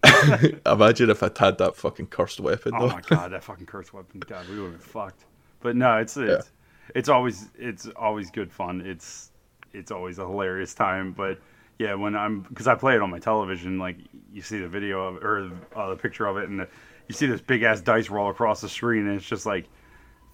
[0.65, 2.73] Imagine if I'd had that fucking cursed weapon.
[2.75, 4.21] Oh my god, that fucking cursed weapon!
[4.21, 5.25] God, we would have been fucked.
[5.61, 6.51] But no, it's it's,
[6.95, 8.81] it's always it's always good fun.
[8.81, 9.31] It's
[9.73, 11.13] it's always a hilarious time.
[11.13, 11.39] But
[11.79, 13.97] yeah, when I'm because I play it on my television, like
[14.31, 16.67] you see the video of or uh, the picture of it, and the,
[17.07, 19.67] you see this big ass dice roll across the screen, and it's just like.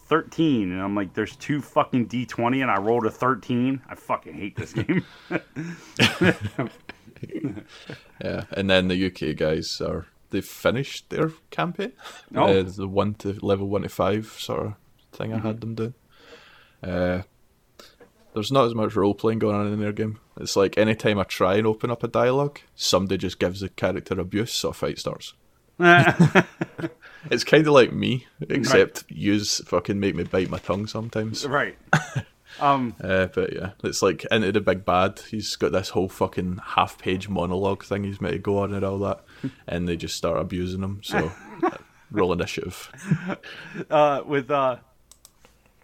[0.05, 4.33] 13 and I'm like there's two fucking D20 and I rolled a 13 I fucking
[4.33, 5.05] hate this game
[8.23, 11.93] Yeah, and then the UK guys are they've finished their campaign.
[12.35, 12.59] Oh.
[12.59, 14.73] Uh, the one to level one to five sort of
[15.13, 15.93] thing I had them doing.
[16.83, 17.21] Uh,
[18.33, 20.19] there's not as much role playing going on in their game.
[20.39, 24.19] It's like anytime I try and open up a dialogue, somebody just gives the character
[24.19, 25.33] abuse, so a fight starts.
[27.29, 31.45] It's kind of like me, except yous fucking make me bite my tongue sometimes.
[31.45, 31.77] right
[32.61, 35.19] um Uh, but yeah, it's like into the big bad.
[35.29, 38.83] He's got this whole fucking half page monologue thing he's meant to go on and
[38.83, 39.23] all that,
[39.67, 41.01] and they just start abusing him.
[41.03, 41.31] So
[42.11, 42.91] roll initiative.
[43.89, 44.77] uh, with uh,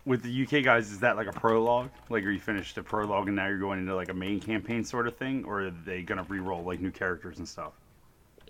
[0.06, 1.90] with the UK guys, is that like a prologue?
[2.10, 4.84] Like, are you finished a prologue and now you're going into like a main campaign
[4.84, 7.74] sort of thing, or are they gonna re-roll like new characters and stuff?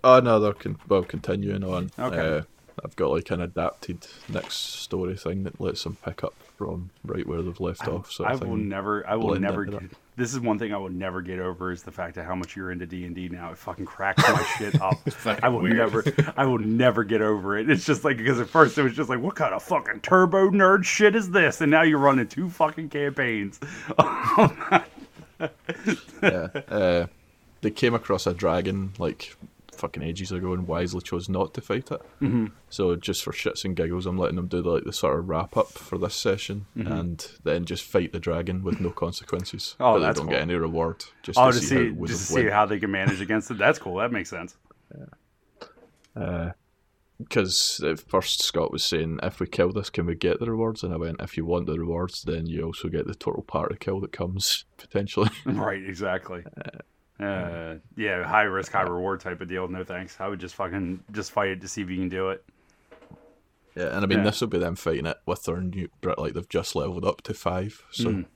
[0.04, 1.90] Oh no, they're con- well continuing on.
[1.98, 2.18] Okay.
[2.38, 2.42] Uh,
[2.84, 7.26] I've got like an adapted next story thing that lets them pick up from right
[7.26, 8.10] where they've left off.
[8.10, 9.64] So I will never, I will never.
[9.64, 9.82] Get,
[10.16, 12.56] this is one thing I will never get over is the fact of how much
[12.56, 13.50] you're into D and D now.
[13.50, 14.94] It fucking cracks my shit up.
[15.42, 15.76] I will weird.
[15.76, 16.04] never,
[16.36, 17.68] I will never get over it.
[17.68, 20.50] It's just like because at first it was just like, what kind of fucking turbo
[20.50, 21.60] nerd shit is this?
[21.60, 23.60] And now you're running two fucking campaigns.
[23.98, 24.88] yeah.
[26.22, 27.06] Uh,
[27.60, 29.36] they came across a dragon like
[29.76, 32.00] fucking ages ago and wisely chose not to fight it.
[32.20, 32.46] Mm-hmm.
[32.68, 35.56] So just for shits and giggles, I'm letting them do like the sort of wrap
[35.56, 39.74] up for this session, and then just fight the dragon with no consequences.
[39.74, 39.82] Mm-hmm.
[39.82, 40.32] Oh, but they don't cool.
[40.32, 41.04] get any reward.
[41.22, 43.58] Just Oh, to, see, see, how just to see how they can manage against it.
[43.58, 43.96] That's cool.
[43.96, 44.56] That makes sense.
[46.14, 46.52] Yeah.
[47.18, 50.82] Because at first Scott was saying, if we kill this, can we get the rewards?
[50.82, 53.76] And I went, if you want the rewards, then you also get the total party
[53.80, 55.30] kill that comes potentially.
[55.46, 56.44] Right, exactly.
[56.58, 56.78] Uh,
[57.18, 59.66] yeah, high risk, high reward type of deal.
[59.68, 60.16] No thanks.
[60.20, 62.44] I would just fucking just fight it to see if you can do it.
[63.74, 64.24] Yeah, and I mean Yeah.
[64.24, 67.22] this will be them fighting it with their new Brit like they've just leveled up
[67.22, 67.82] to five.
[67.90, 68.26] So Mm.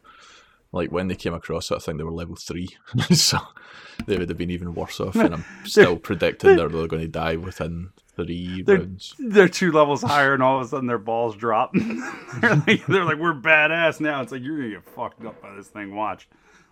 [0.72, 2.68] like when they came across it, I think they were level three.
[3.12, 3.38] so
[4.06, 5.16] they would have been even worse off.
[5.16, 9.14] And I'm still predicting they're, they're going to die within 3 They're, rounds.
[9.18, 11.72] they're two levels higher, and all of a sudden their balls drop.
[12.40, 15.54] they're, like, they're like, "We're badass now." It's like you're gonna get fucked up by
[15.54, 15.94] this thing.
[15.96, 16.28] Watch,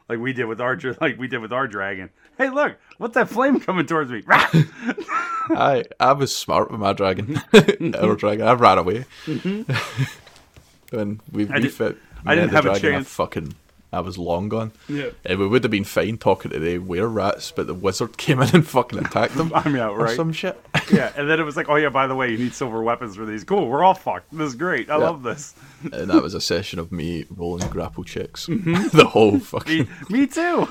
[0.09, 2.11] like we did with our like we did with our dragon.
[2.37, 4.23] Hey, look, what's that flame coming towards me?
[4.29, 7.41] I I was smart with my dragon.
[7.99, 9.05] Our dragon, I ran away.
[9.27, 11.53] when we Mm-hmm.
[11.53, 11.97] I did- refit,
[12.27, 13.09] I didn't have a chance.
[13.09, 13.55] fucking,
[13.91, 14.73] I was long gone.
[14.89, 15.11] Yeah.
[15.25, 18.41] And we would have been fine talking to the were rats, but the wizard came
[18.43, 19.51] in and fucking attacked them.
[19.55, 20.15] I'm out, or right?
[20.17, 20.61] some shit.
[20.93, 23.17] yeah, and then it was like, "Oh yeah, by the way, you need silver weapons
[23.17, 24.31] for these." Cool, we're all fucked.
[24.31, 24.91] This is great.
[24.91, 25.05] I Yeah.
[25.05, 25.55] love this.
[25.93, 28.47] and that was a session of me rolling grapple checks.
[28.47, 29.87] the whole fucking.
[29.87, 30.13] Mm-hmm.
[30.13, 30.69] Me, me too.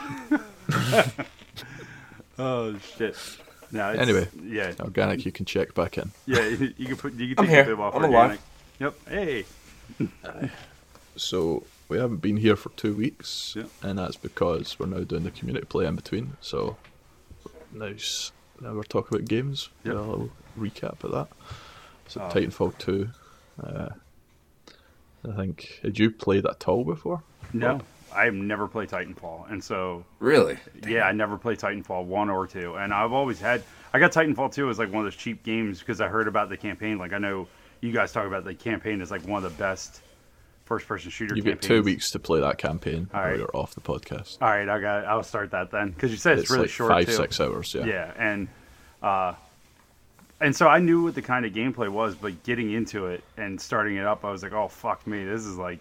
[2.38, 3.16] oh shit.
[3.72, 4.28] No, it's, Anyway.
[4.44, 6.12] yeah, Organic, you can check back in.
[6.26, 6.46] yeah.
[6.48, 7.14] You can put.
[7.16, 7.64] You can I'm here.
[7.64, 8.40] a bib off I'm organic.
[8.80, 8.96] alive.
[9.10, 9.10] Yep.
[9.10, 9.46] Hey.
[11.16, 13.66] So we haven't been here for two weeks, Yeah.
[13.82, 16.38] and that's because we're now doing the community play in between.
[16.42, 16.78] So
[17.72, 18.32] nice.
[18.60, 19.70] Now we're talking about games.
[19.84, 21.28] Yeah, a little recap of that.
[22.08, 23.10] So Um, Titanfall two.
[23.62, 23.90] Uh,
[25.28, 27.22] I think had you played at all before?
[27.54, 27.82] No,
[28.14, 30.58] I've never played Titanfall, and so Really?
[30.88, 33.64] yeah, I never played Titanfall one or two, and I've always had.
[33.94, 36.50] I got Titanfall two as like one of those cheap games because I heard about
[36.50, 36.98] the campaign.
[36.98, 37.48] Like I know
[37.82, 40.02] you guys talk about the campaign as like one of the best
[40.68, 41.36] first-person shooter.
[41.36, 44.38] You've got two weeks to play that campaign, All or you're off the podcast.
[44.42, 45.06] All right, I got.
[45.06, 47.14] I'll start that then because you said it's, It's really like short five, too.
[47.14, 47.74] six hours.
[47.74, 47.86] Yeah.
[47.86, 48.48] Yeah, and
[49.02, 49.34] uh,
[50.40, 53.60] and so I knew what the kind of gameplay was, but getting into it and
[53.60, 55.80] starting it up, I was like, oh fuck me, this is like,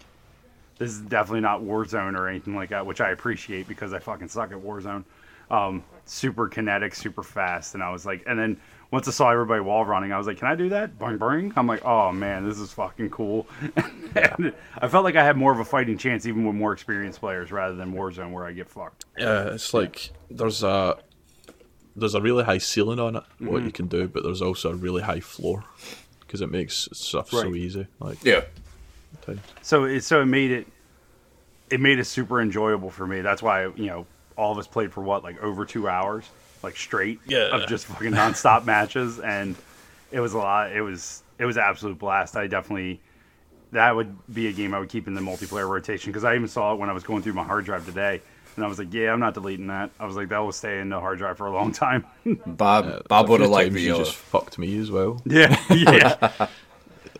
[0.78, 4.28] this is definitely not Warzone or anything like that, which I appreciate because I fucking
[4.28, 5.04] suck at Warzone.
[5.50, 8.56] Um, super kinetic, super fast, and I was like, and then
[8.90, 10.98] once I saw everybody wall running, I was like, can I do that?
[10.98, 11.52] Bang bang!
[11.56, 13.46] I'm like, oh man, this is fucking cool.
[14.14, 17.20] and I felt like I had more of a fighting chance even with more experienced
[17.20, 19.04] players rather than Warzone where I get fucked.
[19.18, 20.96] Yeah, it's like there's a
[21.96, 23.66] there's a really high ceiling on it, what Mm-hmm.
[23.66, 25.64] you can do, but there's also a really high floor
[26.20, 27.86] because it makes stuff so easy.
[28.00, 28.42] Like, Yeah.
[29.62, 30.66] So it so it made it
[31.70, 33.22] it made it super enjoyable for me.
[33.22, 34.06] That's why you know
[34.36, 36.28] all of us played for what like over two hours,
[36.66, 37.48] like straight Yeah.
[37.54, 39.56] of just fucking nonstop matches, and
[40.12, 40.72] it was a lot.
[40.72, 42.36] It was it was absolute blast.
[42.36, 43.00] I definitely
[43.72, 46.48] that would be a game I would keep in the multiplayer rotation because I even
[46.48, 48.20] saw it when I was going through my hard drive today.
[48.54, 50.80] And I was like, "Yeah, I'm not deleting that." I was like, "That will stay
[50.80, 52.06] in the hard drive for a long time."
[52.46, 53.82] Bob Bob a would have liked me.
[53.82, 55.20] you just fucked me as well.
[55.26, 56.46] yeah, yeah,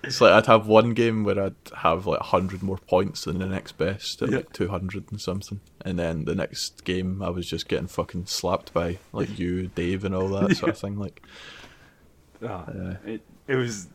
[0.06, 3.46] It's like I'd have one game where I'd have like hundred more points than the
[3.46, 4.36] next best at Yeah.
[4.38, 8.26] like two hundred and something, and then the next game I was just getting fucking
[8.26, 10.98] slapped by like you, Dave, and all that sort of thing.
[10.98, 11.22] Like,
[12.42, 13.88] Oh, it it was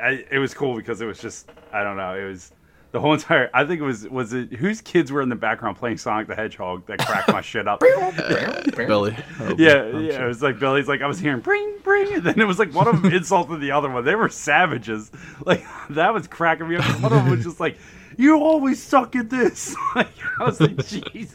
[0.00, 2.52] I, it was cool because it was just I don't know it was
[2.90, 5.76] the whole entire I think it was was it whose kids were in the background
[5.76, 7.82] playing Sonic the Hedgehog that cracked my shit up.
[7.98, 9.16] Uh, Billy.
[9.38, 10.12] that'll Yeah, I'm yeah.
[10.12, 10.24] sure.
[10.24, 12.72] It was like Billy's like I was hearing bring bring, and then it was like
[12.72, 14.04] one of them insulted the other one.
[14.04, 15.10] They were savages.
[15.44, 16.84] Like that was cracking me up.
[17.02, 17.76] One of them was just like,
[18.16, 20.08] "You always suck at this." Like
[20.40, 21.34] I was like, Jesus.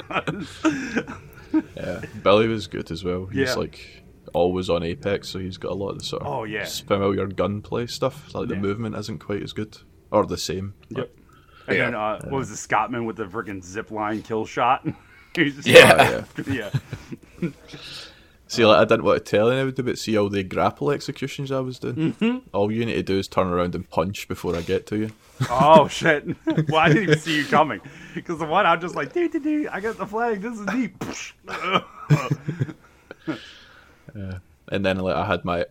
[1.75, 3.25] Yeah, Billy was good as well.
[3.27, 3.53] He's Yeah.
[3.55, 6.65] like always on Apex, so he's got a lot of the sort of Oh, yeah.
[6.65, 8.33] familiar gunplay stuff.
[8.33, 9.77] Like the movement isn't quite as good
[10.11, 10.73] or the same.
[10.89, 11.11] Yep.
[11.67, 11.85] And Yeah.
[11.85, 14.85] then uh, what was the Scotsman with the freaking zip line kill shot?
[15.33, 16.23] Just- Yeah.
[16.37, 16.69] Oh, yeah.
[17.41, 17.49] yeah.
[18.47, 21.59] See, like I didn't want to tell anybody, but see all the grapple executions I
[21.61, 22.13] was doing.
[22.13, 22.37] Mm-hmm.
[22.53, 25.09] All you need to do is turn around and punch before I get to you.
[25.49, 26.23] Oh shit!
[26.45, 27.81] Well, I didn't even see you coming
[28.13, 30.41] because the one I'm just like, dude, dude, dude, I got the flag.
[30.41, 30.93] This is neat.
[34.69, 35.65] And then like I had my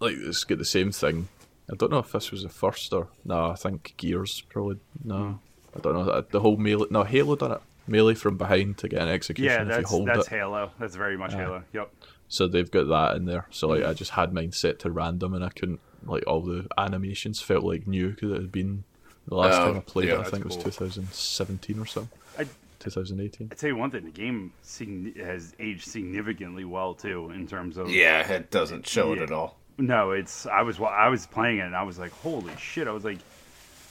[0.00, 1.28] like it's got the same thing.
[1.70, 3.50] I don't know if this was the first or no.
[3.50, 5.16] I think Gears probably no.
[5.16, 5.32] Hmm.
[5.76, 6.86] I don't know uh, the whole melee.
[6.90, 9.90] No, Halo done it melee from behind to get an execution yeah, if you that's
[9.90, 10.30] hold that's it.
[10.30, 10.70] Halo.
[10.78, 11.64] That's very much Halo.
[11.72, 11.92] Yep.
[12.28, 13.46] So they've got that in there.
[13.50, 13.94] So like I hmm.
[13.94, 17.86] just had mine set to random, and I couldn't like all the animations felt like
[17.86, 18.84] new because it had been
[19.26, 20.18] the last Oh, time I played yeah, it.
[20.18, 22.08] I that's think it was 2017 or so.
[22.38, 22.46] I,
[22.78, 23.48] 2018.
[23.50, 27.76] I tell you one thing, the game sign- has aged significantly well too in terms
[27.76, 27.90] of.
[27.90, 29.24] Yeah, it doesn't show it Yeah.
[29.24, 29.58] at all.
[29.78, 32.88] No, it's I was I was playing it and I was like, holy shit!
[32.88, 33.18] I was like,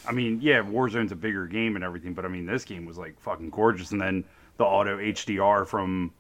[0.06, 2.98] I mean, yeah, Warzone's a bigger game and everything, but I mean, this game was
[2.98, 3.92] like fucking gorgeous.
[3.92, 4.26] And then
[4.58, 6.14] the auto HDR from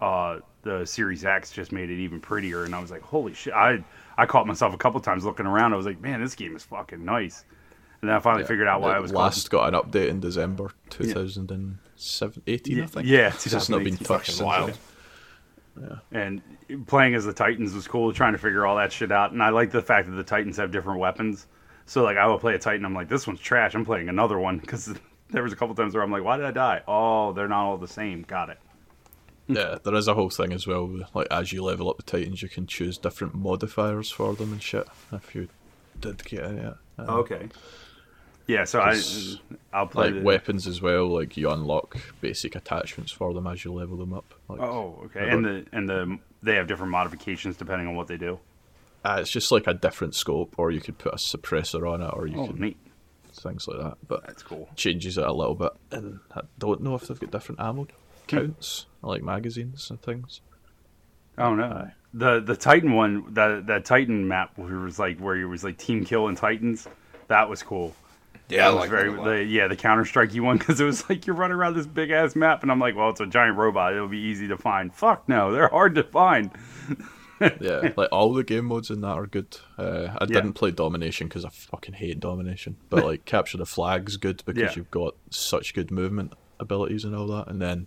[0.00, 2.64] uh, the Series X just made it even prettier.
[2.64, 3.52] And I was like, holy shit!
[3.52, 3.84] I
[4.16, 5.72] I caught myself a couple times looking around.
[5.72, 7.44] I was like, man, this game is fucking nice.
[8.00, 10.70] And then I finally figured out why I was last got an update in December
[10.88, 13.06] 2007, 18, I Yeah, think.
[13.06, 14.40] yeah, it's just not been touched Fucking since.
[14.46, 14.78] wild.
[16.12, 16.42] And
[16.86, 19.32] playing as the Titans was cool, trying to figure all that shit out.
[19.32, 21.46] And I like the fact that the Titans have different weapons.
[21.86, 23.74] So like I will play a Titan, I'm like, this one's trash.
[23.74, 24.94] I'm playing another one because
[25.30, 26.82] there was a couple times where I'm like, why did I die?
[26.86, 28.22] Oh, they're not all the same.
[28.22, 28.58] Got it.
[29.48, 30.88] Yeah, there is a whole thing as well.
[31.12, 34.62] Like as you level up the Titans, you can choose different modifiers for them and
[34.62, 34.86] shit.
[35.10, 35.48] If you
[36.00, 37.48] did get any, uh, Okay.
[38.50, 39.00] Yeah, so I
[39.72, 41.06] I'll play like the, weapons as well.
[41.06, 44.34] Like you unlock basic attachments for them as you level them up.
[44.48, 45.28] Like, Oh, okay.
[45.30, 48.40] And the and the they have different modifications depending on what they do.
[49.04, 52.10] Uh, it's just like a different scope, or you could put a suppressor on it,
[52.12, 52.76] or you Oh, could neat.
[53.32, 53.96] things like that.
[54.08, 54.68] But That's cool.
[54.76, 55.70] changes it a little bit.
[55.92, 57.86] And I don't know if they've got different ammo
[58.26, 60.40] counts, like magazines and things.
[61.38, 61.64] Oh no.
[61.64, 61.92] Aye.
[62.12, 65.62] The the Titan one, that that Titan map where it was like where it was
[65.62, 66.88] like team kill and Titans,
[67.28, 67.94] that was cool.
[68.48, 69.24] Yeah, I like very that a lot.
[69.28, 72.10] the, yeah the Counter Strike one because it was like you're running around this big
[72.10, 73.94] ass map and I'm like, well, it's a giant robot.
[73.94, 74.92] It'll be easy to find.
[74.92, 76.50] Fuck no, they're hard to find.
[77.58, 79.56] Yeah, like all the game modes in that are good.
[79.78, 84.18] Uh, I didn't play Domination because I fucking hate Domination, but like Capture the Flag's
[84.18, 84.72] good because Yeah.
[84.76, 87.86] you've got such good movement abilities and all that, and then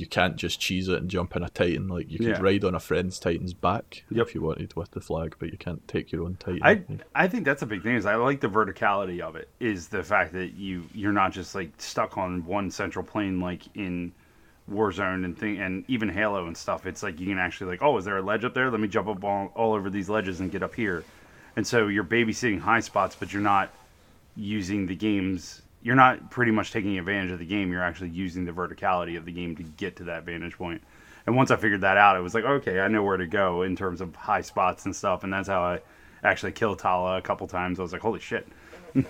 [0.00, 1.88] you can't just cheese it and jump in a Titan.
[1.88, 2.40] Like you could Yeah.
[2.40, 4.26] ride on a friend's Titan's back Yep.
[4.28, 6.60] if you wanted with the flag, but you can't take your own Titan.
[6.62, 7.96] I I think that's a big thing.
[7.96, 9.48] Is I like the verticality of it.
[9.60, 13.62] Is the fact that you you're not just like stuck on one central plane like
[13.74, 14.12] in
[14.70, 16.86] Warzone and thing and even Halo and stuff.
[16.86, 18.70] It's like you can actually like, oh, is there a ledge up there?
[18.70, 21.04] Let me jump up all, all over these ledges and get up here.
[21.56, 23.70] And so you're babysitting high spots, but you're not
[24.36, 25.60] using the game's.
[25.84, 27.70] You're not pretty much taking advantage of the game.
[27.70, 30.82] You're actually using the verticality of the game to get to that vantage point.
[31.26, 33.62] And once I figured that out, it was like, okay, I know where to go
[33.62, 35.24] in terms of high spots and stuff.
[35.24, 35.80] And that's how I
[36.24, 37.78] actually killed Tala a couple times.
[37.78, 38.48] I was like, holy shit.
[38.94, 39.04] And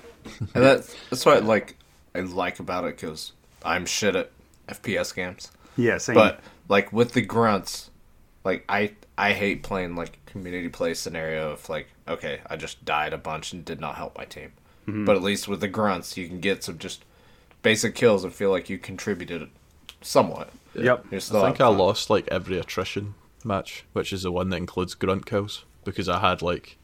[0.53, 1.77] that's that's what I like
[2.15, 3.33] I like about it because
[3.65, 4.31] I'm shit at
[4.69, 5.51] FPS games.
[5.77, 6.15] Yeah, same.
[6.15, 7.91] But like with the grunts,
[8.43, 13.13] like I I hate playing like community play scenario of like okay I just died
[13.13, 14.53] a bunch and did not help my team.
[14.87, 15.05] Mm-hmm.
[15.05, 17.05] But at least with the grunts you can get some just
[17.63, 19.49] basic kills and feel like you contributed
[20.03, 20.51] somewhat.
[20.75, 21.05] yep.
[21.11, 21.79] You're still I think I fun.
[21.79, 23.15] lost like every attrition
[23.45, 26.77] match, which is the one that includes grunt kills, because I had like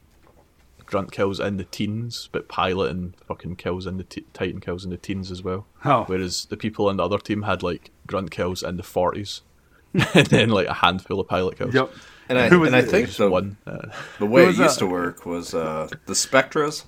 [0.87, 4.85] grunt kills in the teens, but pilot and fucking kills in the t- Titan kills
[4.85, 5.67] in the teens as well.
[5.85, 6.05] Oh.
[6.07, 9.43] Whereas the people on the other team had like grunt kills in the forties,
[10.15, 11.75] and then like a handful of pilot kills.
[11.75, 11.93] Yep.
[12.29, 13.57] And I, and I think Just the, one.
[13.67, 13.89] Uh,
[14.21, 14.79] the way it used that?
[14.79, 16.85] to work was uh, the Spectres.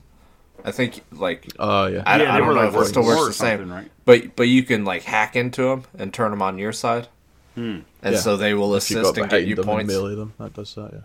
[0.65, 2.03] I think like oh yeah.
[2.07, 3.91] I, Yeah, I don't know like if it still war works the same, something, right?
[4.05, 7.09] but but you can like hack into them and turn them on your side,
[7.57, 8.17] and Yeah.
[8.17, 9.93] so they will if you assist and get you them and points.
[9.93, 10.91] melee them, that does that.
[10.93, 10.99] Yeah.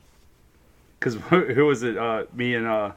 [0.99, 1.97] Because who, who was it?
[1.97, 2.91] Uh, me and uh,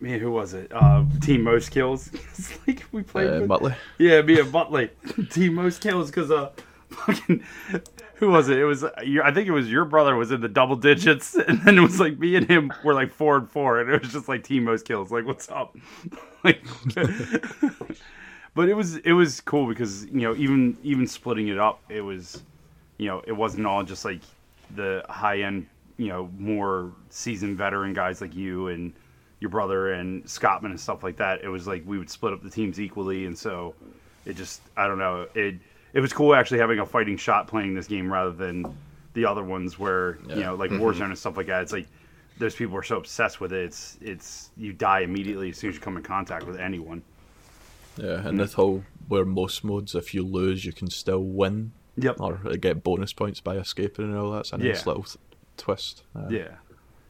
[0.00, 0.70] me and who was it?
[0.72, 2.08] Uh, team most kills.
[2.12, 3.28] it's like we played.
[3.28, 3.74] Uh, with, Muttley.
[3.98, 4.90] yeah, me and Muttley.
[5.30, 6.50] team most kills because uh,
[6.88, 7.42] fucking.
[8.20, 8.58] Who was it?
[8.58, 8.90] It was uh,
[9.24, 11.98] I think it was your brother was in the double digits, and then it was
[11.98, 14.64] like me and him were like four and four, and it was just like team
[14.64, 15.10] most kills.
[15.10, 15.74] Like, what's up?
[16.44, 16.62] like,
[18.54, 22.02] but it was it was cool because you know even even splitting it up, it
[22.02, 22.42] was
[22.98, 24.20] you know it wasn't all just like
[24.76, 25.66] the high end
[25.96, 28.92] you know more seasoned veteran guys like you and
[29.40, 31.42] your brother and Scottman and stuff like that.
[31.42, 33.74] It was like we would split up the teams equally, and so
[34.26, 35.54] it just I don't know it
[35.92, 38.64] it was cool actually having a fighting shot playing this game rather than
[39.14, 41.62] the other ones where you know like Warzone and stuff like that.
[41.62, 41.88] It's like
[42.38, 43.64] those people are so obsessed with it.
[43.64, 47.02] It's it's you die immediately as soon as you come in contact with anyone.
[47.96, 52.20] Yeah, and this whole where most modes, if you lose, you can still win Yep.
[52.20, 54.40] or get bonus points by escaping and all that.
[54.40, 54.84] It's a nice Yeah.
[54.86, 55.16] little th-
[55.56, 56.04] twist.
[56.14, 56.48] Uh, Yeah,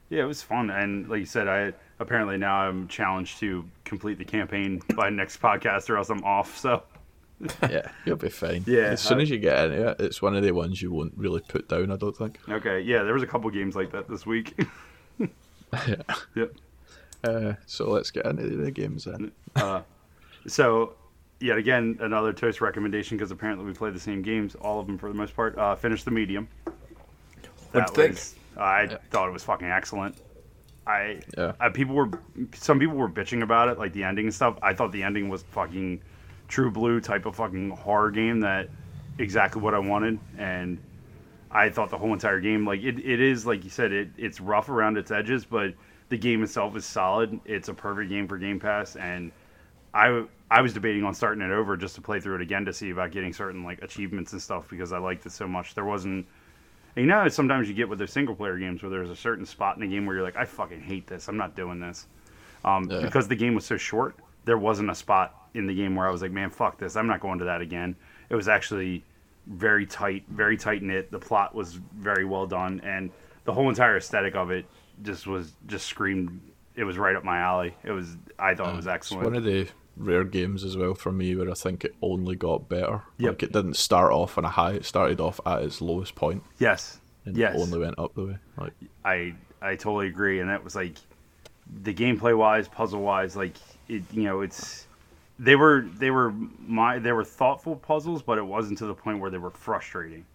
[0.08, 4.16] yeah, it was fun, and like you said, I apparently now I'm challenged to complete
[4.18, 6.56] the campaign by next podcast, or else I'm off.
[6.56, 6.82] So
[7.62, 8.64] yeah, you'll be fine.
[8.66, 10.92] Yeah, as soon I- as you get into it, it's one of the ones you
[10.92, 11.90] won't really put down.
[11.90, 12.38] I don't think.
[12.48, 14.58] okay, yeah, there was a couple games like that this week.
[15.18, 15.96] yeah.
[16.34, 16.54] yep.
[17.22, 19.30] Uh, so let's get into the games then.
[19.54, 19.82] Uh,
[20.46, 20.94] so
[21.40, 24.98] yet again, another toast recommendation because apparently we played the same games, all of them
[24.98, 25.56] for the most part.
[25.56, 26.48] Uh, finish the medium.
[27.72, 28.18] What'd think?
[28.56, 30.16] I thought it was fucking excellent.
[30.86, 31.52] I, Yeah.
[31.60, 32.08] I people were
[32.54, 34.58] some people were bitching about it, like the ending and stuff.
[34.62, 36.00] I thought the ending was fucking
[36.50, 38.68] true blue type of fucking horror game that
[39.18, 40.78] exactly what I wanted, and
[41.50, 44.40] I thought the whole entire game like it, it is like you said it it's
[44.40, 45.74] rough around its edges, but
[46.10, 47.40] the game itself is solid.
[47.44, 49.32] It's a perfect game for Game Pass, and
[49.94, 52.72] I I was debating on starting it over just to play through it again to
[52.72, 55.74] see about getting certain like achievements and stuff because I liked it so much.
[55.74, 56.26] There wasn't
[56.96, 59.76] you know, sometimes you get with those single player games where there's a certain spot
[59.76, 61.28] in the game where you're like, I fucking hate this.
[61.28, 62.06] I'm not doing this.
[62.64, 63.00] Um, Yeah.
[63.00, 66.10] Because the game was so short, there wasn't a spot in the game where I
[66.10, 66.96] was like, man, fuck this.
[66.96, 67.96] I'm not going to that again.
[68.28, 69.04] It was actually
[69.46, 71.10] very tight, very tight knit.
[71.10, 73.10] The plot was very well done, and
[73.44, 74.64] the whole entire aesthetic of it
[75.02, 76.40] just was just screamed.
[76.76, 77.74] It was right up my alley.
[77.84, 78.16] It was.
[78.38, 79.24] I thought it was It's excellent.
[79.24, 82.68] one of the rare games as well for me where I think it only got
[82.68, 83.02] better.
[83.18, 83.30] Yep.
[83.32, 86.42] Like it didn't start off on a high; it started off at its lowest point
[86.58, 87.00] yes.
[87.26, 87.56] and Yes.
[87.58, 88.38] only went up the way.
[88.56, 88.72] Like
[89.04, 90.94] I I totally agree, and that was like
[91.82, 93.54] the gameplay wise, puzzle wise, like
[93.88, 94.02] it.
[94.12, 94.86] You know, it's
[95.40, 96.32] they were they were
[96.66, 100.26] my they were thoughtful puzzles, but it wasn't to the point where they were frustrating.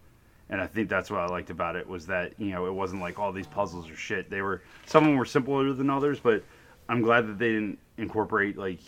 [0.50, 3.00] And I think that's what I liked about it was that you know it wasn't
[3.00, 4.28] like all these puzzles are shit.
[4.28, 6.42] They were some of them were simpler than others, but
[6.88, 8.80] I'm glad that they didn't incorporate like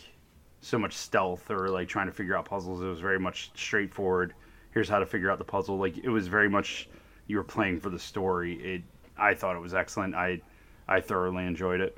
[0.61, 2.83] so much stealth or like trying to figure out puzzles.
[2.83, 4.35] It was very much straightforward.
[4.73, 5.79] Here's how to figure out the puzzle.
[5.79, 6.89] Like it was very much
[7.29, 8.55] you were playing for the story.
[8.55, 8.83] It
[9.16, 10.16] I thought it was excellent.
[10.16, 10.41] I
[10.89, 11.97] I thoroughly enjoyed it.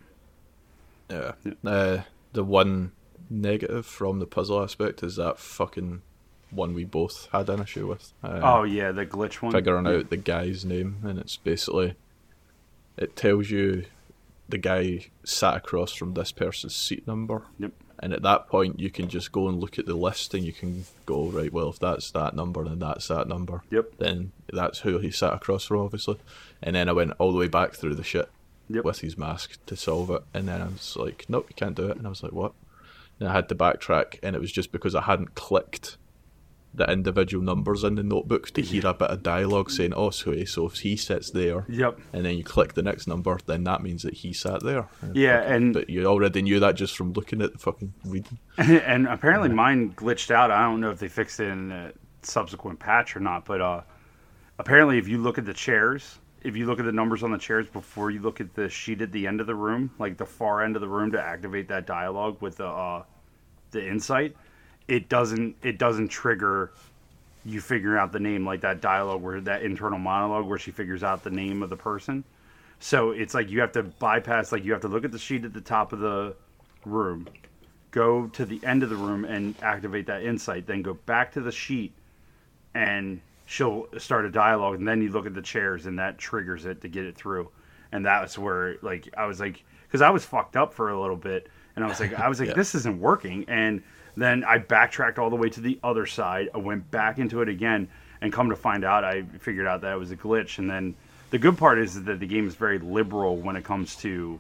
[1.11, 1.33] yeah,
[1.65, 2.03] uh,
[2.35, 2.93] the one
[3.31, 6.03] negative from the puzzle aspect is that fucking
[6.51, 8.13] one we both had an issue with.
[8.25, 9.53] Uh, Oh yeah, the glitch one.
[9.53, 11.95] figuring out the guy's name, and it's basically
[12.97, 13.85] it tells you
[14.49, 17.43] the guy sat across from this person's seat number.
[17.59, 17.73] Yep.
[18.03, 20.53] And at that point, you can just go and look at the list, and you
[20.55, 21.53] can go right.
[21.53, 23.63] Well, if that's that number, then that's that number.
[23.71, 23.99] Yep.
[23.99, 26.17] Then that's who he sat across from, obviously.
[26.63, 28.29] And then I went all the way back through the shit
[28.71, 28.85] Yep.
[28.85, 30.23] with his mask to solve it.
[30.33, 31.99] And then I was like, nope, you can't do it.
[31.99, 32.53] And I was like, what?
[33.29, 35.97] I had to backtrack, and it was just because I hadn't clicked
[36.73, 40.45] the individual numbers in the notebook to hear a bit of dialogue saying, oh, so,
[40.45, 41.99] so if he sits there, Yep.
[42.13, 44.89] and then you click the next number, then that means that he sat there.
[45.13, 45.55] Yeah, Okay.
[45.57, 48.39] and But you already knew that just from looking at the fucking reading.
[48.59, 50.53] and apparently mine glitched out.
[50.53, 51.93] I don't know if they fixed it in a
[52.23, 53.81] subsequent patch or not, but uh,
[54.61, 57.39] apparently if you look at the chairs, if you look at the numbers on the
[57.39, 60.27] chairs before you look at the sheet at the end of the room, like the
[60.27, 63.03] far end of the room to activate that dialogue with the uh,
[63.73, 64.37] the insight,
[64.89, 66.73] it doesn't it doesn't trigger
[67.45, 71.03] you figuring out the name like that dialogue where that internal monologue where she figures
[71.03, 72.25] out the name of the person.
[72.81, 75.45] So it's like you have to bypass like you have to look at the sheet
[75.45, 76.35] at the top of the
[76.85, 77.29] room,
[77.91, 81.41] go to the end of the room and activate that insight, then go back to
[81.41, 81.93] the sheet
[82.75, 83.21] and
[83.51, 86.81] she'll start a dialogue, and then you look at the chairs, and that triggers it
[86.83, 87.49] to get it through.
[87.91, 91.17] And that's where like I was like, because I was fucked up for a little
[91.17, 92.55] bit, and I was like, I was like, Yeah.
[92.55, 93.83] this isn't working, and
[94.17, 96.49] then I backtracked all the way to the other side.
[96.55, 97.89] I went back into it again,
[98.21, 100.59] and come to find out, I figured out that it was a glitch.
[100.59, 100.95] And then
[101.31, 104.39] the good part is that the game is very liberal when it comes to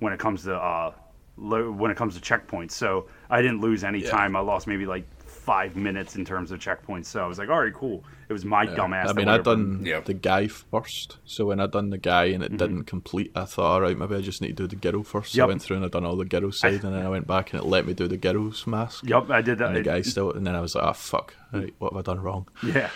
[0.00, 0.92] when it comes to uh,
[1.38, 2.72] lo- when it comes to checkpoints.
[2.72, 4.10] So I didn't lose any Yeah.
[4.10, 4.36] time.
[4.36, 5.04] I lost maybe like
[5.44, 7.06] five minutes in terms of checkpoints.
[7.06, 8.04] So I was like, all right, cool.
[8.28, 9.08] It was my dumbass.
[9.08, 10.00] I mean, would've I done Yeah.
[10.00, 11.18] the guy first.
[11.24, 12.56] So when I done the guy and it Mm-hmm.
[12.58, 15.32] didn't complete, I thought, all right, maybe I just need to do the Gyro first.
[15.32, 15.44] So Yep.
[15.44, 17.52] I went through and I done all the Gyro side, and then I went back
[17.52, 19.04] and it let me do the Gyro's mask.
[19.06, 19.66] Yep, I did that.
[19.68, 21.62] And the guy still, and then I was like, ah, fuck, Mm.
[21.62, 22.46] right, what have I done wrong?
[22.62, 22.88] Yeah.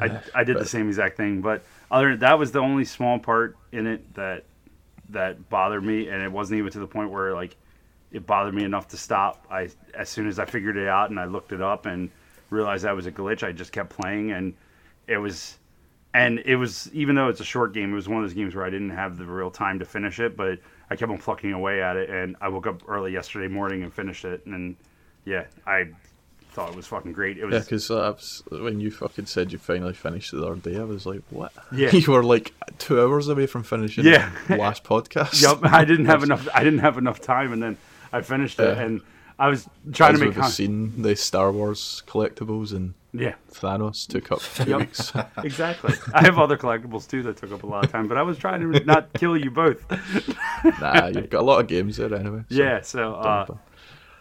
[0.00, 3.56] I, I did the same exact thing, but other that was the only small part
[3.70, 4.42] in it that
[5.10, 7.56] that bothered me, and it wasn't even to the point where like
[8.14, 9.46] it bothered me enough to stop.
[9.50, 12.10] I as soon as I figured it out and I looked it up and
[12.48, 14.54] realized that was a glitch, I just kept playing, and
[15.06, 15.58] it was
[16.14, 18.54] and it was even though it's a short game, it was one of those games
[18.54, 21.52] where I didn't have the real time to finish it, but I kept on plucking
[21.52, 24.76] away at it, and I woke up early yesterday morning and finished it, and
[25.24, 25.88] yeah, I
[26.52, 27.36] thought it was fucking great.
[27.38, 28.16] It was Yeah, because uh,
[28.50, 31.52] when you fucking said you finally finished the other day, I was like, what?
[31.72, 31.90] Yeah.
[31.92, 34.30] you were like two hours away from finishing Yeah.
[34.46, 35.42] the last podcast.
[35.42, 36.46] Yep, I didn't have enough.
[36.54, 37.76] I didn't have enough time, and then
[38.16, 39.00] I finished it, and
[39.38, 40.34] I was trying As to make.
[40.36, 44.78] Con- seen the Star Wars collectibles and yeah, Thanos took up two Yep.
[44.80, 45.12] weeks.
[45.44, 45.94] exactly.
[46.12, 48.38] I have other collectibles too that took up a lot of time, but I was
[48.38, 49.84] trying to not kill you both.
[50.80, 52.44] nah, you've got a lot of games there anyway.
[52.48, 53.46] so Yeah, so uh,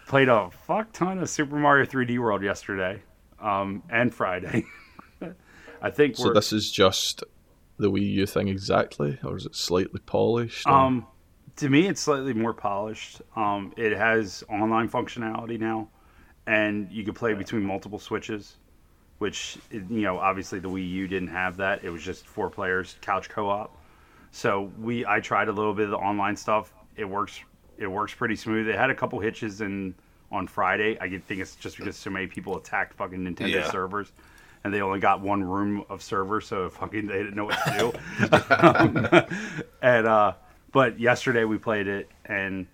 [0.07, 3.01] played a fuck ton of Super Mario 3D World yesterday,
[3.39, 4.65] um, and Friday.
[5.81, 7.23] I think So this is just
[7.77, 10.65] the Wii U thing exactly, or is it slightly polished?
[10.67, 11.07] or- Um,
[11.57, 13.21] to me, it's slightly more polished.
[13.35, 15.89] Um, it has online functionality now,
[16.47, 18.55] and you can play between multiple switches,
[19.19, 21.83] which you know obviously the Wii U didn't have that.
[21.83, 23.75] It was just four players couch co-op.
[24.31, 26.73] So we I tried a little bit of the online stuff.
[26.95, 27.39] It works.
[27.77, 28.67] It works pretty smooth.
[28.67, 29.93] It had a couple hitches in
[30.31, 30.97] on Friday.
[30.99, 33.71] I think it's just because so many people attacked fucking Nintendo Yeah.
[33.71, 34.11] servers.
[34.63, 37.77] And they only got one room of servers, so fucking they didn't know what to
[37.77, 39.67] do.
[39.81, 40.33] and uh,
[40.73, 42.67] but yesterday we played it, and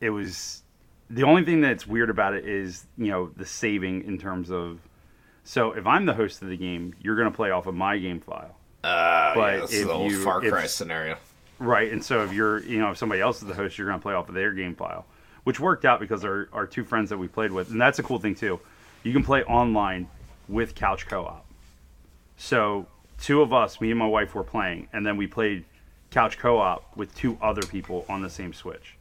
[0.00, 0.62] it was
[1.08, 4.80] the only thing that's weird about it is you know the saving in terms of.
[5.44, 8.18] So if I'm the host of the game, you're gonna play off of my game
[8.18, 11.16] file, Uh, But yeah, this is if the old you- Far Cry if- scenario.
[11.60, 11.92] right?
[11.92, 14.14] And so if you're you know if somebody else is the host, you're gonna play
[14.14, 15.06] off of their game file,
[15.44, 18.02] which worked out because our our two friends that we played with, and that's a
[18.02, 18.58] cool thing too.
[19.04, 20.08] You can play online
[20.48, 21.44] with couch co-op.
[22.36, 22.86] So
[23.20, 25.64] two of us, me and my wife, were playing, and then we played
[26.16, 28.96] couch co-op with two other people on the same Switch.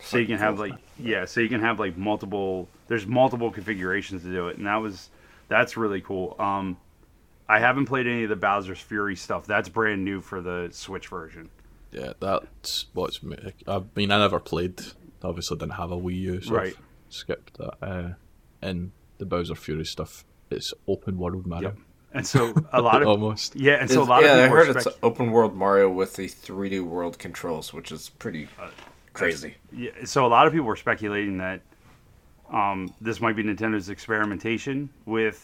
[0.00, 2.68] So you can have like yeah, so you can have like multiple.
[2.88, 5.08] There's multiple configurations to do it, and that was
[5.48, 6.36] that's really cool.
[6.38, 6.76] Um,
[7.48, 9.46] I haven't played any of the Bowser's Fury stuff.
[9.46, 11.48] That's brand new for the Switch version.
[11.90, 13.20] yeah, that's what's.
[13.66, 14.80] I mean, I never played.
[15.22, 16.74] Obviously, didn't have a Wii U, so Right.
[17.08, 17.74] Skipped that.
[17.80, 18.08] Uh,
[18.60, 21.78] and the Bowser Fury stuff, it's open world Mario, Yep.
[22.14, 23.56] And so a lot of almost.
[23.56, 25.30] yeah, and so a It's- lot yeah, of I people heard were it's spec- open
[25.30, 28.68] world Mario with the 3D world controls, which is pretty Uh,
[29.14, 29.54] crazy.
[29.72, 31.60] yeah, so a lot of people were speculating that
[32.52, 35.42] um, this might be Nintendo's experimentation with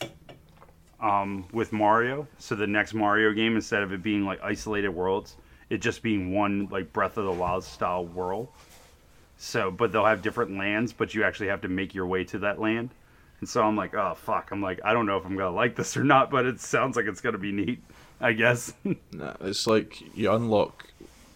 [1.00, 2.26] um, with Mario.
[2.38, 5.36] So the next Mario game, instead of it being like isolated worlds,
[5.70, 8.48] it just being one like Breath of the Wild style world.
[9.36, 12.38] So, but they'll have different lands, but you actually have to make your way to
[12.40, 12.90] that land.
[13.40, 14.50] And so I'm like, oh fuck!
[14.50, 16.96] I'm like, I don't know if I'm gonna like this or not, but it sounds
[16.96, 17.82] like it's gonna be neat.
[18.20, 18.72] I guess.
[19.12, 20.86] Nah, it's like you unlock.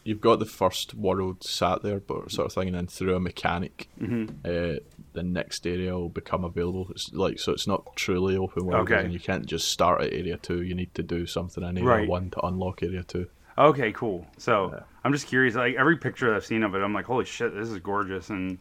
[0.04, 3.20] You've got the first world sat there, but sort of thing, and then through a
[3.20, 4.34] mechanic, Mm-hmm.
[4.44, 4.80] uh,
[5.12, 6.88] the next area will become available.
[6.90, 9.04] It's like so, it's not truly open world, Okay.
[9.04, 10.62] and you can't just start at area two.
[10.62, 12.08] You need to do something in area Right.
[12.08, 13.28] one to unlock area two.
[13.56, 14.26] Okay, cool.
[14.38, 14.80] So Yeah.
[15.04, 15.54] I'm just curious.
[15.54, 18.58] Like every picture I've seen of it, I'm like, holy shit, this is gorgeous, and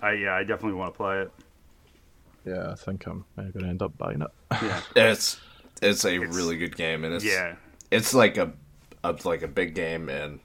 [0.00, 1.30] I yeah, I definitely want to play it.
[2.44, 4.30] Yeah, I think I'm going to end up buying it.
[4.50, 5.40] Yeah, It's
[5.80, 7.54] it's a really good game, and it's yeah,
[7.90, 8.52] it's like a,
[9.04, 10.40] a like a big game, and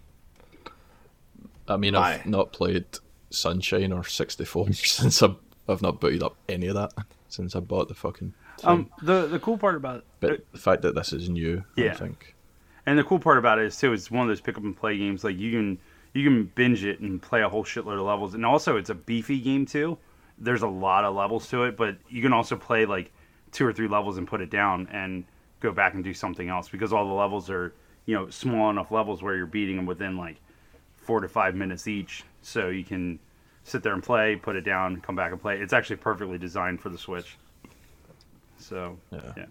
[1.67, 2.13] I mean, Why?
[2.15, 2.85] I've not played
[3.29, 5.35] Sunshine or 64 since I've,
[5.67, 6.93] I've not booted up any of that
[7.29, 8.33] since I bought the fucking.
[8.59, 8.69] Thing.
[8.69, 11.91] Um, the the cool part about but the fact that this is new, Yeah.
[11.91, 12.33] I think.
[12.87, 14.75] and the cool part about it is too, it's one of those pick up and
[14.75, 15.23] play games.
[15.23, 15.77] Like you can
[16.13, 18.95] you can binge it and play a whole shitload of levels, and also it's a
[18.95, 19.97] beefy game too.
[20.37, 23.11] There's a lot of levels to it, but you can also play like
[23.51, 25.25] two or three levels and put it down and
[25.59, 27.73] go back and do something else because all the levels are
[28.05, 30.37] you know small enough levels where you're beating them within like
[30.95, 33.19] four to five minutes each, so you can
[33.63, 35.57] sit there and play, put it down, come back and play.
[35.59, 37.37] It's actually perfectly designed for the Switch.
[38.57, 39.33] So Yeah.
[39.37, 39.45] yeah.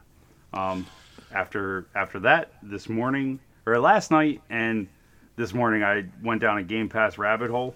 [0.53, 0.87] Um,
[1.33, 4.89] after after that, this morning or last night and
[5.37, 7.75] this morning, I went down a Game Pass rabbit hole.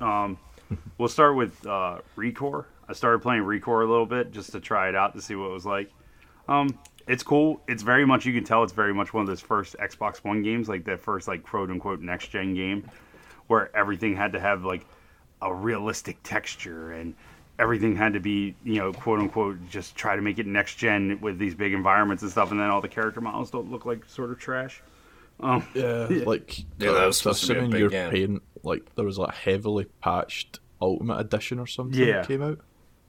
[0.00, 0.38] Um,
[0.98, 2.66] we'll start with uh, Recore.
[2.88, 5.46] I started playing Recore a little bit just to try it out to see what
[5.46, 5.90] it was like.
[6.48, 7.60] Um, it's cool.
[7.68, 10.42] It's very much you can tell it's very much one of those first Xbox One
[10.42, 12.88] games, like that first like quote unquote next gen game,
[13.46, 14.84] where everything had to have like
[15.40, 17.14] a realistic texture and
[17.58, 21.20] everything had to be you know quote unquote just try to make it next gen
[21.20, 24.04] with these big environments and stuff, and then all the character models don't look like
[24.06, 24.82] sort of trash.
[25.42, 28.10] Um, Yeah, like Yeah, that was so supposed to be a assuming you're game.
[28.10, 32.12] paying like there was like heavily patched Ultimate Edition or something Yeah.
[32.20, 32.58] that came out.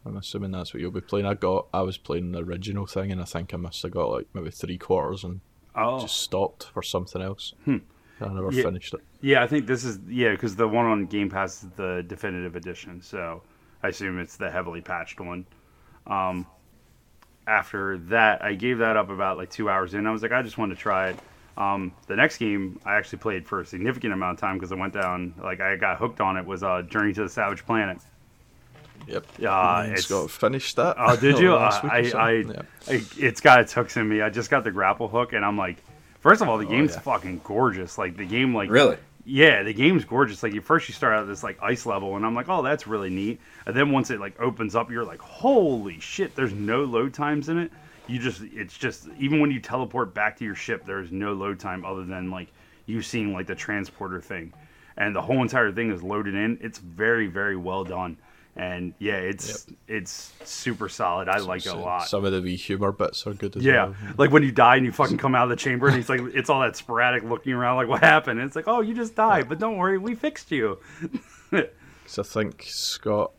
[0.05, 1.25] I'm assuming that's what you'll be playing.
[1.25, 4.09] I got I was playing the original thing and I think I must have got
[4.09, 5.41] like maybe three quarters and
[5.75, 7.53] oh, just stopped for something else.
[7.67, 7.79] I
[8.19, 8.63] never Yeah.
[8.63, 9.01] finished it.
[9.21, 12.55] Yeah, I think this is yeah because the one on Game Pass is the definitive
[12.55, 13.41] edition, so
[13.81, 15.45] I assume it's the heavily patched one.
[16.07, 16.45] Um,
[17.47, 20.07] after that, I gave that up about like two hours in.
[20.07, 21.19] I was like, I just wanted to try it.
[21.55, 24.75] Um, the next game I actually played for a significant amount of time because I
[24.75, 27.99] went down like I got hooked on it was uh, Journey to the Savage Planet.
[29.07, 29.25] Yep.
[29.37, 30.95] Yeah, Me and it's- Scott finished that.
[30.97, 31.53] Oh, did you?
[31.53, 32.67] last Uh, week I, I, something.
[32.89, 34.21] I, it's got its hooks in me.
[34.21, 35.77] I just got the grapple hook, and I'm like,
[36.21, 36.99] first of all, the game's yeah.
[37.01, 37.97] fucking gorgeous.
[37.97, 38.97] Like the game, like Really?
[39.25, 40.41] yeah, the game's gorgeous.
[40.41, 42.61] Like you first you start out at this like ice level, and I'm like, oh,
[42.63, 43.41] that's really neat.
[43.65, 46.33] And then once it like opens up, you're like, holy shit!
[46.35, 47.71] There's no load times in it.
[48.07, 51.59] You just, it's just even when you teleport back to your ship, there's no load
[51.59, 52.49] time other than like
[52.85, 54.51] you seeing like the transporter thing,
[54.97, 56.57] and the whole entire thing is loaded in.
[56.61, 58.17] It's very, very well done.
[58.55, 61.27] And yeah, it's it's super solid.
[61.27, 62.07] I like it a lot.
[62.07, 63.95] Some of the humor bits are good as Yeah, well.
[64.03, 66.07] Yeah, like when you die and you fucking come out of the chamber and he's
[66.09, 68.39] like, it's all that sporadic looking around, like what happened?
[68.39, 70.77] And it's like, oh, you just died, but don't worry, we fixed you.
[72.05, 73.31] So I think Scott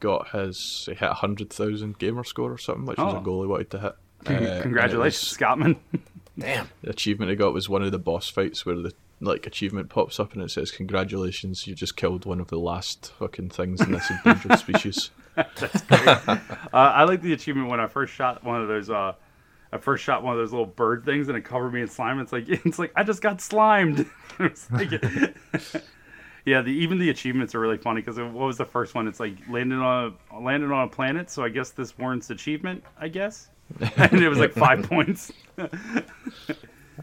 [0.00, 3.18] got his he hit hundred thousand gamer score or something, which was Oh.
[3.18, 3.92] a goal he wanted to hit.
[4.24, 5.76] Uh, Congratulations, was- Scottman.
[6.38, 6.68] Damn.
[6.82, 10.20] The achievement I got was one of the boss fights where the like achievement pops
[10.20, 13.92] up and it says congratulations, you just killed one of the last fucking things in
[13.92, 15.10] this endangered species.
[15.36, 16.36] uh,
[16.72, 18.90] I like the achievement when I first shot one of those.
[18.90, 19.12] Uh,
[19.72, 22.18] I first shot one of those little bird things and it covered me in slime.
[22.20, 24.06] It's like it's like I just got slimed.
[24.38, 24.90] It's like-
[26.44, 29.08] yeah, the even the achievements are really funny because what was the first one?
[29.08, 31.30] It's like landed on a landed on a planet.
[31.30, 32.84] So I guess this warrants achievement.
[33.00, 33.48] I guess,
[33.96, 35.32] and it was like five points.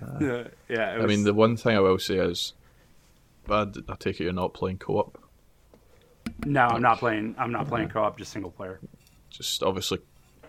[0.02, 0.96] Uh, yeah, yeah.
[0.96, 2.54] It I mean, the one thing I will say is,
[3.48, 3.76] bad.
[3.88, 5.20] I take it you're not playing co-op.
[6.46, 7.36] no, I'm not playing.
[7.38, 8.80] I'm not playing co-op, just single player.
[9.30, 10.00] Just obviously,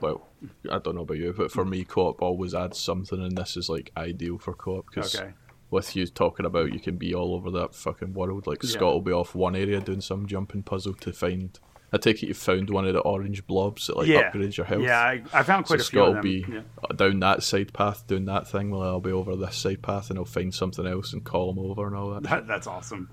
[0.00, 0.26] well,
[0.70, 3.68] I don't know about you, but for me, co-op always adds something, and this is
[3.68, 5.32] like ideal for co-op because Okay.
[5.70, 8.46] with you talking about you can be all over that fucking world.
[8.46, 8.70] Like Yeah.
[8.70, 11.58] Scott will be off one area doing some jumping puzzle to find.
[11.94, 14.66] I take it you found one of the orange blobs that like yeah, upgrades your
[14.66, 14.82] health.
[14.82, 14.98] yeah.
[15.00, 16.22] I, I found So quite a few Scott will them.
[16.22, 16.60] be yeah.
[16.96, 20.18] down that side path doing that thing, while I'll be over this side path, and
[20.18, 22.24] I'll find something else and call him over and all that.
[22.24, 23.10] That, that's awesome.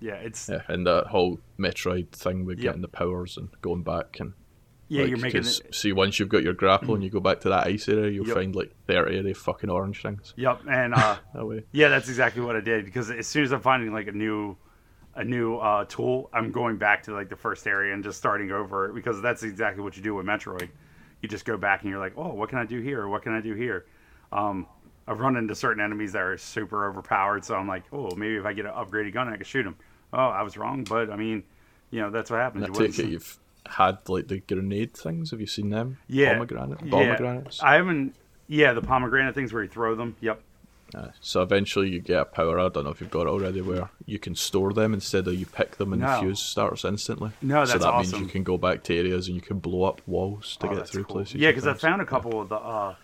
[0.00, 2.64] yeah, it's yeah, and that whole Metroid thing with Yep.
[2.64, 4.32] getting the powers and going back and
[4.88, 5.74] Yeah, you're making it.
[5.74, 8.26] See, once you've got your grapple and you go back to that ice area, you'll
[8.26, 8.36] Yep.
[8.36, 10.34] find like thirty of the fucking orange things.
[10.36, 13.52] Yep, and uh, That way, yeah, that's exactly what I did because as soon as
[13.52, 14.56] I'm finding like a new,
[15.14, 18.50] a new uh, tool, I'm going back to like the first area and just starting
[18.50, 20.68] over because that's exactly what you do with Metroid.
[21.20, 23.06] You just go back and you're like, oh, what can I do here?
[23.08, 23.84] What can I do here?
[24.32, 24.66] Um,
[25.06, 28.44] I've run into certain enemies that are super overpowered, so I'm like, oh, maybe if
[28.46, 29.76] I get an upgraded gun, I can shoot them.
[30.12, 31.42] Oh, I was wrong, but I mean,
[31.90, 32.64] you know, that's what happens.
[32.64, 35.30] I take it you've had like the grenade things.
[35.30, 35.98] Have you seen them?
[36.08, 36.32] Yeah.
[36.32, 36.90] pomegranate, Yeah.
[36.90, 37.62] pomegranates.
[37.62, 38.14] I haven't.
[38.48, 40.16] Yeah, the pomegranate things where you throw them.
[40.20, 40.42] Yep.
[40.94, 42.60] Uh, so eventually you get a power.
[42.60, 45.34] I don't know if you've got it already, where you can store them instead of
[45.34, 46.16] you pick them and No.
[46.16, 47.30] the fuse starts instantly.
[47.40, 49.84] No, that's so that means you can go back to areas and you can blow
[49.84, 51.16] up walls to Oh, get through cool.
[51.16, 51.36] places.
[51.36, 52.56] Yeah, because I found a couple of the.
[52.56, 52.94] Uh,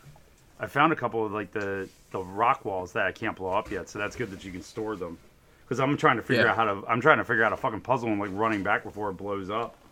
[0.60, 3.70] I found a couple of like the the rock walls that I can't blow up
[3.70, 5.16] yet, so that's good that you can store them.
[5.64, 6.50] Because I'm trying to figure Yeah.
[6.50, 6.82] out how to.
[6.88, 9.48] I'm trying to figure out a fucking puzzle and like running back before it blows
[9.50, 9.76] up.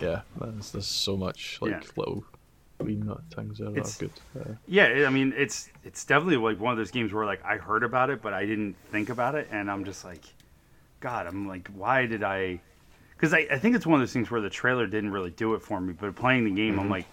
[0.00, 1.80] Yeah, there's, there's so much like Yeah.
[1.96, 2.24] little
[3.34, 4.12] things that It's- are good.
[4.38, 7.56] Uh, Yeah, I mean it's it's definitely like one of those games where like I
[7.56, 10.22] heard about it, but I didn't think about it, and I'm just like,
[11.00, 12.60] God, I'm like, why did I?
[13.16, 15.54] Because I, I think it's one of those things where the trailer didn't really do
[15.54, 17.06] it for me, but playing the game, I'm like,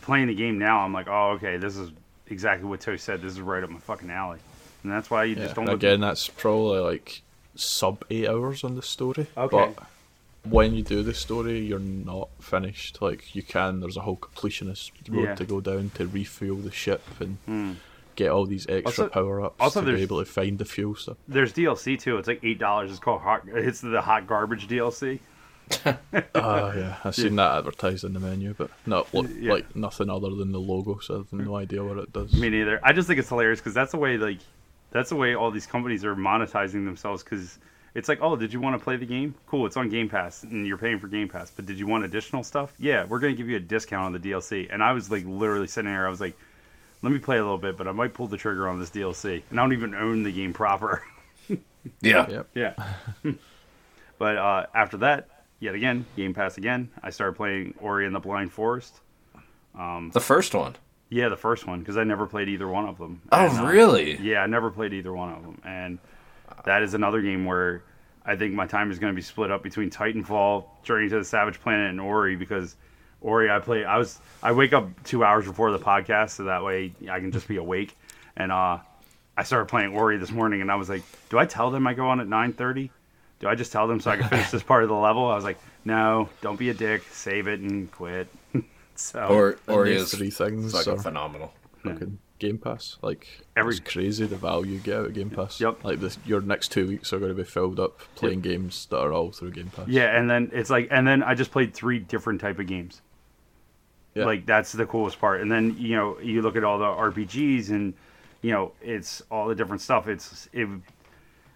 [0.00, 1.90] playing the game now, I'm like, oh, okay, this is
[2.28, 3.20] exactly what Toe said.
[3.20, 4.38] This is right up my fucking alley,
[4.82, 5.42] and that's why you yeah.
[5.42, 5.80] just don't and look.
[5.82, 7.22] Again, that's probably like
[7.54, 9.26] sub eight hours on the story.
[9.36, 9.74] Okay.
[9.74, 9.86] But
[10.50, 13.00] when you do the story, you're not finished.
[13.02, 15.34] Like you can, there's a whole completionist road Yeah.
[15.34, 17.76] to go down to refuel the ship and
[18.16, 20.94] get all these extra Also- power ups also to be able to find the fuel
[20.94, 21.16] stuff.
[21.28, 22.16] There's DLC too.
[22.18, 22.90] It's like eight dollars.
[22.90, 23.42] It's called hot.
[23.46, 25.18] It's the hot garbage DLC.
[26.34, 29.52] Ah, yeah, I've seen that advertised in the menu, but not look, Yeah.
[29.54, 32.32] like nothing other than the logo, so I have no idea what it does.
[32.34, 32.78] Me neither.
[32.84, 34.38] I just think it's hilarious because that's the way like
[34.92, 37.58] that's the way all these companies are monetizing themselves because
[37.96, 39.34] it's like, oh, did you want to play the game?
[39.46, 41.50] Cool, it's on Game Pass and you're paying for Game Pass.
[41.50, 42.74] But did you want additional stuff?
[42.78, 44.68] Yeah, we're gonna give you a discount on the DLC.
[44.70, 46.36] And I was like literally sitting there, I was like,
[47.02, 49.42] let me play a little bit, but I might pull the trigger on this DLC.
[49.50, 51.02] And I don't even own the game proper.
[52.00, 52.28] Yeah.
[52.28, 52.48] Yep.
[52.54, 52.74] Yeah.
[54.18, 55.28] but uh, after that,
[55.60, 56.90] yet again, Game Pass again.
[57.00, 58.98] I started playing Ori and the Blind Forest.
[60.12, 60.74] The first one.
[61.10, 63.22] Yeah, the first one because I never played either one of them.
[63.30, 64.16] Oh, And, uh, really?
[64.16, 65.98] Yeah, I never played either one of them, and
[66.66, 67.82] that is another game where
[68.24, 71.24] I think my time is going to be split up between Titanfall, Journey to the
[71.24, 72.76] Savage Planet, and Ori because
[73.20, 73.84] Ori I play.
[73.84, 77.32] I was I wake up two hours before the podcast so that way I can
[77.32, 77.96] just be awake,
[78.36, 78.78] and uh,
[79.36, 81.94] I started playing Ori this morning, and I was like, do I tell them I
[81.94, 82.90] go on at nine thirty?
[83.38, 85.26] Do I just tell them so I can finish this part of the level?
[85.26, 88.28] I was like, no, don't be a dick, save it and quit.
[88.96, 91.52] so Or Ori is three things fucking are phenomenal.
[91.82, 92.98] fucking Game Pass.
[93.02, 93.26] Like
[93.56, 95.60] Every- it's crazy the value you get out of Game Pass.
[95.60, 95.84] Yep.
[95.84, 98.98] Like this, your next two weeks are going to be filled up playing games that
[98.98, 99.88] are all through Game Pass.
[99.88, 103.02] Yeah, and then it's like, and then I just played three different type of games.
[104.14, 104.24] Yeah.
[104.24, 105.40] Like that's the coolest part.
[105.42, 107.92] And then you know you look at all the RPGs and
[108.42, 110.08] you know it's all the different stuff.
[110.08, 110.68] It's it.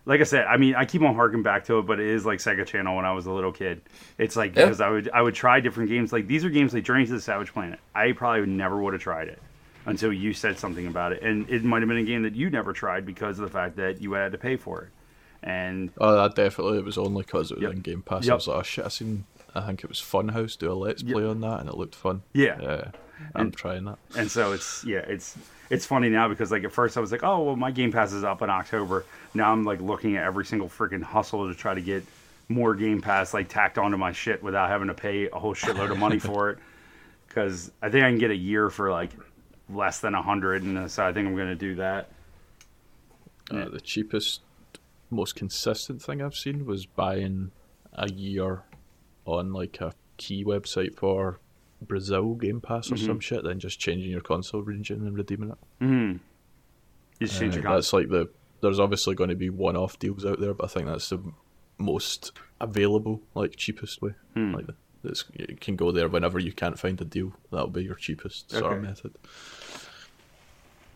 [0.07, 2.25] Like I said, I mean, I keep on harking back to it, but it is
[2.27, 3.83] like Sega Channel when I was a little kid.
[4.19, 4.65] It's like Yeah.
[4.65, 6.13] because I would I would try different games.
[6.13, 7.79] Like these are games like Journey to the Savage Planet.
[7.95, 9.39] I probably never would have tried it
[9.87, 12.51] until you said something about it, and it might have been a game that you
[12.51, 14.89] never tried because of the fact that you had to pay for it.
[15.43, 16.79] And Oh, that definitely.
[16.79, 17.73] It was only because it was Yep.
[17.73, 18.25] in Game Pass.
[18.27, 18.33] Yep.
[18.33, 19.25] I was like, oh shit, I seen.
[19.55, 21.13] I think it was Funhaus do a Let's Yep.
[21.15, 22.23] Play on that, and it looked fun.
[22.35, 22.61] Yeah.
[22.61, 22.91] Yeah,
[23.35, 23.99] I'm And- trying that.
[24.17, 25.37] and so it's yeah it's
[25.71, 28.13] it's funny now because like at first i was like oh well my game pass
[28.15, 29.05] is up in october
[29.35, 32.03] now i'm like looking at every single freaking hustle to try to get
[32.49, 35.91] more game pass like tacked onto my shit without having to pay a whole shitload
[35.91, 36.59] of money for it
[37.29, 39.11] because i think i can get a year for like
[39.73, 42.11] less than a hundred and uh, so i think i'm going to do that
[43.51, 44.41] Uh, the cheapest,
[45.11, 47.51] most consistent thing I've seen was buying
[47.93, 48.63] a year
[49.27, 51.41] on like a key website for
[51.83, 53.07] Brazil Game Pass or Mm-hmm.
[53.07, 55.59] some shit, then just changing your console region and redeeming it.
[57.19, 58.29] you just change Uh, your that's like the.
[58.63, 61.19] There's obviously going to be one-off deals out there, but I think that's the
[61.79, 62.31] most
[62.61, 64.13] available, like cheapest way.
[64.35, 64.55] Hmm.
[64.55, 64.67] Like
[65.35, 67.33] you can go there whenever you can't find a deal.
[67.51, 69.13] That'll be your cheapest sort of method.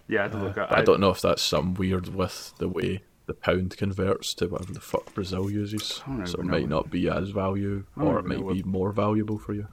[0.09, 3.35] Yeah i up But I, don't know if that's something weird with the way the
[3.35, 6.03] pound converts to whatever the fuck Brazil uses.
[6.27, 9.55] So it might not be as value, or it might what- be more valuable for
[9.55, 9.67] you.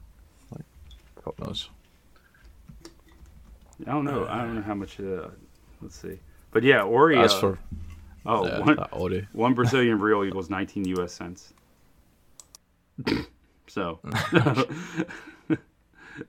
[0.51, 0.65] Like,
[1.23, 1.69] fuck knows.
[3.85, 5.27] i don't know i don't know how much uh,
[5.81, 6.19] let's see
[6.51, 7.59] but yeah ori As uh, for
[8.25, 11.11] oh uh, one- that Ori, One Brazilian real equals 19 U.S.
[11.13, 11.53] cents.
[13.67, 13.99] so,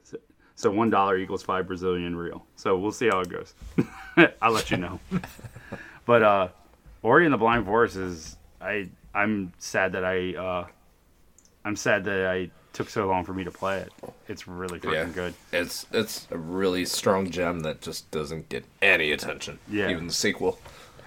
[0.02, 0.16] so,
[0.62, 2.46] so one dollar equals five Brazilian real.
[2.56, 3.52] So we'll see how it goes.
[4.40, 5.00] I'll let you know.
[6.06, 6.48] but uh,
[7.02, 10.66] Ori and the Blind Forest is I I'm sad that I uh,
[11.64, 13.92] I'm sad that I took so long for me to play it.
[14.28, 15.04] It's really freaking Yeah.
[15.12, 15.34] good.
[15.52, 19.58] It's it's a really strong gem that just doesn't get any attention.
[19.68, 19.90] Yeah.
[19.90, 20.58] Even the sequel.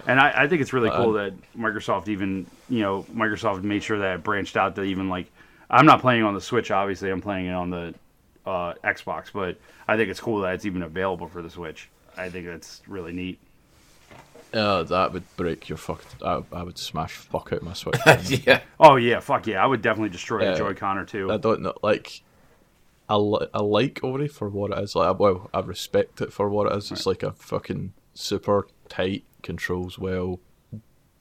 [0.06, 3.82] And I, I think it's really Uh, cool that Microsoft even, you know, Microsoft made
[3.82, 5.26] sure that it branched out to even like,
[5.68, 7.92] I'm not playing on the Switch, obviously, I'm playing it on the
[8.46, 9.58] uh, Xbox, but
[9.88, 11.88] I think it's cool that it's even available for the Switch.
[12.16, 13.38] I think that's really neat.
[14.54, 16.02] uh, that would break your fuck.
[16.24, 17.98] I, I would smash fuck out my Switch.
[18.46, 18.60] yeah.
[18.80, 19.62] Oh, yeah, fuck yeah.
[19.62, 21.30] I would definitely destroy a Joy-Con or two.
[21.30, 22.22] I don't know, like.
[23.08, 24.96] I, li- I like Ori for what it is.
[24.96, 26.90] Like, well, I respect it for what it is.
[26.90, 30.40] It's like a fucking super tight, controls well,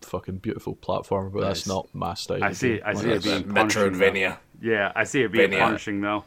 [0.02, 1.32] fucking beautiful platformer.
[1.32, 2.44] But that's not my style.
[2.44, 2.82] I see- game.
[2.86, 4.38] I Like, see it that's- being punishing, Metroidvania.
[4.64, 5.64] yeah, I see it being Vania.
[5.64, 6.24] punishing, though.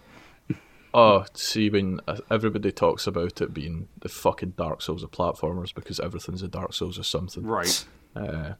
[0.94, 5.74] Oh, see, when uh, everybody talks about it being the fucking Dark Souls of platformers
[5.74, 7.44] because everything's a Dark Souls or something.
[7.44, 7.84] Right.
[8.16, 8.52] Uh,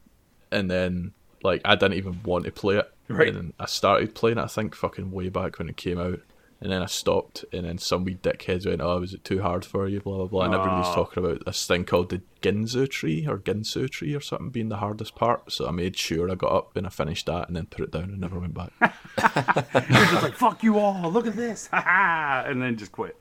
[0.51, 2.93] and then, like, I didn't even want to play it.
[3.09, 3.29] Right.
[3.29, 6.21] And then I started playing it, I think, fucking way back when it came out.
[6.61, 9.65] And then I stopped, and then some wee dickheads went, Oh, was it too hard
[9.65, 10.01] for you?
[10.01, 10.45] Blah, blah, blah.
[10.45, 10.91] And everybody's Oh.
[10.91, 10.95] Ah.
[10.95, 14.79] talking about this thing called the Ginzu tree or Ginsu tree or something being the
[14.79, 15.53] hardest part.
[15.53, 17.93] So I made sure I got up and I finished that and then put it
[17.93, 18.73] down and never went back.
[18.81, 23.17] You're just like, fuck you all, look at this, and then just quit.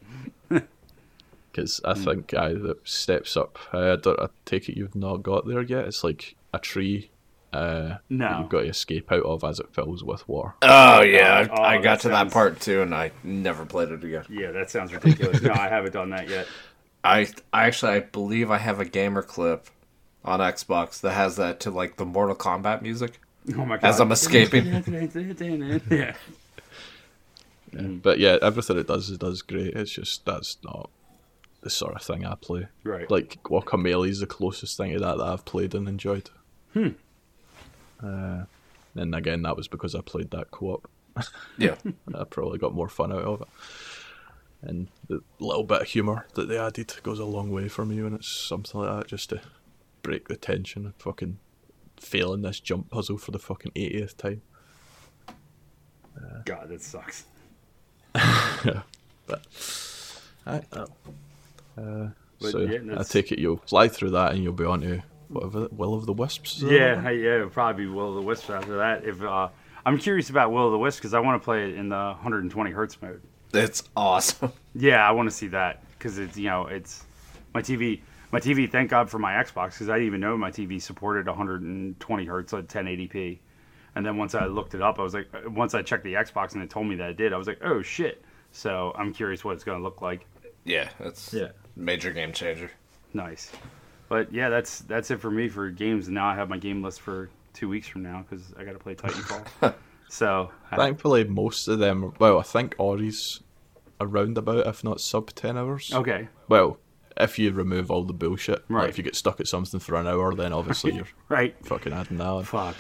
[1.58, 1.82] because.
[1.84, 2.04] I hmm.
[2.04, 3.58] think I that steps up.
[3.74, 5.86] I, don't, I take it you've not got there yet.
[5.86, 7.12] It's like a tree
[7.54, 8.28] uh, No.
[8.30, 10.54] that you've got to escape out of as it fills with water.
[10.62, 13.90] Oh yeah, Oh, I, I got to sounds- that part too, and I never played
[13.90, 14.26] it again.
[14.30, 15.42] Yeah, that sounds ridiculous.
[15.42, 16.48] no, I haven't done that yet.
[17.04, 19.68] I I actually I believe I have a gamer clip
[20.26, 23.20] on Xbox that has that to like the Mortal Kombat music
[23.56, 23.88] Oh my god.
[23.88, 24.66] as I'm escaping.
[25.90, 26.16] yeah.
[27.74, 29.74] Yeah, But yeah, everything it does, it does great.
[29.76, 30.90] It's just that's not
[31.62, 32.68] the sort of thing I play.
[32.84, 33.10] Right.
[33.10, 36.30] Like Guacamelee is the closest thing to that that I've played and enjoyed.
[36.74, 36.90] Hmm.
[38.02, 38.44] Uh,
[38.96, 40.90] and again, that was because I played that co-op.
[41.58, 41.76] Yeah.
[42.14, 43.48] I probably got more fun out of it.
[44.62, 48.02] And the little bit of humour that they added goes a long way for me
[48.02, 49.42] when it's something like that, just to
[50.04, 51.40] break the tension and fucking
[51.98, 54.42] failing this jump puzzle for the fucking 80th time.
[56.46, 57.26] God, that sucks.
[59.28, 59.46] But
[60.46, 60.86] I, uh,
[62.40, 65.04] But so yeah, I take it you'll fly through that and you'll be on to
[65.30, 66.58] whatever Will of the Wisps.
[66.58, 67.06] is Yeah, one?
[67.06, 69.04] Yeah, it'll probably be Will of the Wisp after that.
[69.06, 69.50] If uh,
[69.86, 71.96] I'm curious about Will of the Wisp because I want to play it in the
[71.96, 73.22] 120 hertz mode.
[73.52, 74.52] That's awesome.
[74.80, 77.04] Yeah, I want to see that because it's you know it's
[77.54, 78.02] my TV.
[78.32, 81.26] My TV, thank God for my Xbox because I didn't even know my TV supported
[81.26, 83.40] 120 hertz at 1080p.
[83.96, 86.14] And then once I looked it up, I was like, uh, once I checked the
[86.14, 88.22] Xbox and it told me that it did, I was like, oh shit.
[88.52, 90.28] So I'm curious what it's going to look like.
[90.66, 91.48] Yeah, that's Yeah.
[91.76, 92.70] major game changer.
[93.14, 93.52] Nice.
[94.10, 96.08] But yeah, that's that's it for me for games.
[96.10, 98.80] Now I have my game list for two weeks from now because I got to
[98.80, 99.74] play Titanfall.
[100.10, 102.14] so I- Thankfully, most of them.
[102.20, 103.42] Well, I think Ori's
[104.00, 105.92] around about, if not sub ten hours.
[105.94, 106.78] okay, Well,
[107.20, 108.90] if you remove all the bullshit, like Right.
[108.90, 111.56] if you get stuck at something for an hour, then obviously you're right.
[111.66, 112.28] fucking adding that.
[112.28, 112.44] on.
[112.44, 112.76] Fuck.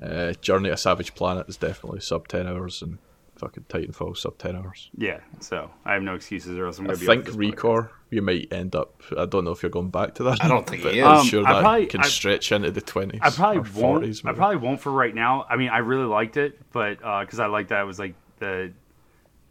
[0.00, 2.98] Uh, Journey to Savage Planet is definitely sub ten hours, and
[3.44, 4.90] fucking Titanfall sub ten hours.
[4.96, 5.20] Yeah.
[5.40, 7.10] So I have no excuses, or else I'm going to be.
[7.10, 7.54] I think off this podcast.
[7.54, 9.02] Recore, you might end up.
[9.18, 10.42] I don't know if you're going back to that.
[10.44, 11.04] I don't think but he is.
[11.06, 13.20] I'm Um, sure I that probably- can I- stretch into the twenties.
[13.22, 14.04] I probably or won't.
[14.04, 14.24] 40s.
[14.26, 15.46] I probably won't for right now.
[15.48, 18.72] I mean, I really liked it, but because I liked that it was like the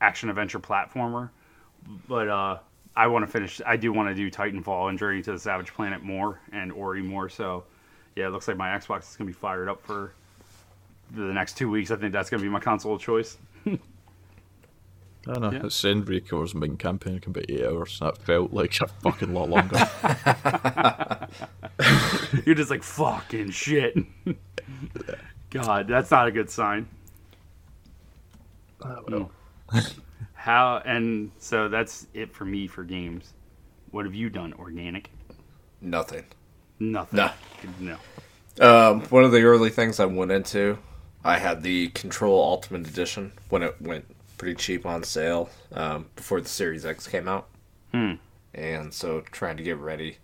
[0.01, 1.29] action adventure platformer.
[2.07, 2.57] But uh,
[2.95, 3.61] I want to finish.
[3.65, 7.01] I do want to do Titanfall and Journey to the Savage Planet more and Ori
[7.01, 7.29] more.
[7.29, 7.63] So
[8.15, 10.13] yeah, it looks like my Xbox is gonna be fired up for
[11.11, 11.91] the next two weeks.
[11.91, 13.37] I think that's gonna be my console of choice.
[15.27, 15.51] I know.
[15.51, 15.65] Yeah.
[15.65, 17.99] It's saying Recore's main campaign can be eight hours.
[17.99, 19.77] That felt like a fucking lot longer.
[22.45, 23.97] You're just like fucking shit.
[25.49, 26.87] God, that's not a good sign.
[29.07, 29.31] Well.
[30.33, 33.33] How and so that's it for me for games.
[33.91, 35.09] What have you done, organic?
[35.79, 36.25] Nothing.
[36.79, 37.17] Nothing.
[37.17, 37.31] Nah.
[37.79, 37.97] No.
[38.59, 40.77] Um, one of the early things I went into,
[41.23, 44.12] I had the Control Ultimate Edition when it went
[44.43, 47.47] pretty cheap on sale um, before the Series X came out.
[47.93, 48.15] Hmm.
[48.53, 50.17] And so trying to get ready,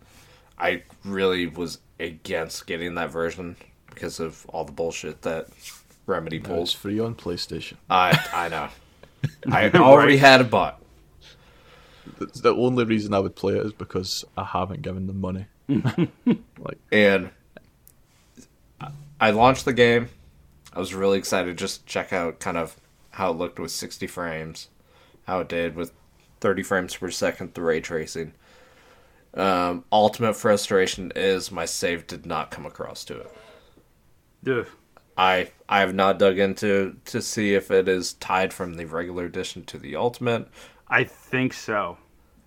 [0.57, 3.55] I really was against getting that version
[3.89, 5.47] because of all the bullshit that
[6.05, 6.73] Remedy Now it's pulls.
[6.73, 7.75] free on PlayStation.
[7.89, 8.67] I I know.
[9.51, 10.81] I already had it bought.
[12.19, 15.45] It's the only reason I would play it is because I haven't given them money.
[15.69, 17.29] like, and
[19.21, 20.09] I launched the game.
[20.73, 22.75] I was really excited to just check out kind of
[23.19, 24.69] how it looked with 60 frames,
[25.27, 25.91] how it did with
[26.39, 28.33] 30 frames per second, the ray tracing.
[29.33, 33.31] Um, ultimate frustration is my save did not come across to it.
[34.47, 34.67] Ugh.
[35.17, 39.25] I I have not dug into to see if it is tied from the regular
[39.25, 40.47] edition to the ultimate,
[40.87, 41.97] I think so.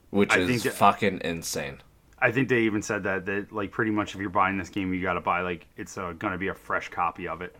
[0.08, 1.82] which I is think that- fucking insane.
[2.18, 4.94] I think they even said that that like pretty much if you're buying this game,
[4.94, 7.54] you got to buy like it's uh, gonna be a fresh copy of it.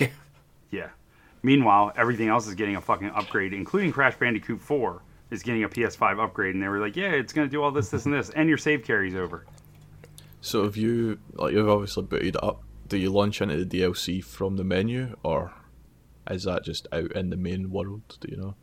[0.70, 0.88] Yeah.
[1.48, 5.00] Meanwhile, everything else is getting a fucking upgrade, including Crash Bandicoot 4
[5.30, 7.88] is getting a PS5 upgrade, and they were like, "Yeah, it's gonna do all this,
[7.88, 9.46] this, and this, and your save carries over."
[10.42, 12.62] so have you, like, you've obviously booted it up.
[12.86, 15.52] Do you launch into the DLC from the menu, or
[16.30, 18.02] is that just out in the main world?
[18.20, 18.54] Do you know?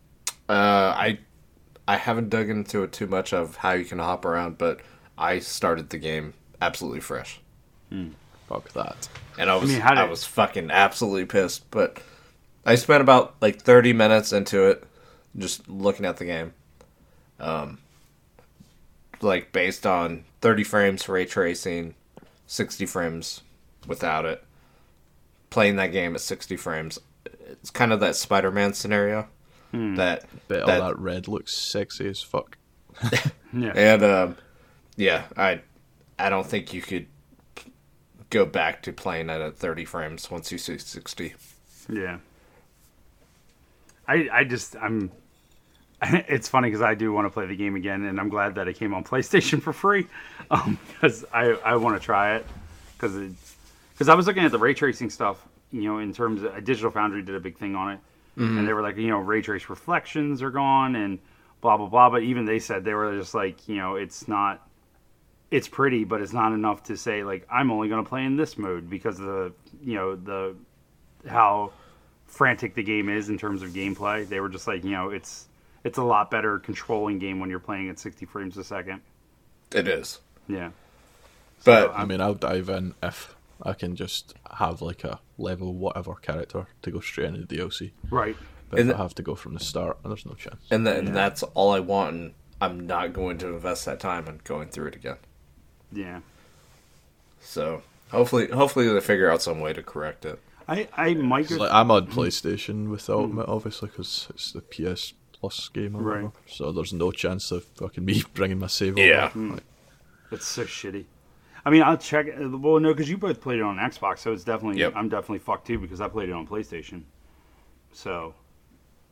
[0.48, 1.20] Uh, I
[1.88, 4.82] I haven't dug into it too much of how you can hop around, but
[5.18, 7.40] I started the game absolutely fresh,
[8.48, 9.10] Fuck that.
[9.40, 11.70] and I was I, mean, how did- was fucking absolutely pissed.
[11.72, 12.00] But
[12.66, 14.84] I spent about like thirty minutes into it,
[15.38, 16.54] just looking at the game.
[17.40, 17.80] Um,
[19.22, 21.96] like based on thirty frames ray tracing,
[22.48, 23.42] sixty frames
[23.88, 24.44] without it.
[25.50, 29.28] Playing that game at sixty frames, it's kind of that Spider-Man scenario.
[29.72, 32.58] That Bet that all that red looks sexy as fuck.
[33.58, 33.72] Yeah.
[33.74, 34.38] And um,
[34.98, 35.62] yeah, I
[36.20, 37.08] I don't think you could
[38.30, 41.36] go back to playing it at 30 frames once you see 60.
[41.90, 42.18] Yeah.
[44.08, 45.12] I I just I'm.
[46.28, 48.68] It's funny because I do want to play the game again, and I'm glad that
[48.68, 50.08] it came on PlayStation for free,
[50.52, 52.46] um, because I I want to try it,
[52.94, 53.14] because
[53.94, 56.92] because I was looking at the ray tracing stuff, you know, in terms of Digital
[56.92, 58.00] Foundry did a big thing on it,
[58.36, 58.66] and mm-hmm.
[58.66, 61.18] they were like, you know, ray trace reflections are gone and
[61.62, 64.68] blah blah blah, but even they said they were just like, you know, it's not
[65.52, 68.36] it's pretty, but it's not enough to say like I'm only going to play in
[68.36, 70.56] this mode because of the you know the
[71.28, 71.72] how
[72.36, 74.28] frantic the game is in terms of gameplay.
[74.28, 75.48] They were just like, you know, it's
[75.84, 79.02] it's a lot better controlling game when you're playing at 60 frames a second.
[79.72, 80.20] It is.
[80.48, 80.72] Yeah.
[81.64, 86.16] But I mean, I'll dive in if I can just have like a level whatever
[86.16, 87.92] character to go straight into the DLC.
[88.10, 88.36] Right.
[88.70, 90.62] But And if the- I have to go from the start, and there's no chance.
[90.72, 91.12] and then Yeah.
[91.14, 94.88] that's all I want and I'm not going to invest that time in going through
[94.88, 95.18] it again.
[95.92, 96.22] Yeah.
[97.42, 100.40] So hopefully hopefully they figure out some way to correct it.
[100.68, 102.20] I I might It's go like I'm on hmm.
[102.20, 103.22] PlayStation with the hmm.
[103.22, 106.24] Ultimate, obviously, because it's the PS Plus game Right.
[106.24, 106.32] whatever.
[106.48, 109.26] So there's no chance of fucking me bringing my save Yeah.
[109.26, 109.30] over.
[109.34, 109.52] Hmm.
[109.52, 109.64] Like,
[110.32, 111.06] It's so shitty.
[111.66, 112.28] I mean, I'll check.
[112.28, 114.80] Uh, well, no, because you both played it on Xbox, so it's definitely.
[114.80, 114.94] Yep.
[114.96, 117.04] I'm definitely fucked too because I played it on PlayStation.
[117.92, 118.36] So,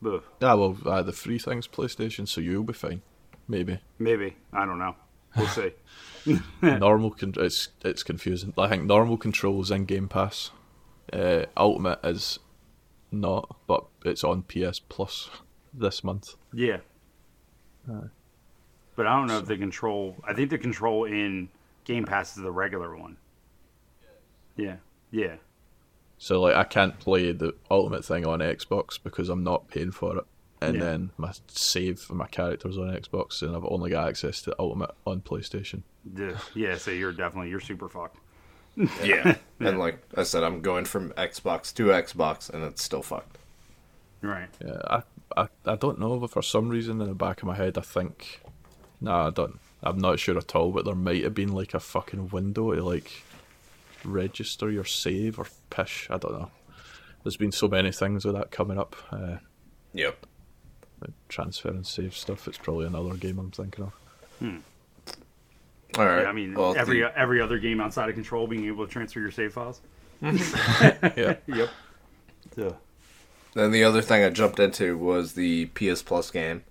[0.05, 3.01] ugh, yeah, well, uh, the free thing's PlayStation, so you'll be fine.
[3.47, 3.79] Maybe.
[3.99, 4.95] maybe I don't know.
[5.35, 5.71] We'll see.
[6.61, 8.53] normal con- it's it's confusing.
[8.57, 10.51] I think normal controls in Game Pass.
[11.13, 12.39] Uh, Ultimate is
[13.11, 15.29] not, but it's on PS Plus
[15.73, 16.35] this month.
[16.53, 16.77] yeah.
[18.95, 20.15] But I don't know if the control.
[20.23, 21.49] I think the control in
[21.83, 23.17] Game Pass is the regular one.
[24.55, 24.75] Yeah.
[25.11, 25.35] Yeah.
[26.19, 30.17] So like I can't play the Ultimate thing on Xbox because I'm not paying for
[30.17, 30.25] it.
[30.61, 30.81] And Yeah.
[30.83, 34.91] then my save for my characters on Xbox, and I've only got access to Ultimate
[35.05, 35.81] on PlayStation.
[36.05, 36.77] The- yeah.
[36.77, 38.17] So you're definitely you're super fucked.
[39.03, 39.35] Yeah.
[39.59, 43.37] and like I said, I'm going from Xbox to Xbox and it's still fucked.
[44.21, 44.49] Right.
[44.65, 45.03] Yeah, I,
[45.35, 47.81] I, I don't know, but for some reason in the back of my head, I
[47.81, 48.41] think,
[49.01, 49.59] nah, I don't.
[49.85, 52.81] I'm not sure at all, but there might have been like a fucking window to
[52.83, 53.23] like
[54.05, 56.07] register your save or pish.
[56.09, 56.51] I don't know.
[57.23, 58.95] There's been so many things with that coming up.
[59.11, 59.37] Uh,
[59.93, 60.25] Yep.
[61.29, 62.47] transfer and save stuff.
[62.47, 63.93] It's probably another game I'm thinking of.
[65.97, 66.23] All right.
[66.23, 68.91] Yeah, I mean, Well, every the- every other game outside of Control being able to
[68.91, 69.81] transfer your save files.
[70.21, 71.19] Mm-hmm.
[71.19, 71.69] Yeah, Yep.
[72.55, 72.71] Yeah.
[73.53, 76.63] Then the other thing I jumped into was the PS Plus game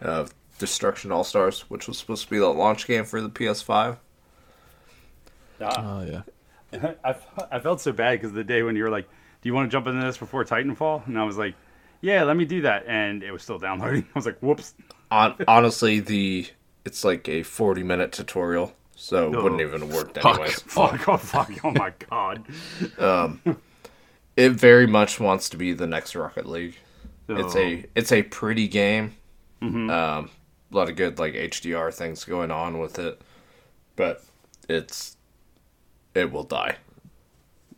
[0.00, 3.96] of Destruction All Stars, which was supposed to be the launch game for the PS5.
[5.60, 5.98] Ah.
[6.00, 6.22] oh yeah.
[7.04, 7.14] I,
[7.50, 9.08] I felt so bad because the day when you were like,
[9.42, 11.54] "Do you want to jump into this before Titanfall?" and I was like,
[12.00, 14.02] "Yeah, let me do that," and it was still downloading.
[14.14, 14.74] I was like, "Whoops."
[15.10, 16.46] On honestly, the
[16.84, 19.66] it's like a 40 minute tutorial, so it wouldn't Oh.
[19.66, 20.34] even have worked Fuck.
[20.34, 20.60] anyways.
[20.66, 21.08] Fuck!
[21.08, 21.50] Oh fuck!
[21.64, 22.44] Oh my god!
[24.36, 26.78] It very much wants to be the next Rocket League.
[27.28, 27.58] It's Oh.
[27.60, 29.14] a it's a pretty game.
[29.62, 30.28] Um, a
[30.70, 33.20] lot of good like HDR things going on with it,
[33.96, 34.24] but
[34.68, 35.16] it's
[36.14, 36.76] it will die.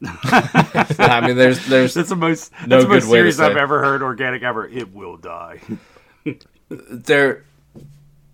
[0.05, 2.51] I mean, there's there's That's the most.
[2.53, 4.03] That's No the most good way to serious I've ever heard.
[4.03, 4.67] Organic ever.
[4.67, 5.61] It will die.
[6.69, 7.45] there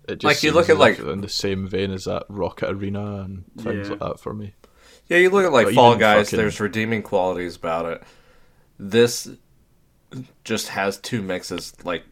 [0.09, 3.21] It just Like, you look at, like- in the same vein as that Rocket Arena
[3.21, 3.91] and things Yeah.
[3.91, 4.53] like that for me.
[5.07, 6.27] Yeah, you look at like But Fall Guys.
[6.27, 8.03] fucking- There's redeeming qualities about it.
[8.77, 9.29] This
[10.43, 11.73] just has two mixes.
[11.83, 12.03] Like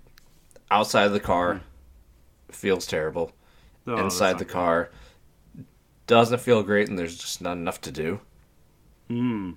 [0.71, 1.61] outside of the car,
[2.51, 3.31] feels terrible.
[3.87, 4.51] Oh, Inside not the good.
[4.53, 4.89] car,
[6.07, 8.19] doesn't feel great, and there's just not enough to do.
[9.07, 9.51] Hmm.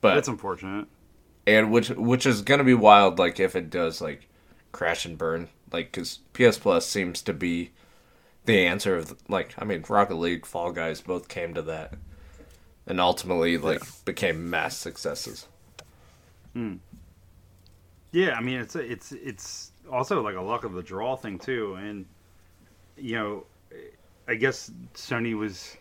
[0.00, 0.86] But That's unfortunate.
[1.46, 3.18] and which which is gonna be wild.
[3.18, 4.28] Like if it does like
[4.72, 5.48] crash and burn.
[5.72, 7.70] Like because PS Plus seems to be
[8.44, 11.94] the answer of like I mean Rocket League, Fall Guys both came to that,
[12.86, 15.46] and ultimately like became mass successes.
[16.54, 16.76] Hmm.
[18.12, 21.38] Yeah, I mean it's a, it's it's also like a luck of the draw thing
[21.38, 22.06] too, and
[22.96, 23.44] you know,
[24.26, 25.76] I guess Sony was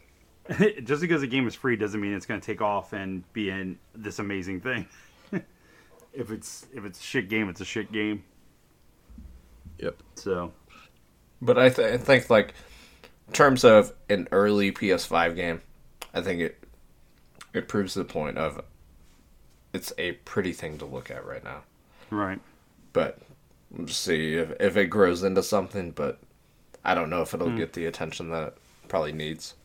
[0.83, 3.49] just because a game is free doesn't mean it's going to take off and be
[3.49, 4.87] in this amazing thing.
[6.13, 8.23] if it's if it's a shit game, it's a shit game.
[9.79, 9.95] Yep.
[10.15, 10.51] So
[11.41, 12.53] But I, th- I think like
[13.27, 15.61] in terms of an early PS5 game,
[16.13, 16.63] I think it
[17.53, 18.63] it proves the point of
[19.73, 21.61] it's a pretty thing to look at right now.
[22.09, 22.39] right,
[22.93, 23.19] But
[23.71, 25.91] we'll see if if it grows into something.
[25.91, 26.19] But
[26.83, 27.57] I don't know if it'll hmm.
[27.57, 29.55] get the attention that it probably needs.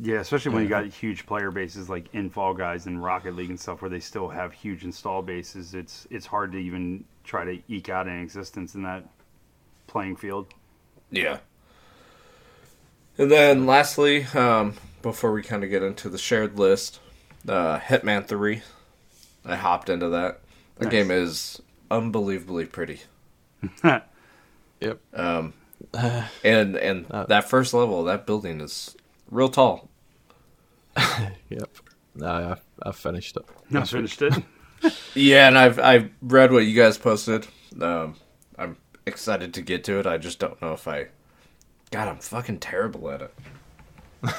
[0.00, 3.50] yeah, especially when you got huge player bases like in Fall Guys and Rocket League
[3.50, 5.74] and stuff, where they still have huge install bases.
[5.74, 9.08] It's it's hard to even try to eke out an existence in that
[9.86, 10.52] playing field.
[11.12, 11.38] Yeah.
[13.16, 16.98] And then lastly, um, before we kind of get into the shared list,
[17.48, 18.62] uh, Hitman 3.
[19.44, 20.40] I hopped into that.
[20.78, 20.90] The Nice.
[20.92, 23.00] game is unbelievably pretty.
[24.80, 24.98] Yep.
[25.12, 25.52] Um,
[26.42, 28.96] and and Uh, that first level, that building is
[29.30, 29.88] real tall.
[31.50, 31.68] Yep.
[32.14, 33.44] Nah, I, I finished it.
[33.76, 34.32] I finished it.
[35.14, 37.46] Yeah, and I've I've read what you guys posted.
[37.80, 38.16] Um,
[38.58, 38.76] I'm
[39.06, 40.06] excited to get to it.
[40.06, 41.08] I just don't know if I.
[41.90, 43.34] God, I'm fucking terrible at it.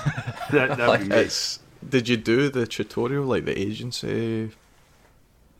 [0.51, 1.31] That, that'd Like.
[1.87, 4.51] Did you do the tutorial like the agency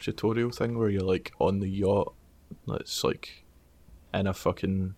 [0.02, 2.14] tutorial thing where you're like on the yacht.
[2.68, 3.45] That's like
[4.14, 4.95] in a fucking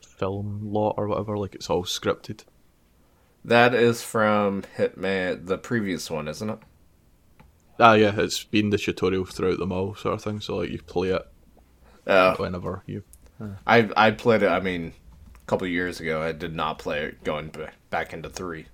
[0.00, 1.38] film lot or whatever.
[1.38, 2.44] Like it's all scripted.
[3.44, 6.58] That is from Hitman, the previous one, isn't it?
[7.78, 10.40] Ah, yeah, it's been the tutorial throughout them all, sort of thing.
[10.40, 11.22] So like you play it
[12.06, 13.02] Oh, whenever you.
[13.66, 14.48] I I played it.
[14.48, 14.92] I mean,
[15.34, 16.22] a couple years ago.
[16.22, 17.52] I did not play it going
[17.90, 18.66] back into three.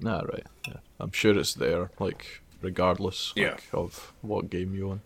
[0.00, 0.46] Nah, right.
[0.66, 0.74] Yeah.
[1.00, 3.50] I'm sure it's there, like regardless Yeah.
[3.52, 5.00] like, of what game you on.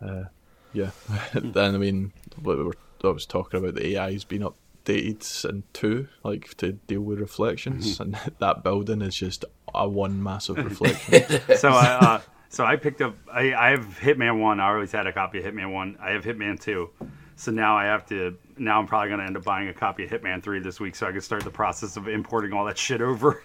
[0.00, 0.24] Uh,
[0.72, 0.90] yeah.
[1.34, 2.12] then I mean,
[2.42, 2.74] what we were
[3.04, 4.42] I was talking about the AI's been
[4.86, 9.44] updated in two, like to deal with reflections, and that building is just
[9.74, 11.40] a one massive reflection.
[11.56, 13.16] so I uh, so I picked up.
[13.32, 14.60] I, I have Hitman One.
[14.60, 15.96] I always had a copy of Hitman One.
[16.00, 16.90] I have Hitman Two.
[17.36, 18.36] So now I have to.
[18.56, 20.96] Now I'm probably going to end up buying a copy of Hitman Three this week,
[20.96, 23.42] so I can start the process of importing all that shit over.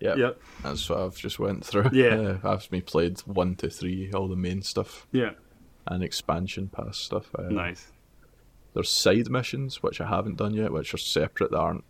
[0.00, 0.40] Yeah, Yep.
[0.64, 1.90] That's what I've just went through.
[1.92, 2.14] Yeah.
[2.44, 5.30] Uh, I've me played one to three, all the main stuff Yeah.
[5.86, 7.30] and expansion pass stuff.
[7.38, 7.92] Uh, Nice.
[8.74, 11.84] There's side missions which I haven't done yet, which are separate that aren't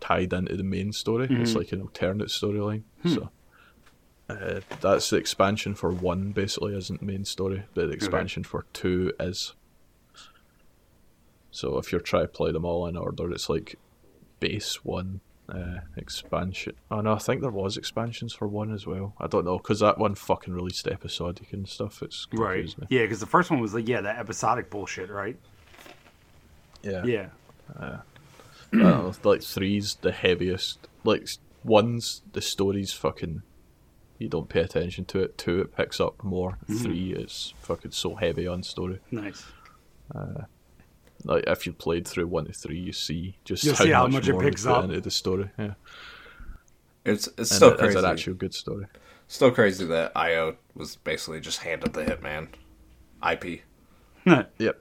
[0.00, 1.28] tied into the main story.
[1.28, 1.42] Mm-hmm.
[1.42, 2.82] It's like an alternate storyline.
[3.02, 3.08] Hmm.
[3.14, 3.30] So
[4.28, 6.32] uh, that's the expansion for one.
[6.32, 9.54] Basically, isn't the main story, but the expansion for two is.
[11.50, 13.78] So if you're trying to play them all in order, it's like
[14.40, 16.74] base one, uh, expansion.
[16.90, 19.14] Oh no, I think there was expansions for one as well.
[19.20, 22.02] I don't know because that one fucking released episodic and stuff.
[22.02, 22.66] It's Right.
[22.78, 22.86] me.
[22.88, 25.36] Yeah, because the first one was like yeah that episodic bullshit, right?
[26.82, 27.04] Yeah.
[27.04, 27.26] Yeah.
[27.78, 27.98] I
[28.72, 30.78] don't know, like three's the heaviest.
[31.04, 31.28] Like
[31.64, 33.42] one's the story's fucking.
[34.18, 35.36] You don't pay attention to it.
[35.36, 36.58] Two, it picks up more.
[36.68, 36.76] Mm-hmm.
[36.76, 39.00] Three is fucking so heavy on story.
[39.10, 39.44] Nice.
[40.14, 40.42] Uh,
[41.24, 44.02] like if you played through one to three, you see just You'll how, see how
[44.06, 44.84] much, much it picks up.
[44.84, 45.50] into the story.
[45.58, 45.74] Yeah,
[47.04, 47.98] It's it's and still it is crazy.
[47.98, 48.86] an actual good story.
[49.28, 52.48] Still crazy that IO was basically just handed the Hitman
[53.28, 53.62] IP.
[54.58, 54.80] Yep.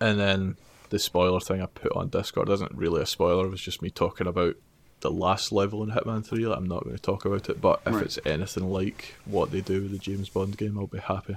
[0.00, 0.56] And then
[0.90, 3.46] the spoiler thing I put on Discord isn't really a spoiler.
[3.46, 4.56] It was just me talking about
[5.00, 6.46] the last level in Hitman 3.
[6.46, 8.04] Like, I'm not going to talk about it, but if Right.
[8.04, 11.36] it's anything like what they do with the James Bond game, I'll be happy.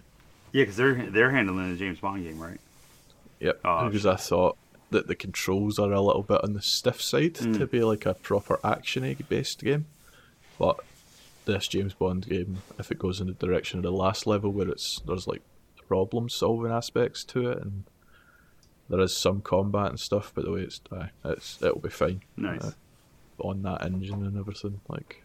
[0.51, 2.59] Yeah, because they're they're handling the James Bond game, right?
[3.39, 3.61] Yep.
[3.65, 4.57] Oh, because I thought
[4.89, 7.57] that the controls are a little bit on the stiff side Mm.
[7.59, 9.85] to be like a proper action based game.
[10.59, 10.79] But
[11.45, 14.67] this James Bond game, if it goes in the direction of the last level where
[14.69, 15.41] it's there's like
[15.87, 17.83] problem solving aspects to it and
[18.91, 22.21] there is some combat and stuff, but the way it's uh, it's it'll be fine.
[22.37, 22.63] Nice.
[22.63, 22.71] uh,
[23.39, 24.79] on that engine and everything.
[24.87, 25.23] Like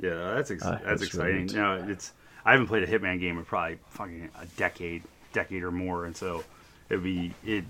[0.00, 1.60] Yeah, that's ex- Ah, that's really exciting.
[1.60, 2.12] No, it's
[2.44, 5.02] I haven't played a Hitman game in probably fucking a decade,
[5.32, 6.44] decade or more, and so
[6.90, 7.64] it'd be it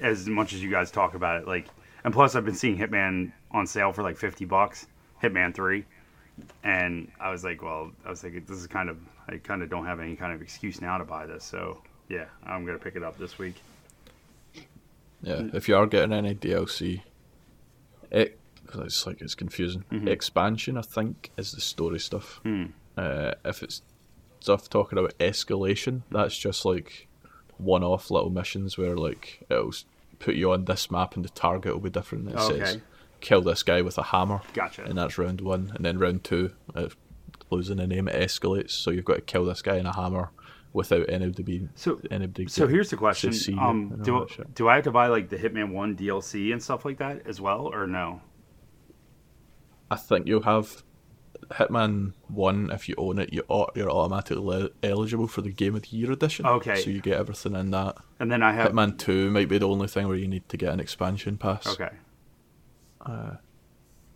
[0.00, 1.48] as much as you guys talk about it.
[1.48, 1.66] Like,
[2.04, 4.86] and plus I've been seeing Hitman on sale for like fifty bucks,
[5.22, 5.84] Hitman Three,
[6.62, 8.98] and I was like, well, I was like, this is kind of
[9.28, 12.26] I kind of don't have any kind of excuse now to buy this, so yeah,
[12.44, 13.56] I'm gonna pick it up this week.
[15.22, 15.54] Yeah, mm.
[15.54, 17.02] if you are getting any DLC,
[18.10, 18.38] it
[18.74, 19.84] it's like it's confusing.
[19.90, 20.08] Mm-hmm.
[20.08, 22.40] Expansion, I think, is the story stuff.
[22.42, 22.66] Hmm.
[22.96, 23.82] Uh, if it's
[24.40, 27.08] stuff talking about escalation, that's just like
[27.58, 29.72] one-off little missions where like it'll
[30.18, 32.30] put you on this map and the target will be different.
[32.30, 32.80] It says
[33.20, 34.40] kill this guy with a hammer.
[34.54, 34.84] Gotcha.
[34.84, 36.96] And that's round one, and then round two, if
[37.50, 38.70] losing the name, it escalates.
[38.70, 40.30] So you've got to kill this guy in a hammer
[40.72, 42.46] without anybody being So- anybody.
[42.48, 44.54] So here's the question: to see you um, do all that shit.
[44.54, 47.40] do I have to buy like the Hitman One DLC and stuff like that as
[47.40, 48.20] well, or no?
[49.90, 50.82] I think you'll have
[51.48, 53.32] Hitman One if you own it.
[53.32, 53.42] You
[53.74, 56.46] you're automatically eligible for the Game of the Year edition.
[56.46, 56.76] Okay.
[56.76, 57.96] So you get everything in that.
[58.20, 60.56] And then I have Hitman Two might be the only thing where you need to
[60.56, 61.66] get an expansion pass.
[61.66, 61.90] okay.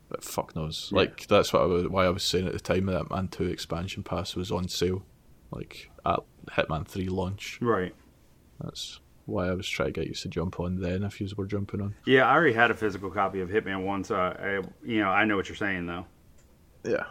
[0.08, 0.90] But fuck knows.
[0.92, 0.98] Yeah.
[0.98, 3.44] Like that's what I was, why I was saying at the time that Man Two
[3.46, 5.02] expansion pass was on sale,
[5.50, 7.58] like at Hitman Three launch.
[7.60, 7.94] Right.
[8.60, 11.46] That's why I was trying to get you to jump on then if you were
[11.46, 11.94] jumping on.
[12.06, 15.24] Yeah, I already had a physical copy of Hitman One, so I, you know, I
[15.24, 16.06] know what you're saying though.
[16.84, 17.04] Yeah.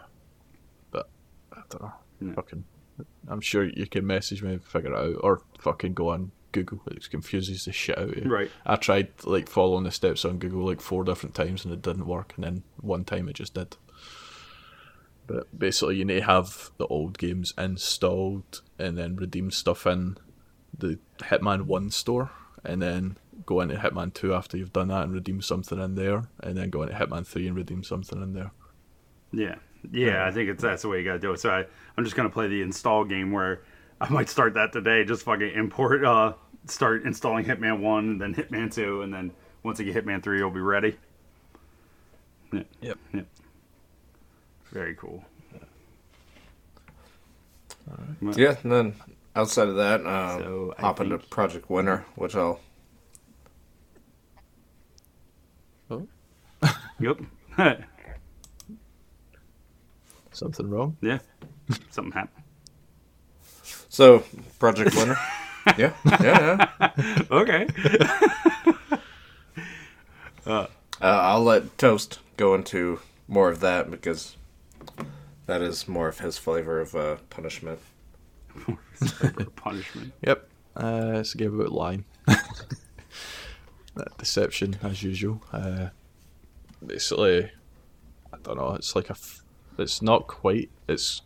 [0.91, 1.09] But
[1.51, 1.93] I don't know.
[2.21, 2.33] Yeah.
[2.33, 2.63] Fucking
[3.27, 6.81] I'm sure you can message me and figure it out or fucking go on Google.
[6.87, 8.29] It confuses the shit out of you.
[8.29, 8.51] Right.
[8.65, 12.05] I tried like following the steps on Google like four different times and it didn't
[12.05, 13.77] work and then one time it just did.
[15.25, 20.17] But basically you need to have the old games installed and then redeem stuff in
[20.77, 22.31] the Hitman one store
[22.63, 26.23] and then go into Hitman two after you've done that and redeem something in there
[26.41, 28.51] and then go into Hitman three and redeem something in there.
[29.31, 29.55] Yeah,
[29.91, 31.39] yeah, I think it's that's the way you gotta do it.
[31.39, 31.65] So I,
[31.97, 33.63] I'm just gonna play the install game where
[33.99, 35.03] I might start that today.
[35.05, 36.33] Just fucking import, uh,
[36.67, 39.31] start installing Hitman One, and then Hitman Two, and then
[39.63, 40.97] once I get Hitman Three, it'll be ready.
[42.51, 42.97] Yeah, Yep.
[43.13, 43.21] yeah.
[44.71, 45.23] Very cool.
[48.35, 48.95] Yeah, and then
[49.35, 52.59] outside of that, uh, So, I hop into think- Project Winter, which I'll
[55.89, 56.07] Oh,
[56.99, 57.19] Yep.
[60.31, 60.97] something wrong?
[61.01, 61.19] yeah.
[61.91, 62.43] Something happened.
[63.89, 64.23] So,
[64.59, 65.17] Project Winter.
[65.77, 67.21] yeah, yeah, yeah.
[67.31, 67.67] Okay.
[70.45, 70.67] Uh,
[71.01, 74.35] I'll let Toast go into more of that because
[75.45, 77.79] that is more of his flavor of uh, punishment.
[79.55, 80.13] Punishment.
[80.25, 80.49] Yep.
[80.75, 82.05] Uh, it's a game about lying.
[84.17, 85.41] deception, as usual.
[85.51, 85.89] Uh,
[86.85, 87.45] basically,
[88.31, 88.73] I don't know.
[88.73, 89.13] It's like a.
[89.13, 89.43] F-
[89.77, 90.69] it's not quite.
[90.87, 91.21] It's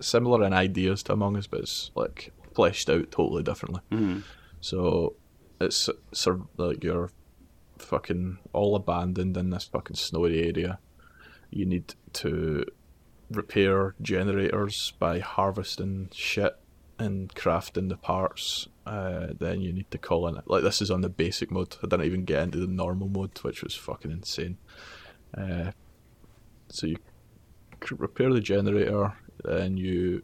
[0.00, 3.80] similar in ideas to Among Us, but it's like fleshed out totally differently.
[3.92, 4.22] Mhm.
[4.60, 5.14] So
[5.60, 7.10] it's sort of like you're
[7.78, 10.78] fucking all abandoned in this fucking snowy area.
[11.50, 12.64] You need to
[13.30, 16.56] repair generators by harvesting shit
[16.98, 18.68] and crafting the parts.
[18.86, 21.76] Uh, then you need to call in like this is on the basic mode.
[21.82, 24.58] I didn't even get into the normal mode, which was fucking insane.
[25.36, 25.70] Uh,
[26.68, 26.96] so you
[27.90, 30.22] repair the generator, then you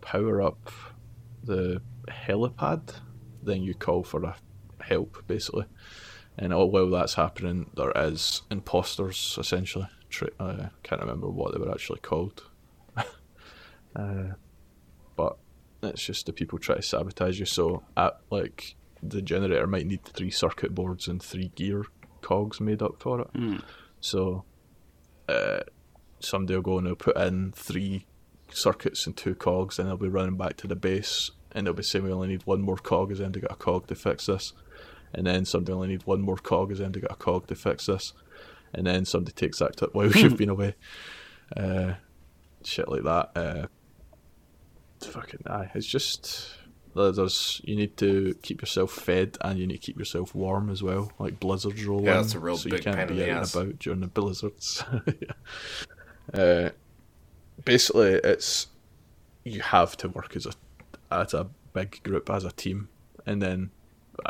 [0.00, 0.70] power up
[1.42, 2.94] the helipad.
[3.42, 4.36] Then you call for a
[4.80, 5.66] help, basically.
[6.38, 9.88] And all while that's happening, there is imposters essentially.
[10.12, 12.44] Tra- I can't remember what they were actually called.
[12.96, 14.32] uh,
[15.16, 15.38] but
[15.82, 17.46] it's just the people try to sabotage you.
[17.46, 21.84] So at like the generator might need three circuit boards and three gear
[22.20, 23.32] cogs made up for it.
[23.32, 23.62] Mm.
[24.00, 24.44] So
[25.28, 25.60] uh,
[26.20, 28.06] somebody will go and they'll put in three
[28.50, 31.82] circuits and two cogs, and they'll be running back to the base, and they'll be
[31.82, 34.26] saying we only need one more cog, as in to get a cog to fix
[34.26, 34.52] this.
[35.14, 37.54] And then somebody only need one more cog, as in to get a cog to
[37.54, 38.12] fix this.
[38.74, 40.74] And then somebody takes that clip while you've been away.
[41.56, 41.94] Uh,
[42.64, 43.30] shit like that.
[43.36, 43.66] Uh,
[45.00, 45.70] fucking aye.
[45.74, 46.54] It's just
[46.94, 50.70] there- there's you need to keep yourself fed and you need to keep yourself warm
[50.70, 51.12] as well.
[51.18, 53.30] Like blizzards roll Yeah, that's a real so big you can't pain in be the
[53.32, 53.54] out ass.
[53.54, 54.84] and about during the blizzards.
[56.34, 56.40] yeah.
[56.40, 56.70] uh,
[57.64, 58.68] basically, it's
[59.44, 60.52] you have to work as a
[61.10, 62.88] as a big group as a team,
[63.26, 63.70] and then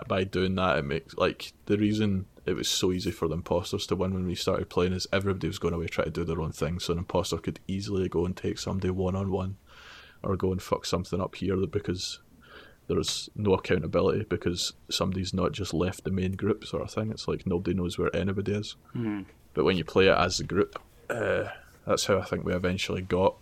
[0.09, 3.87] by doing that, it makes like the reason it was so easy for the imposters
[3.87, 6.41] to win when we started playing is everybody was going away trying to do their
[6.41, 9.57] own thing, so an imposter could easily go and take somebody one on one,
[10.23, 12.21] or go and fuck something up here because
[12.89, 17.11] there's no accountability because somebody's not just left the main group sort of thing.
[17.11, 18.77] It's like nobody knows where anybody is.
[18.95, 19.27] Mhm.
[19.55, 21.45] But when you play it as a group, uh,
[21.87, 23.37] that's how I think we eventually got.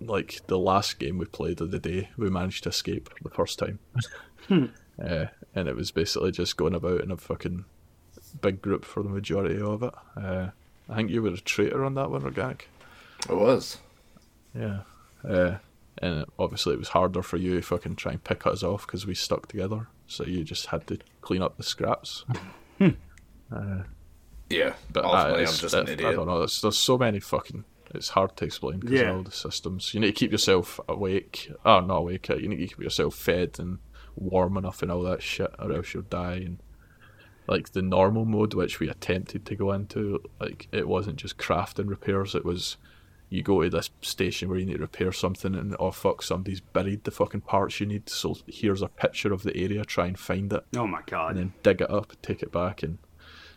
[0.00, 3.58] Like the last game we played of the day, we managed to escape the first
[3.58, 3.80] time.
[4.50, 7.64] uh, and it was basically just going about in a fucking
[8.40, 9.94] big group for the majority of it.
[10.16, 10.48] Uh,
[10.88, 12.68] I think you were a traitor on that one, Organic.
[13.28, 13.78] It was.
[14.54, 14.80] Yeah.
[15.28, 15.56] Uh,
[16.00, 19.06] and obviously it was harder for you to fucking try and pick us off because
[19.06, 19.88] we stuck together.
[20.06, 22.24] So you just had to clean up the scraps.
[22.80, 23.82] uh,
[24.50, 26.38] Yeah, but ultimately, uh, I'm it's- just an I don't know.
[26.38, 27.64] There's, there's so many fucking.
[27.94, 29.10] It's hard to explain because Yeah.
[29.10, 29.92] of all the systems.
[29.94, 31.50] You need to keep yourself awake.
[31.64, 32.28] Oh, not awake.
[32.30, 33.78] uh, You need to keep yourself fed and
[34.14, 36.34] warm enough and all that shit, or else you'll die.
[36.36, 36.58] And
[37.48, 41.88] like the normal mode, which we attempted to go into, like it wasn't just crafting
[41.88, 42.34] repairs.
[42.34, 42.76] It was
[43.30, 46.60] you go to this station where you need to repair something, and oh fuck, somebody's
[46.60, 48.08] buried the fucking parts you need.
[48.08, 49.84] So here's a picture of the area.
[49.84, 51.30] Try and find it Oh my god.
[51.32, 52.98] and then dig it up, take it back, and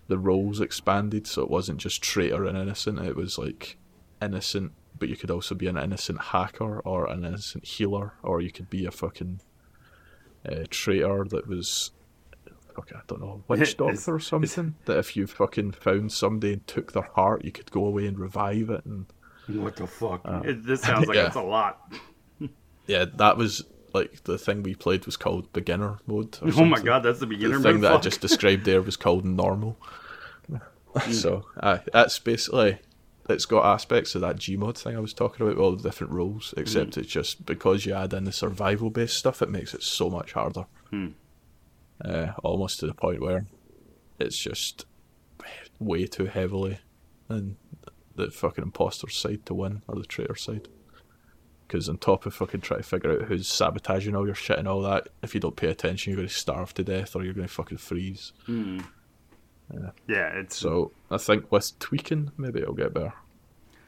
[0.08, 3.00] the roles expanded, so it wasn't just traitor and innocent.
[3.00, 3.78] It was like
[4.22, 8.52] innocent, but you could also be an innocent hacker or an innocent healer, or you
[8.52, 9.40] could be a fucking
[10.46, 11.92] uh, traitor that was.
[12.76, 14.76] Fuck, I don't know, witch doctor or something.
[14.86, 18.18] That if you fucking found somebody and took their heart, you could go away and
[18.20, 18.86] revive it.
[18.86, 19.06] And
[19.48, 20.22] what the fuck?
[20.46, 21.28] it, this sounds like Uh, yeah.
[21.28, 21.92] it's a lot.
[22.88, 26.38] yeah, that was like the thing we played was called beginner mode.
[26.42, 27.84] or Oh my god, that's the beginner the thing mode?
[27.84, 29.78] that I just described there was called normal.
[31.12, 32.80] so uh, that's basically
[33.30, 36.12] it's got aspects of that Gmod thing I was talking about, with all the different
[36.12, 36.54] roles.
[36.58, 40.10] Except it's just because you add in the survival based stuff, it makes it so
[40.10, 40.66] much harder.
[40.90, 41.10] Hmm.
[42.04, 43.46] Uh, almost to the point where
[44.20, 44.86] it's just
[45.80, 46.80] way too heavily
[47.30, 47.58] in
[48.16, 50.68] the fucking imposter side to win or the traitor side.
[51.68, 54.68] Because on top of fucking trying to figure out who's sabotaging all your shit and
[54.68, 57.34] all that, if you don't pay attention, you're going to starve to death or you're
[57.34, 58.34] going to fucking freeze.
[60.08, 63.14] yeah, it's So I think with tweaking, maybe it'll get better.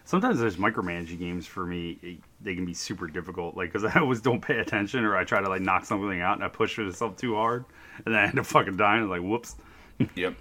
[0.05, 2.21] sometimes there's micromanaging games for me.
[2.43, 5.23] It- They can be super difficult, like because I always don't pay attention or I
[5.23, 7.65] try to like knock something out and I push myself too hard
[8.05, 9.07] and then I end up fucking dying.
[9.09, 9.55] Like whoops.
[10.15, 10.35] Yep.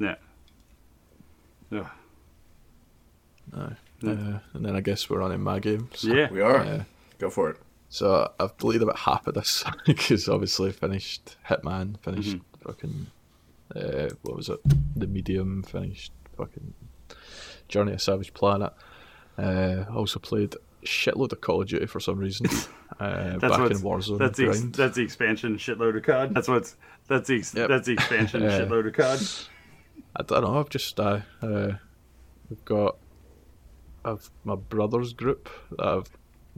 [0.00, 0.14] Yeah.
[1.72, 1.86] Ugh.
[3.54, 3.76] Aye.
[4.04, 6.02] Uh, and then I guess we're on in my games.
[6.02, 6.30] Yeah.
[6.30, 6.64] We are.
[6.64, 6.82] Yeah.
[7.18, 7.58] Go for it.
[7.88, 13.06] So I've played about half of this because obviously finished Hitman, finished fucking
[13.76, 14.58] uh, what was it?
[14.96, 16.72] The Medium, finished fucking
[17.68, 18.72] Journey of Savage Planet.
[19.38, 22.46] Uh, also played shitload of Call of Duty for some reason.
[23.00, 24.18] Uh, That's back in Warzone.
[24.18, 26.34] that's the ex- that's the expansion shitload of COD.
[26.34, 26.76] That's what's
[27.08, 27.68] that's the ex- Yep.
[27.68, 28.50] that's the expansion Yeah.
[28.60, 29.48] shitload of COD.
[30.14, 30.60] I don't know.
[30.60, 31.72] I've just uh, uh,
[32.48, 32.98] we've got
[34.04, 36.10] I've my brother's group that I've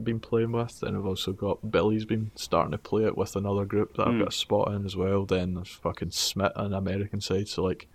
[0.03, 3.65] been playing with, and I've also got Billy's been starting to play it with another
[3.65, 4.19] group that I've Hmm.
[4.19, 5.25] got a spot in as well.
[5.25, 7.87] Then there's fucking Smith on American side, so like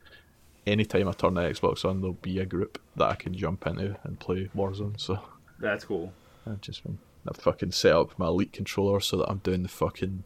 [0.66, 3.96] anytime I turn the Xbox on, there'll be a group that I can jump into
[4.02, 4.98] and play Warzone.
[4.98, 5.20] So
[5.60, 6.12] That's cool.
[6.46, 6.98] I've just been
[7.28, 10.24] I've fucking set up my Elite controller so that I'm doing the fucking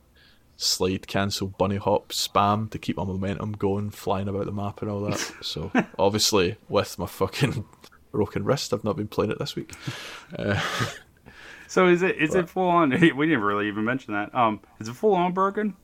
[0.57, 4.91] slide cancel bunny hop spam to keep my momentum going, flying about the map and
[4.91, 5.33] all that.
[5.43, 7.65] So obviously with my fucking
[8.13, 9.73] broken wrist, I've not been playing it this week.
[10.39, 10.61] Uh,
[11.67, 12.39] So is it is What?
[12.41, 12.91] it full on?
[13.17, 14.33] We didn't really even mention that.
[14.35, 15.75] Um, is it full on broken?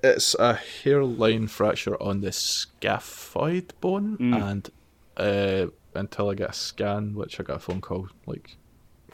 [0.00, 4.42] it's a hairline fracture on the scaphoid bone, Mm.
[4.50, 4.70] and
[5.16, 8.56] uh, until I get a scan, which I got a phone call like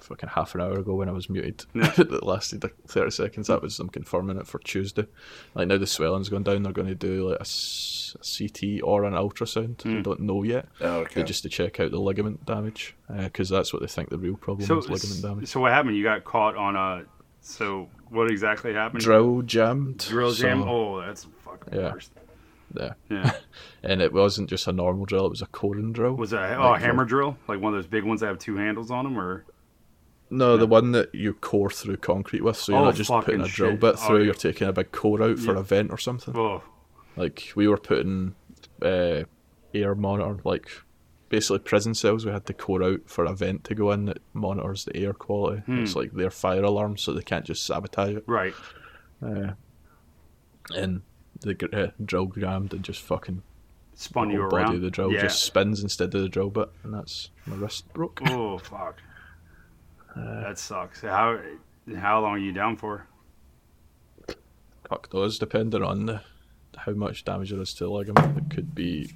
[0.04, 1.88] fucking half an hour ago when I was muted, Yeah.
[1.96, 3.48] that lasted like thirty seconds.
[3.48, 5.06] That was them confirming it for Tuesday.
[5.54, 9.04] Like now the swelling's gone down, they're going to do like a, a CT or
[9.04, 9.84] an ultrasound.
[9.84, 10.02] We Mm.
[10.04, 11.20] don't know yet, Oh, okay.
[11.20, 14.36] but just to check out the ligament damage, because that's what they think the real
[14.36, 15.48] problem So is ligament damage.
[15.48, 15.96] so what happened?
[15.96, 17.04] You got caught on a.
[17.40, 19.02] So what exactly happened?
[19.02, 19.98] Drill jammed.
[19.98, 20.62] Drill jam.
[20.62, 21.92] so- Oh, that's fucking Yeah.
[21.92, 22.12] worst.
[22.74, 22.94] Yeah.
[23.08, 23.32] Yeah.
[23.84, 26.14] and it wasn't just a normal drill; it was a coring drill.
[26.14, 27.36] Was it a oh, Like, hammer drill?
[27.46, 29.44] Like one of those big ones that have two handles on them, or
[30.30, 33.40] No, the one that you core through concrete with, so you're Oh, not just putting
[33.42, 33.80] a drill shit.
[33.80, 34.24] bit Oh, through, yeah.
[34.24, 35.60] you're taking a big core out for Yeah.
[35.60, 36.36] a vent or something.
[36.36, 36.62] oh,
[37.16, 38.34] Like, we were putting
[38.82, 39.24] uh,
[39.72, 40.68] air monitor, like,
[41.28, 44.18] basically prison cells, we had to core out for a vent to go in that
[44.32, 45.60] monitors the air quality.
[45.66, 45.82] Hmm.
[45.84, 48.24] It's like their fire alarm, so they can't just sabotage it.
[48.26, 48.54] right.
[49.22, 49.52] Uh,
[50.74, 51.02] and
[51.40, 53.42] the uh, drill grammed and just fucking
[53.94, 54.74] Spun you whole body around.
[54.76, 55.22] of the drill yeah.
[55.22, 58.20] just spins instead of the drill bit, and that's my wrist broke.
[58.28, 58.96] Oh fuck.
[60.16, 61.00] Uh, that sucks.
[61.00, 61.38] How
[61.96, 63.06] how long are you down for?
[64.88, 66.20] Fuck those, depending on the,
[66.76, 68.38] how much damage there is to the ligament.
[68.38, 69.12] It could be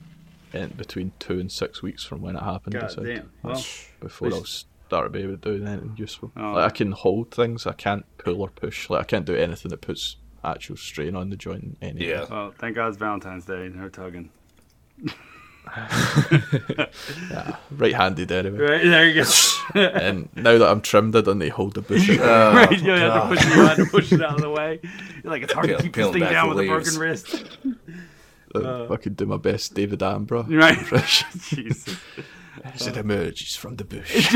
[0.52, 2.74] in between two and six weeks from when it happened.
[2.74, 3.30] God they damn.
[3.42, 3.62] Well,
[4.00, 6.32] before I'll start to be able to do anything useful.
[6.36, 6.52] Oh.
[6.52, 8.88] Like I can hold things, I can't pull or push.
[8.88, 11.76] Like I can't do anything that puts actual strain on the joint.
[11.82, 12.08] Anyway.
[12.08, 12.24] Yeah.
[12.30, 13.70] well, thank God it's Valentine's Day.
[13.74, 14.30] No tugging.
[17.70, 18.58] right-handed anyway.
[18.58, 19.30] Right there you go.
[19.80, 22.08] and now that I'm trimmed, I don't need to hold the bush.
[22.10, 22.18] out.
[22.28, 24.50] Oh, right, you have to push it, you have to push it out of the
[24.50, 24.80] way.
[25.22, 27.58] You're like it's hard Peel- to keep this thing down the with a broken wrist.
[28.54, 28.90] Uh.
[28.90, 30.48] I could do my best David Attenborough.
[30.58, 30.78] Right.
[30.78, 31.28] impression.
[31.38, 31.98] Jesus.
[32.64, 33.00] As it uh.
[33.00, 34.32] emerges from the bush.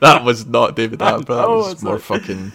[0.00, 1.26] that was not David Attenborough.
[1.26, 2.50] That know, was more like- fucking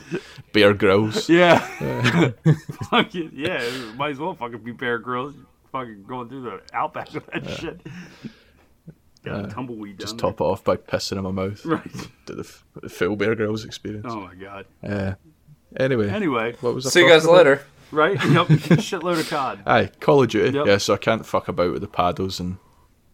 [0.52, 1.30] Bear Grylls.
[1.30, 1.66] Yeah.
[1.80, 2.52] Uh.
[2.90, 3.64] fucking yeah.
[3.96, 5.36] Might as well fucking be Bear Grylls.
[5.80, 7.82] Fucking going through the outback of that shit.
[9.26, 9.48] Got a Yeah.
[9.48, 11.66] tumbleweed down Just top it off by pissing in my mouth.
[11.66, 11.92] Right.
[12.26, 14.06] Do the, f- the full Bear Grylls experience.
[14.10, 14.66] Oh my god.
[14.84, 15.16] Uh,
[15.78, 17.38] anyway, Anyway, what was I See you guys about?
[17.38, 17.62] later.
[17.92, 18.14] right?
[18.24, 18.48] Yep.
[18.80, 19.60] Shitload of cod.
[19.66, 20.56] Aye, Call of Duty.
[20.58, 20.66] Yep.
[20.68, 22.58] Yeah, so I can't fuck about with the paddles and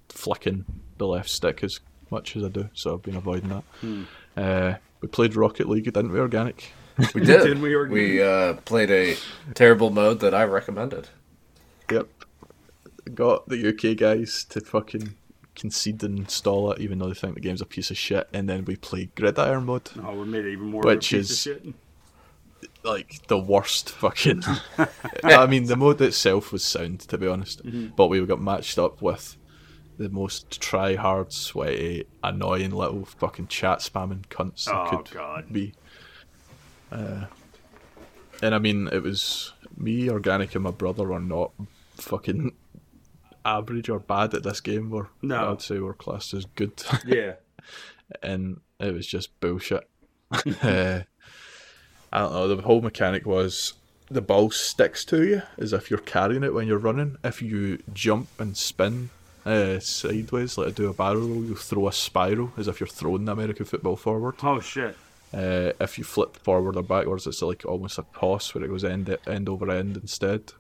[0.10, 0.66] flicking
[0.98, 1.80] the left stick as
[2.10, 2.70] much as I do.
[2.74, 3.64] So I've been avoiding that.
[3.80, 4.04] Hmm.
[4.38, 6.20] Uh, we played Rocket League, didn't we?
[6.20, 6.74] Organic.
[7.16, 7.42] We did.
[7.44, 9.16] Did we organize- we uh, played a
[9.56, 11.08] terrible mode that I recommended.
[11.90, 12.08] Yep.
[13.14, 15.16] Got the UK guys to fucking
[15.56, 18.28] concede and install it, even though they think the game's a piece of shit.
[18.34, 21.22] And then we play Gridiron mode, Oh, we made it even more Which of a
[21.22, 21.74] piece is- of shit.
[22.84, 24.44] like the worst fucking.
[25.24, 27.88] I mean, the mode itself was sound, to be honest, Mm-hmm.
[27.96, 29.36] but we got matched up with
[29.98, 35.52] the most try hard, sweaty, annoying little fucking chat spamming cunts that Oh, could God.
[35.52, 35.74] be.
[36.92, 37.26] Uh,
[38.42, 41.52] and I mean, it was me, Organic, and my brother are not
[41.98, 42.54] fucking
[43.46, 44.90] average or bad at this game.
[44.90, 45.52] We're, No.
[45.52, 46.84] I'd say we're classed as good.
[47.06, 47.34] Yeah.
[48.24, 49.88] and it was just bullshit.
[50.32, 51.02] uh,
[52.14, 52.48] I don't know.
[52.56, 53.74] The whole mechanic was
[54.10, 57.18] the ball sticks to you as if you're carrying it when you're running.
[57.24, 59.10] If you jump and spin
[59.46, 62.88] uh, sideways, like I do a barrel roll, you throw a spiral as if you're
[62.88, 64.36] throwing the American football forward.
[64.44, 64.98] Oh shit.
[65.34, 68.84] Uh, if you flip forward or backwards, it's like almost a toss where it goes
[68.84, 70.52] end end over end instead.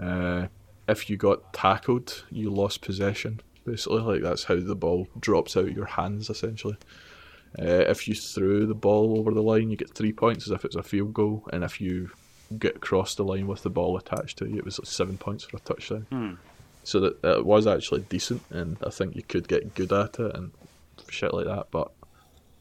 [0.00, 0.46] Uh,
[0.88, 3.40] if you got tackled, you lost possession.
[3.64, 6.28] Basically, like that's how the ball drops out of your hands.
[6.28, 6.76] Essentially,
[7.58, 10.64] uh, if you threw the ball over the line, you get three points as if
[10.64, 12.10] it's a field goal, and if you
[12.58, 15.44] get across the line with the ball attached to you, it was like seven points
[15.44, 16.06] for a touchdown.
[16.10, 16.32] Hmm.
[16.86, 20.36] So that it was actually decent, and I think you could get good at it
[20.36, 20.52] and
[21.08, 21.68] shit like that.
[21.70, 21.90] But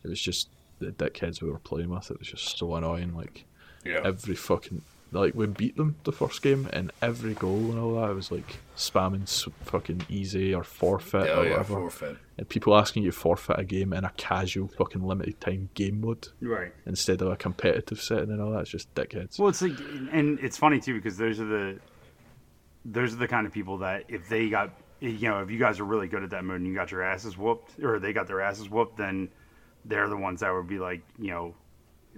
[0.06, 0.48] it was just
[0.80, 2.10] the dickheads we were playing with.
[2.10, 3.14] It was just so annoying.
[3.14, 3.44] Like
[3.84, 4.00] Yeah.
[4.06, 4.84] every fucking
[5.14, 8.32] like we beat them the first game, and every goal and all that it was
[8.32, 9.28] like spamming
[9.64, 11.74] fucking easy or forfeit oh or yeah, whatever.
[11.76, 12.18] forfeit.
[12.38, 16.02] And people asking you to forfeit a game in a casual fucking limited time game
[16.02, 16.72] mode Right.
[16.86, 18.62] instead of a competitive setting and all that.
[18.62, 19.38] It's just dickheads.
[19.38, 19.78] Well, it's like,
[20.12, 21.80] and it's funny too because those are the
[22.86, 25.80] those are the kind of people that if they got you know if you guys
[25.80, 28.28] are really good at that mode and you got your asses whooped or they got
[28.28, 29.30] their asses whooped, then
[29.86, 31.54] they're the ones that would be like you know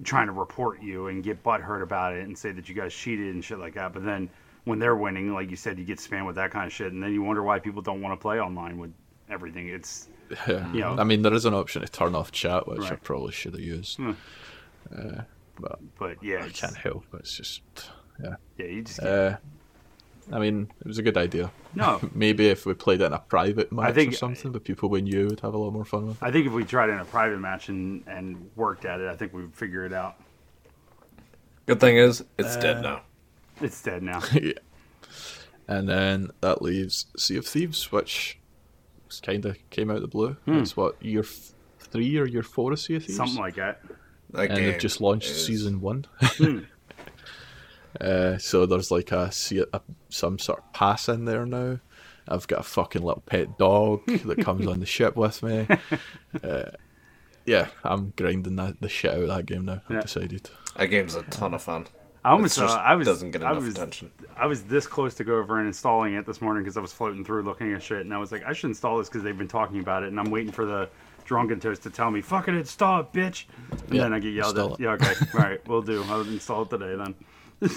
[0.03, 3.33] trying to report you and get butthurt about it and say that you guys cheated
[3.33, 3.93] and shit like that.
[3.93, 4.29] But then
[4.65, 7.01] when they're winning, like you said, you get spammed with that kind of shit, and
[7.01, 8.93] then you wonder why people don't want to play online with
[9.29, 9.69] everything.
[9.69, 10.07] It's
[10.47, 10.71] Yeah.
[10.71, 10.97] You know.
[10.97, 13.61] I mean, there is an option to turn off chat, which I probably should have
[13.61, 13.97] used.
[13.97, 14.11] Hmm.
[14.95, 15.21] Uh,
[15.59, 17.05] but but yeah, I can't help.
[17.13, 17.61] It's just,
[18.21, 18.35] yeah.
[18.57, 18.99] Yeah, you just.
[18.99, 19.37] Uh,
[20.31, 21.51] I mean, it was a good idea.
[21.75, 21.99] no.
[22.15, 25.01] Maybe if we played it in a private match think- or something, the people we
[25.01, 26.21] knew would have a lot more fun with.
[26.21, 26.25] it.
[26.25, 29.07] I think if we tried it in a private match and, and worked at it,
[29.07, 30.15] I think we'd figure it out.
[31.67, 33.01] Good thing is, it's Uh, dead now.
[33.61, 34.21] It's dead now.
[34.33, 34.53] yeah.
[35.67, 38.37] And then that leaves Sea of Thieves, which
[39.23, 40.37] kind of came out of the blue.
[40.45, 43.81] It's what year f- three or year four of Sea of Thieves, Something like that.
[44.31, 46.05] That and they've just launched is- season one.
[46.21, 46.59] Hmm.
[48.01, 49.31] uh, so there's like a,
[49.73, 51.79] a some sort of pass in there now.
[52.27, 55.67] I've got a fucking little pet dog that comes on the ship with me.
[56.43, 56.71] Uh,
[57.45, 59.81] yeah, I'm grinding that, the shit out of that game now.
[59.89, 59.97] Yeah.
[59.97, 60.49] I've decided.
[60.75, 61.85] That game's a ton of fun.
[62.25, 64.11] I almost It's just uh, I was doesn't get I enough was, attention.
[64.35, 66.91] I was this close to go over and installing it this morning because I was
[66.91, 69.37] floating through looking at shit, and I was like, I should install this because they've
[69.37, 70.89] been talking about it, and I'm waiting for the
[71.23, 74.57] drunken toast to tell me, "Fucking install it, bitch," and Yeah, then I get yelled
[74.57, 74.71] at.
[74.71, 74.79] it.
[74.79, 76.03] Yeah, okay, all right, we'll do.
[76.09, 77.13] I'll install it today then.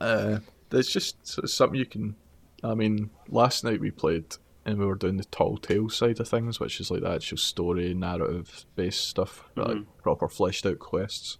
[0.00, 0.38] Uh,
[0.70, 1.16] there's just
[1.48, 2.14] something you can.
[2.62, 6.28] I mean, last night we played and we were doing the tall tale side of
[6.28, 11.38] things, which is like the actual story, narrative based stuff, like proper fleshed out quests.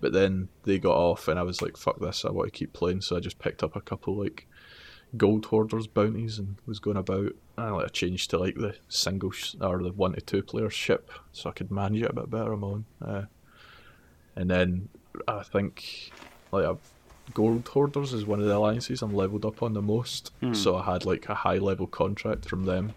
[0.00, 2.24] But then they got off, and I was like, "Fuck this!
[2.24, 4.48] I want to keep playing." So I just picked up a couple like
[5.16, 7.34] gold hoarders bounties and was going about.
[7.58, 10.42] And I like I changed to like the single sh- or the one to two
[10.42, 12.54] player ship, so I could manage it a bit better.
[12.54, 13.24] I'm on, uh,
[14.36, 14.88] and then
[15.28, 16.12] I think
[16.50, 16.78] like a
[17.34, 20.32] gold hoarders is one of the alliances I'm leveled up on the most.
[20.52, 22.92] So I had like a high level contract from them,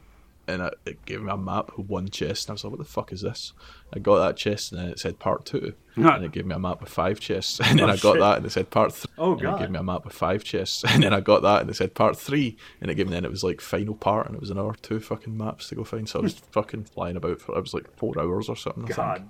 [0.47, 2.79] and it, it gave me a map with one chest, and I was like, "What
[2.79, 3.53] the fuck is this?"
[3.93, 6.59] I got that chest, and then it said part two, and it gave me a
[6.59, 8.19] map with five chests, and then Oh, I got shit.
[8.21, 9.59] that, and it said part three, Oh, and it God.
[9.59, 11.93] gave me a map with five chests, and then I got that, and it said
[11.95, 14.49] part three, and it gave me then it was like final part, and it was
[14.49, 16.09] another two fucking maps to go find.
[16.09, 18.83] So I was fucking flying about for it was like four hours or something.
[18.83, 18.97] I think.
[18.97, 19.29] God,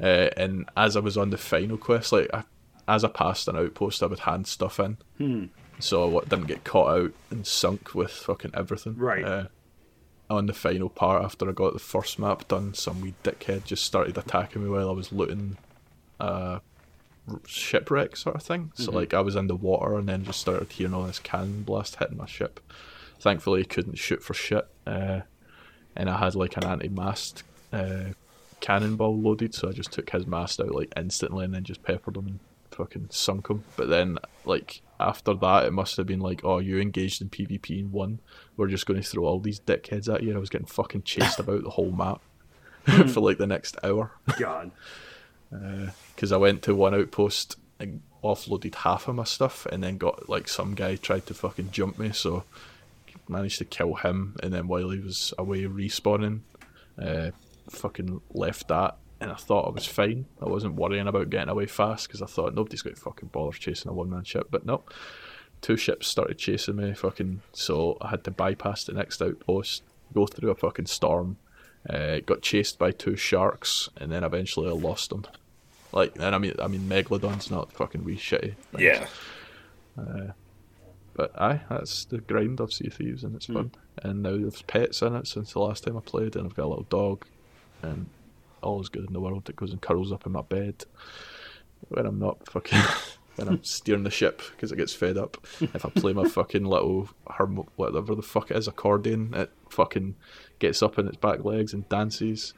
[0.00, 2.44] Uh, and as I was on the final quest, like I,
[2.90, 5.44] as I passed an outpost, I would hand stuff in, Hmm.
[5.78, 8.96] so I didn't get caught out and sunk with fucking everything.
[8.96, 9.24] Right.
[9.24, 9.44] Uh,
[10.28, 13.84] on the final part, after I got the first map done, some wee dickhead just
[13.84, 15.56] started attacking me while I was looting
[16.20, 16.60] a
[17.28, 18.72] r- shipwreck sort of thing.
[18.74, 21.62] So like I was in the water and then just started hearing all this cannon
[21.62, 22.60] blast hitting my ship.
[23.18, 25.20] Thankfully, he couldn't shoot for shit, uh,
[25.96, 27.42] and I had like an anti-mast
[27.72, 28.10] uh,
[28.60, 32.16] cannonball loaded, so I just took his mast out like instantly and then just peppered
[32.16, 32.38] him and
[32.70, 33.64] fucking sunk him.
[33.76, 37.80] But then like after that, it must have been like, oh, you engaged in PvP
[37.80, 38.20] and won.
[38.56, 40.28] We're just going to throw all these dickheads at you.
[40.28, 42.20] And I was getting fucking chased about the whole map
[43.08, 44.70] for like the next hour God,
[46.14, 50.28] because I went to one outpost and offloaded half of my stuff, and then got
[50.28, 52.44] like some guy tried to fucking jump me, so
[53.28, 56.40] managed to kill him, and then while he was away respawning,
[57.00, 57.30] uh,
[57.70, 60.26] fucking left that, and I thought I was fine.
[60.40, 63.56] I wasn't worrying about getting away fast because I thought nobody's going to fucking bother
[63.56, 64.82] chasing a one man ship, but no.
[65.60, 67.42] Two ships started chasing me, fucking.
[67.52, 69.82] So I had to bypass the next outpost,
[70.14, 71.36] go through a fucking storm,
[71.88, 75.26] uh, got chased by two sharks, and then eventually I lost them.
[75.92, 78.54] Like, and I mean, I mean, Megalodon's not fucking wee shitty.
[78.72, 78.82] things.
[78.82, 79.06] Yeah.
[81.14, 83.72] But aye, that's the grind of Sea of Thieves, and it's fun.
[84.02, 86.64] And now there's pets in it since the last time I played, and I've got
[86.64, 87.26] a little dog,
[87.82, 88.06] and
[88.62, 89.48] all is good in the world.
[89.48, 90.84] It goes and curls up in my bed
[91.88, 92.78] when I'm not fucking
[93.36, 95.38] when I'm steering the ship because it gets fed up.
[95.60, 100.16] If I play my fucking little harm whatever the fuck it is accordion, it fucking
[100.58, 102.54] gets up in its back legs and dances.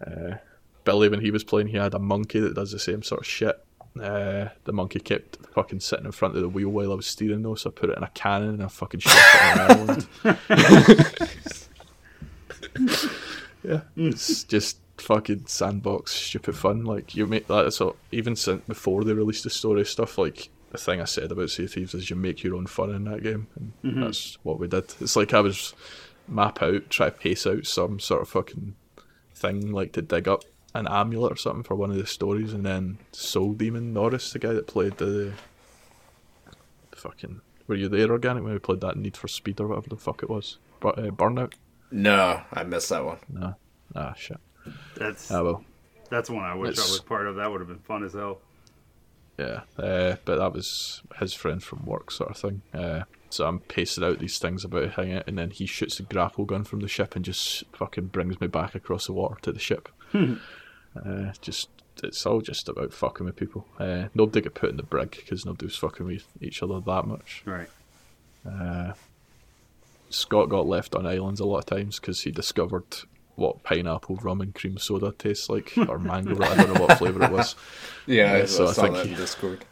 [0.00, 0.36] Uh,
[0.84, 3.26] Billy, when he was playing, he had a monkey that does the same sort of
[3.26, 3.62] shit.
[4.00, 7.42] Uh, the monkey kept fucking sitting in front of the wheel while I was steering
[7.42, 10.06] though, so I put it in a cannon and I fucking shot it on Ireland.
[13.64, 16.84] yeah, it's just fucking sandbox stupid fun.
[16.84, 20.78] Like you make that so even since before they released the story stuff, like the
[20.78, 23.22] thing I said about Sea of Thieves is you make your own fun in that
[23.22, 24.94] game, and that's what we did.
[25.00, 25.74] It's like I was
[26.26, 28.74] map out, try to pace out some sort of fucking
[29.34, 30.44] thing like to dig up
[30.74, 34.38] an amulet or something for one of the stories, and then Soul Demon Norris, the
[34.38, 35.32] guy that played the
[36.94, 37.40] fucking.
[37.66, 40.22] Were you there, organic, when we played that Need for Speed or whatever the fuck
[40.22, 40.58] it was?
[40.80, 41.54] But uh, Burnout.
[41.90, 43.18] No, I missed that one.
[43.30, 43.54] No,
[43.96, 44.38] ah shit.
[44.96, 45.64] That's well,
[46.10, 47.36] that's one I wish I was part of.
[47.36, 48.40] That would have been fun as hell.
[49.38, 49.60] yeah.
[49.78, 52.62] Uh, but that was his friend from work, sort of thing.
[52.72, 56.02] Uh, so I'm pacing out these things about hanging out, and then he shoots a
[56.02, 59.52] grapple gun from the ship and just fucking brings me back across the water to
[59.52, 59.88] the ship.
[60.14, 61.68] uh, just
[62.02, 63.66] it's all just about fucking with people.
[63.78, 67.06] Uh, nobody got put in the brig because nobody was fucking with each other that
[67.06, 67.42] much.
[67.44, 67.68] Right.
[68.48, 68.92] Uh,
[70.10, 72.84] Scott got left on islands a lot of times because he discovered
[73.38, 76.42] what pineapple rum and cream soda tastes like, or mango.
[76.42, 77.54] I don't know what flavour it was.
[78.06, 79.64] Yeah, I Yeah, so I saw think that in Discord.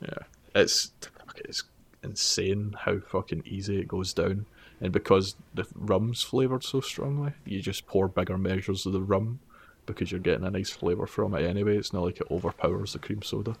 [0.00, 0.18] Yeah,
[0.54, 0.90] it's
[1.36, 1.64] it's
[2.02, 4.46] insane how fucking easy it goes down,
[4.80, 9.40] and because the rum's flavored so strongly, you just pour bigger measures of the rum
[9.86, 11.76] because you're getting a nice flavor from it anyway.
[11.76, 13.54] It's not like it overpowers the cream soda.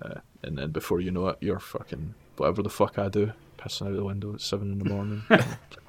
[0.00, 3.88] Uh, and then before you know it, you're fucking whatever the fuck I do, pissing
[3.88, 5.22] out the window at seven in the morning.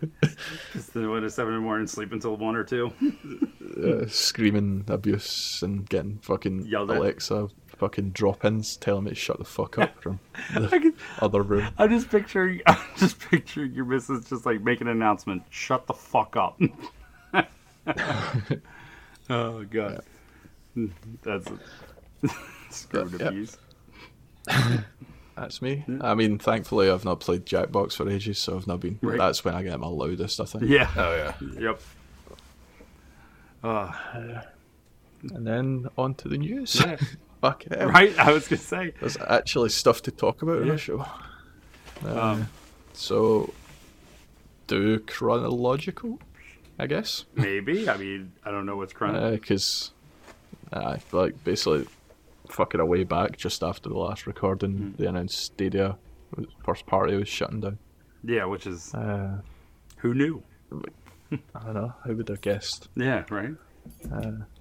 [0.72, 2.92] Just one at seven in the morning, sleep until one or two.
[3.82, 6.96] uh, screaming abuse and getting fucking Yelled at.
[6.98, 7.48] Alexa
[7.78, 10.20] fucking drop-ins telling me to shut the fuck up from
[10.54, 11.66] the can- other room.
[11.78, 15.42] I'm just picturing, I'm just picturing your missus just like making an announcement.
[15.50, 16.60] Shut the fuck up.
[19.30, 20.00] oh god,
[21.22, 21.58] that's A...
[22.70, 23.26] screwed Yeah.
[23.28, 23.56] abuse.
[25.36, 25.84] That's me.
[26.00, 28.98] I mean, thankfully, I've not played Jackbox for ages, so I've not been.
[29.02, 29.18] Right.
[29.18, 30.64] That's when I get my loudest, I think.
[30.64, 30.88] Yeah.
[30.96, 31.60] Oh yeah.
[31.60, 31.80] Yep.
[33.62, 33.92] Uh,
[35.34, 36.76] And then on to the news.
[36.80, 36.96] Yeah.
[37.40, 37.78] Fuck it.
[37.86, 38.16] right.
[38.18, 38.92] I was gonna say.
[39.00, 41.00] There's actually stuff to talk about in the show.
[42.06, 42.48] Uh, Um,
[42.92, 43.52] so,
[44.66, 46.20] do chronological,
[46.78, 47.24] I guess.
[47.34, 47.88] maybe.
[47.88, 49.36] I mean, I don't know what's chronological.
[49.38, 49.90] Because,
[50.72, 51.86] uh, like, basically,
[52.54, 55.02] fucking a way back just after the last recording, Mm-hmm.
[55.02, 55.96] they announced Stadia,
[56.64, 57.78] first party was shutting down.
[58.22, 59.40] yeah, which is Uh,
[59.98, 60.42] who knew?
[60.72, 62.88] I don't know, how would have guessed?
[62.96, 63.24] Yeah.
[63.30, 63.54] Right.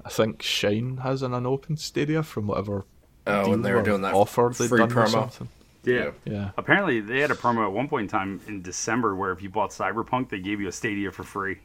[0.05, 2.85] I think Shine has an unopened Stadia from whatever
[3.25, 5.09] Oh, when they deal were doing that offer they'd free done or promo.
[5.09, 5.49] something.
[5.85, 6.11] Yeah.
[6.25, 6.51] Yeah.
[6.57, 9.49] Apparently, they had a promo at one point in time in December where if you
[9.49, 11.59] bought Cyberpunk, they gave you a Stadia for free.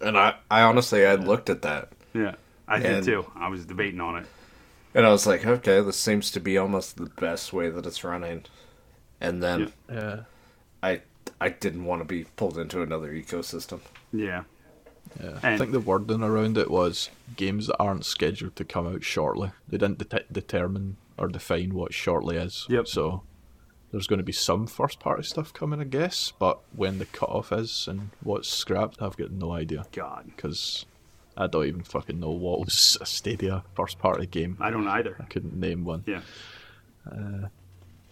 [0.00, 2.34] And I, I honestly, I looked at that Yeah,
[2.66, 3.24] I did too.
[3.34, 4.26] I was debating on it.
[4.98, 8.02] And I was like, okay, this seems to be almost the best way that it's
[8.02, 8.44] running.
[9.20, 10.20] And then Yeah.
[10.82, 11.02] I,
[11.40, 13.80] I didn't want to be pulled into another ecosystem.
[14.12, 14.42] Yeah,
[15.22, 19.04] Yeah, I think the wording around it was games that aren't scheduled to come out
[19.04, 19.52] shortly.
[19.68, 22.66] They didn't det- determine or define what shortly is.
[22.68, 22.88] Yep.
[22.88, 23.22] So
[23.92, 26.32] there's going to be some first party stuff coming, I guess.
[26.38, 30.86] But when the cutoff is and what's scrapped, I've got no idea God, because
[31.38, 34.56] I don't even fucking know what was a Stadia first party game.
[34.60, 35.16] I don't either.
[35.20, 36.02] I couldn't name one.
[36.04, 36.20] Yeah,
[37.10, 37.46] uh,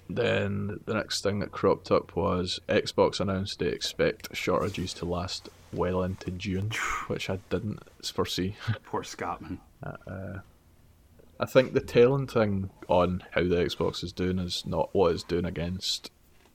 [0.09, 5.48] Then the next thing that cropped up was Xbox announced they expect shortages to last
[5.73, 6.70] well into June,
[7.09, 8.55] which I didn't foresee.
[8.85, 9.59] poor Scottman.
[9.82, 10.39] Uh, uh,
[11.39, 15.24] I think the telling thing on how the Xbox is doing is not what it's
[15.24, 16.11] doing against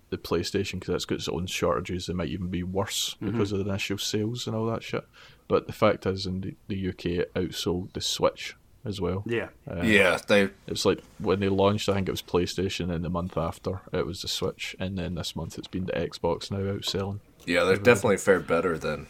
[0.09, 2.09] the PlayStation because it's got its own shortages.
[2.09, 3.31] It might even be worse mm-hmm.
[3.31, 5.05] because of the initial sales and all that shit.
[5.51, 8.55] But the fact is, in the, the UK, it outsold the Switch
[8.85, 9.25] as well.
[9.25, 13.03] Yeah, Uh, yeah, they It's like when they launched, I think it was PlayStation, and
[13.03, 16.51] the month after it was the Switch, and then this month it's been the Xbox
[16.51, 17.19] now outselling.
[17.45, 19.07] yeah they've definitely fared better than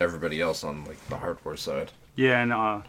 [0.00, 1.92] everybody else on like the hardware side.
[2.16, 2.80] yeah, and uh,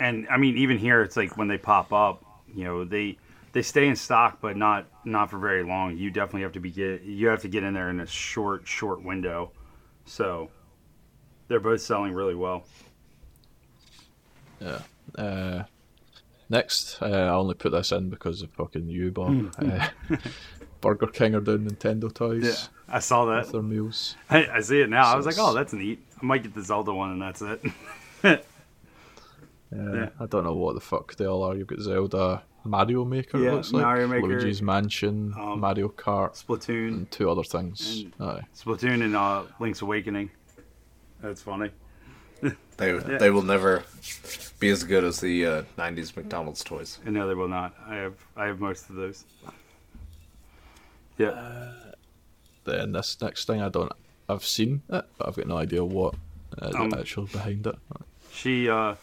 [0.00, 3.16] and I mean, even here, it's like when they pop up, you know, they
[3.52, 5.96] they stay in stock, but not not for very long.
[5.96, 8.66] You definitely have to be get you have to get in there in a short
[8.66, 9.52] short window.
[10.04, 10.50] So
[11.48, 12.64] they're both selling really well.
[14.60, 14.78] Yeah.
[15.16, 15.64] Uh,
[16.48, 19.54] next, uh, I only put this in because of fucking you, Bob.
[19.58, 19.88] uh,
[20.80, 23.44] Burger King are doing Nintendo toys Yeah, I saw that.
[23.44, 24.16] with their meals.
[24.28, 25.06] I, I see it now.
[25.12, 25.98] I was like, oh, that's neat.
[26.22, 27.62] I might get the Zelda one, and that's it.
[29.76, 30.08] Uh, Yeah.
[30.20, 31.56] I don't know what the fuck they all are.
[31.56, 35.88] You've got Zelda, Mario Maker, Yeah, it looks like, Mario Maker, Luigi's Mansion, um, Mario
[35.88, 38.04] Kart, Splatoon, and two other things.
[38.20, 38.44] and-.
[38.54, 40.30] Splatoon, and uh, Link's Awakening.
[41.24, 41.70] That's funny.
[42.76, 43.82] They they will never
[44.60, 46.98] be as good as the uh, '90s McDonald's toys.
[47.06, 47.74] And no, they will not.
[47.88, 49.24] I have I have most of those.
[51.16, 51.70] Yeah,
[52.64, 53.92] Then this next thing, I don't.
[54.28, 56.14] I've seen it, but I've got no idea what
[56.60, 57.76] uh, Um, the actual behind it.
[58.32, 58.68] she.
[58.68, 58.96] uh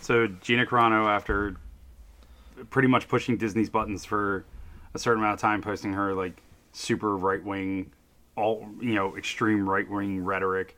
[0.00, 1.56] So Gina Carano, after
[2.70, 4.44] pretty much pushing Disney's buttons for
[4.94, 6.40] a certain amount of time, posting her like
[6.72, 7.90] super right wing,
[8.36, 10.76] all you know, extreme right wing rhetoric,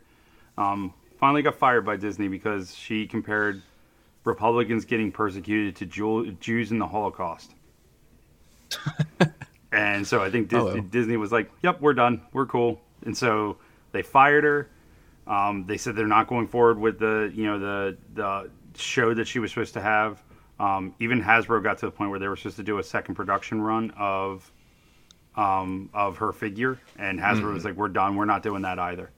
[0.58, 3.62] um, finally got fired by Disney because she compared
[4.24, 7.54] Republicans getting persecuted to Jew- Jews in the Holocaust.
[9.72, 10.78] and so I think Oh.
[10.80, 12.22] Disney was like, "Yep, we're done.
[12.32, 13.56] We're cool." And so
[13.92, 14.68] they fired her.
[15.26, 19.26] Um, they said they're not going forward with the you know the the show that
[19.26, 20.22] she was supposed to have.
[20.60, 23.14] Um, even Hasbro got to the point where they were supposed to do a second
[23.14, 24.50] production run of
[25.36, 28.16] um, of her figure, and Hasbro was like, "We're done.
[28.16, 29.10] We're not doing that either."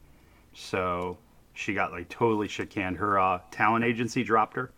[0.53, 1.17] So
[1.55, 2.97] she got like totally shit canned.
[2.99, 4.71] Her uh, talent agency dropped her.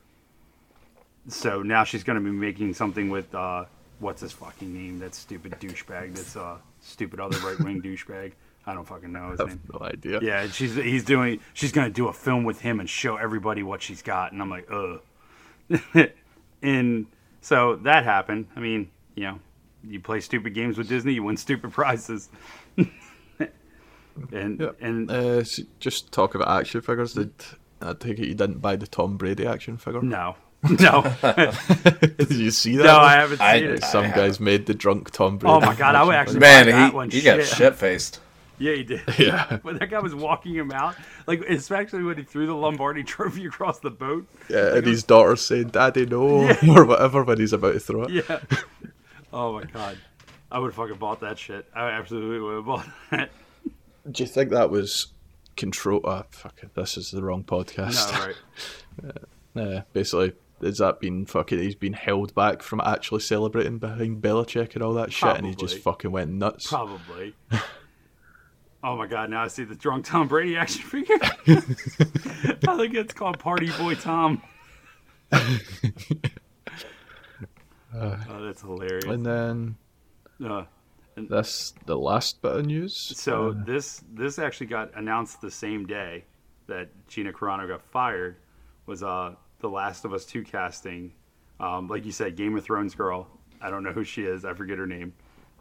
[1.28, 3.66] So now she's going to be making something with uh,
[4.00, 4.98] what's his fucking name?
[4.98, 6.14] That stupid douchebag.
[6.14, 8.32] That's uh, stupid other right wing douchebag.
[8.66, 9.60] I don't fucking know his I name.
[9.70, 10.20] have no idea.
[10.22, 11.40] Yeah, she's he's doing.
[11.54, 14.50] She's gonna do a film with him and show everybody what she's got, and I'm
[14.50, 15.00] like, ugh.
[16.62, 17.06] and
[17.40, 18.46] so that happened.
[18.54, 19.38] I mean, you know,
[19.84, 22.28] you play stupid games with Disney, you win stupid prizes.
[24.32, 24.70] And Yeah.
[24.80, 27.14] and Uh, s- just talk about action figures.
[27.14, 27.32] Did
[27.80, 30.02] I take it you didn't buy the Tom Brady action figure?
[30.02, 31.02] no, no,
[32.18, 32.84] Did you see that?
[32.84, 33.04] no, one?
[33.04, 33.84] I haven't seen I- it.
[33.84, 35.52] Some I guys made the drunk Tom Brady.
[35.52, 37.46] Oh my God, I would actually- Man, that one, he, he got shit.
[37.46, 38.20] shit faced.
[38.58, 39.00] Yeah, he did.
[39.18, 40.94] Yeah, When that guy was walking him out,
[41.26, 44.26] like especially when he threw the Lombardi Trophy across the boat.
[44.48, 48.10] yeah, and his daughter saying "Daddy, no" or whatever when he's about to throw it.
[48.10, 48.38] Yeah.
[49.32, 49.98] Oh my god.
[50.52, 51.66] I would have fucking bought that shit.
[51.74, 53.30] I absolutely would have bought that.
[54.10, 55.08] Do you think that was
[55.56, 56.00] control?
[56.04, 56.74] Ah, fuck it.
[56.74, 58.12] This is the wrong podcast.
[58.12, 58.26] No,
[59.10, 59.16] right.
[59.54, 61.58] Uh, basically, has that been fucking?
[61.58, 65.54] He's been held back from actually celebrating behind Belichick and all that shit, and he
[65.54, 66.68] just fucking went nuts.
[66.68, 67.34] Probably.
[68.82, 71.16] oh my god, now I see the drunk Tom Brady action figure.
[71.20, 74.40] I think it's called Party Boy Tom.
[75.32, 75.66] oh,
[77.94, 79.04] that's hilarious.
[79.04, 79.76] And then
[80.42, 80.64] Uh,
[81.16, 82.96] this the last bit of news.
[83.16, 86.24] So Uh, this this actually got announced the same day
[86.66, 88.36] that Gina Carano got fired.
[88.86, 91.12] Was uh the Last of Us two casting,
[91.60, 93.28] um, like you said, Game of Thrones girl.
[93.60, 94.44] I don't know who she is.
[94.44, 95.12] I forget her name.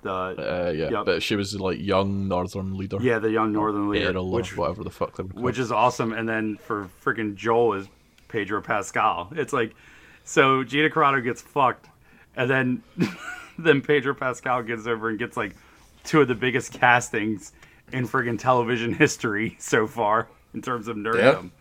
[0.02, 1.06] The uh, yeah, Yep.
[1.06, 2.98] but she was like young northern leader.
[3.00, 5.44] yeah, the young Northern leader, Errol which whatever the fuck they were called.
[5.44, 6.12] which is awesome.
[6.14, 7.88] And then for freaking Joel is
[8.28, 9.32] Pedro Pascal.
[9.36, 9.76] It's like
[10.24, 11.88] so Gina Carano gets fucked,
[12.36, 12.82] and then
[13.64, 15.56] then Pedro Pascal gets over and gets like
[16.04, 17.52] two of the biggest castings
[17.92, 21.52] in friggin' television history so far in terms of nerdom.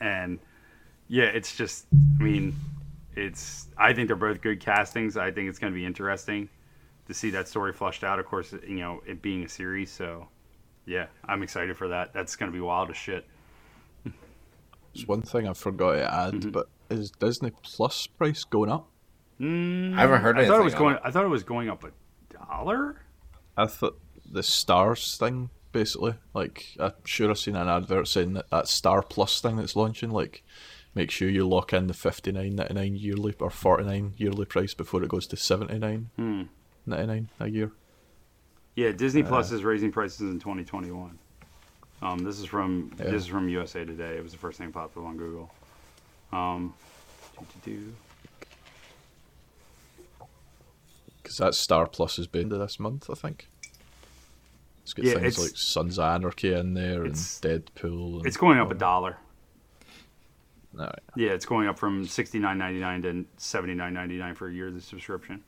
[0.00, 0.38] And
[1.08, 1.86] yeah, it's just
[2.18, 2.54] I mean,
[3.14, 5.16] it's I think they're both good castings.
[5.16, 6.48] I think it's going to be interesting
[7.08, 8.18] to see that story flushed out.
[8.18, 10.28] Of course, you know it being a series, so
[10.86, 12.12] yeah, I'm excited for that.
[12.12, 13.24] That's going to be wild as shit.
[14.94, 16.50] There's one thing I forgot to add, Mm-hmm.
[16.50, 18.88] but is Disney Plus price going up?
[19.40, 19.44] I
[20.00, 20.96] haven't heard I thought it was going.
[20.96, 21.00] it.
[21.04, 21.90] I thought it was going up a
[22.32, 22.96] dollar.
[23.56, 23.98] I thought
[24.30, 29.02] the stars thing, basically, like I'm sure I've seen an advert saying that that Star
[29.02, 30.42] Plus thing that's launching, like,
[30.94, 34.44] make sure you lock in the fifty nine ninety nine yearly or forty nine yearly
[34.44, 36.42] price before it goes to seventy nine Hmm.
[36.86, 37.72] ninety nine a year.
[38.74, 41.18] Yeah, Disney Plus is raising prices in 2021.
[42.00, 43.10] Um, this is from Yeah.
[43.10, 44.16] this is from USA Today.
[44.16, 45.52] It was the first thing popped up on Google.
[46.32, 46.72] Um,
[47.64, 47.92] doo-doo-doo.
[51.22, 53.48] Because that Star Plus is been this month, I think.
[54.82, 58.18] It's got Yeah, things it's- like Sons of Anarchy in there and Deadpool.
[58.18, 59.18] And it's going up a dollar.
[60.74, 60.98] Alright.
[61.16, 65.44] Yeah, it's going up from 69.99 to 79.99 for a year of the subscription.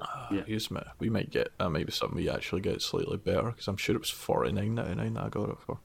[0.00, 0.42] Ah, yeah.
[0.46, 0.80] Use me.
[0.98, 1.68] We might get that.
[1.70, 4.74] Might be something we actually get slightly better because I'm sure it was forty nine
[4.74, 5.78] ninety nine that I got it for.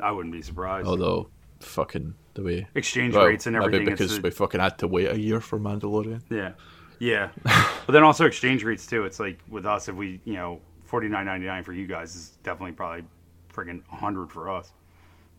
[0.00, 0.88] I wouldn't be surprised.
[0.88, 1.28] Although,
[1.60, 3.80] fucking the way Exchange well, rates and everything.
[3.84, 6.20] Maybe because the- we fucking had to wait a year for Mandalorian.
[6.30, 6.52] Yeah,
[6.98, 7.30] yeah.
[7.44, 9.04] but then also exchange rates too.
[9.04, 12.14] It's like with us, if we, you know, forty nine ninety nine for you guys
[12.14, 13.04] is definitely probably
[13.52, 14.72] friggin' hundred for us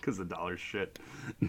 [0.00, 0.98] because the dollar's shit.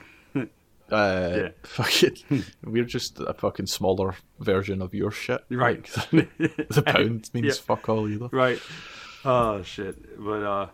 [0.92, 1.48] Uh, Yeah.
[1.62, 5.44] fucking, we're just a fucking smaller version of your shit.
[5.52, 5.84] Right.
[6.12, 7.54] The pound means Yeah.
[7.64, 8.28] fuck all either.
[8.32, 8.60] right.
[9.24, 10.18] Oh shit.
[10.20, 10.68] But uh,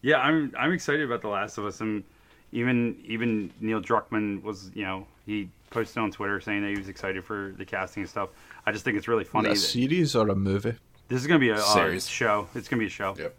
[0.00, 2.04] yeah, I'm I'm excited about The Last of Us, and
[2.52, 6.88] even even Neil Druckmann was, you know, he posted on Twitter saying that he was
[6.88, 8.28] excited for the casting and stuff.
[8.66, 9.48] I just think it's really Is funny.
[9.50, 10.74] it a series or a movie?
[11.08, 12.06] this is gonna be a uh, Series.
[12.08, 12.48] show.
[12.54, 13.14] It's gonna be a show.
[13.18, 13.34] Yep.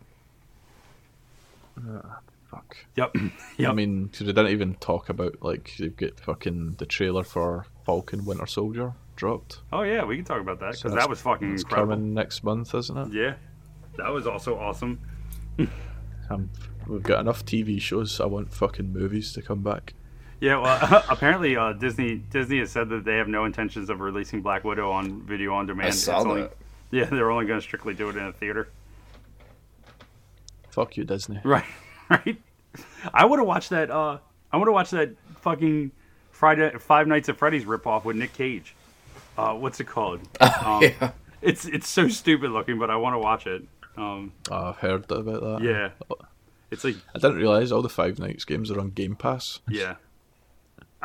[2.49, 2.77] Fuck.
[2.95, 3.15] Yep.
[3.57, 3.69] yep.
[3.69, 7.65] I mean, 'cause they didn't even talk about like you get fucking the trailer for
[7.85, 9.59] Falcon Winter Soldier dropped.
[9.71, 11.93] oh yeah, we can talk about that So because that's- that was fucking It's incredible.
[11.95, 13.13] coming next month, isn't it?
[13.13, 13.35] Yeah,
[13.97, 14.99] that was also awesome.
[16.29, 16.49] Um,
[16.87, 18.19] we've got enough TV shows.
[18.19, 19.93] I want fucking movies to come back.
[20.39, 24.41] Yeah, well, apparently uh, Disney Disney has said that they have no intentions of releasing
[24.41, 25.87] Black Widow on video on demand.
[25.87, 26.53] I saw It's only- that.
[26.91, 28.67] yeah, they're only going to strictly do it in a theater.
[30.69, 31.39] Fuck you, Disney.
[31.43, 31.65] Right,
[32.09, 32.41] right.
[33.13, 33.89] I would have watched that.
[33.91, 34.17] Uh,
[34.51, 35.91] I want to watch that fucking
[36.31, 38.75] Friday Five Nights at Freddy's ripoff with Nick Cage.
[39.37, 40.19] Uh, what's it called?
[40.41, 41.11] Um, yeah.
[41.41, 43.63] It's it's so stupid looking, but I want to watch it.
[43.97, 45.59] Um, Oh, I've heard about that.
[45.61, 45.89] yeah,
[46.73, 49.59] it's like I didn't realise all the Five Nights games are on Game Pass.
[49.69, 49.95] yeah,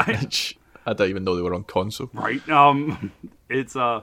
[0.07, 2.11] Which I didn't even know they were on console.
[2.12, 2.47] right.
[2.49, 3.12] Um,
[3.49, 4.03] it's uh,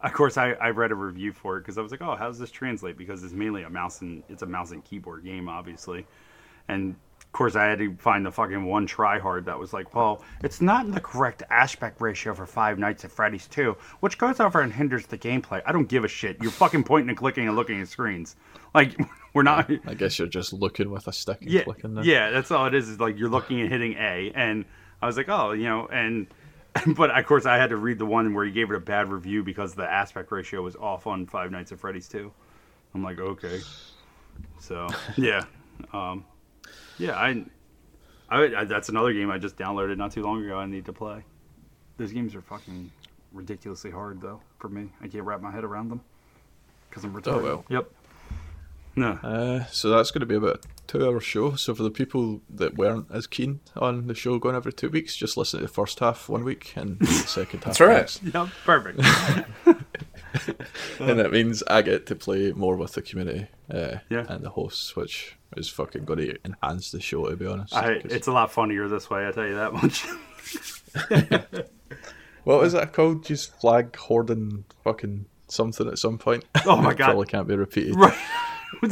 [0.00, 2.26] of course I I read a review for it because I was like, oh, how
[2.28, 2.96] does this translate?
[2.98, 6.06] Because it's mainly a mouse and it's a mouse and keyboard game, obviously,
[6.68, 9.94] and of course I had to find the fucking one try hard that was like,
[9.94, 14.18] well, it's not in the correct aspect ratio for Five Nights at Freddy's 2, which
[14.18, 15.62] goes over and hinders the gameplay.
[15.64, 16.36] I don't give a shit.
[16.42, 18.36] You're fucking pointing and clicking and looking at screens.
[18.74, 18.98] Like
[19.34, 19.70] we're not.
[19.86, 22.04] I guess you're just looking with a stick and yeah, clicking there.
[22.04, 22.88] yeah, that's all it is.
[22.88, 24.64] Is like you're looking and hitting A, and
[25.00, 26.26] I was like, oh, you know, and
[26.96, 29.10] but of course I had to read the one where he gave it a bad
[29.10, 32.32] review because the aspect ratio was off on Five Nights at Freddy's 2.
[32.94, 33.60] I'm like, okay,
[34.58, 34.86] so
[35.16, 35.44] yeah,
[35.92, 36.24] um,
[36.98, 37.44] yeah, I,
[38.28, 40.58] I, I, that's another game I just downloaded not too long ago.
[40.58, 41.24] I need to play.
[41.96, 42.90] Those games are fucking
[43.32, 44.90] ridiculously hard though for me.
[45.00, 46.00] I can't wrap my head around them
[46.88, 47.40] because I'm retarded.
[47.40, 47.64] Oh, well.
[47.68, 47.90] Yep.
[48.94, 49.12] No.
[49.22, 51.54] Uh, so that's going to be about a two-hour show.
[51.54, 55.16] So for the people that weren't as keen on the show going every two weeks,
[55.16, 57.78] just listen to the first half one week and the second half.
[57.78, 57.96] That's right.
[57.96, 58.22] next.
[58.22, 58.48] Yep.
[58.64, 59.00] Perfect.
[61.00, 64.26] and that means I get to play more with the community uh, Yeah.
[64.28, 67.28] and the hosts, which is fucking going to enhance the show.
[67.28, 69.26] To be honest, I, 'Cause- it's a lot funnier this way.
[69.26, 70.04] I tell you that much.
[72.44, 73.24] what was that called?
[73.24, 76.44] Just flag hoarding fucking something at some point.
[76.66, 77.06] Oh my God.
[77.06, 77.96] Probably can't be repeated.
[77.96, 78.16] right.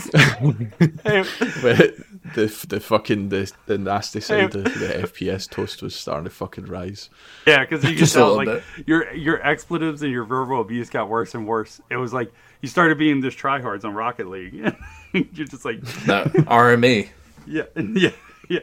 [1.05, 1.25] Hey,
[1.63, 1.95] But
[2.35, 6.67] the the fucking the, the nasty side of the FPS toast was starting to fucking
[6.67, 7.09] rise.
[7.47, 8.63] yeah, because you Just a tell like bit.
[8.87, 11.81] your your expletives and your verbal abuse got worse and worse.
[11.91, 12.31] It was like
[12.61, 14.53] you started being this tryhards on Rocket League.
[15.13, 17.09] You're just like, No, RME.
[17.47, 18.11] yeah, yeah,
[18.49, 18.59] yeah.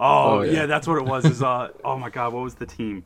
[0.00, 0.52] Oh, Oh, yeah.
[0.52, 0.66] yeah.
[0.66, 1.24] that's what it was.
[1.26, 3.04] Is uh, oh my god, what was the team?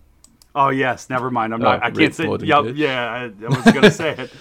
[0.54, 1.52] Oh yes, never mind.
[1.54, 1.82] I'm not.
[1.82, 2.24] Oh, I can't say.
[2.26, 2.58] Mode Yep.
[2.60, 2.76] Engage.
[2.76, 4.32] Yeah, I, I was gonna say it.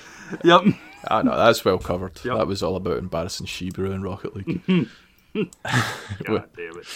[0.44, 0.62] Yep.
[1.10, 2.20] Ah, no, that's well covered.
[2.24, 2.38] Yep.
[2.38, 4.62] That was all about embarrassing Shebrew in Rocket League.
[5.34, 5.50] God
[6.56, 6.88] damn it.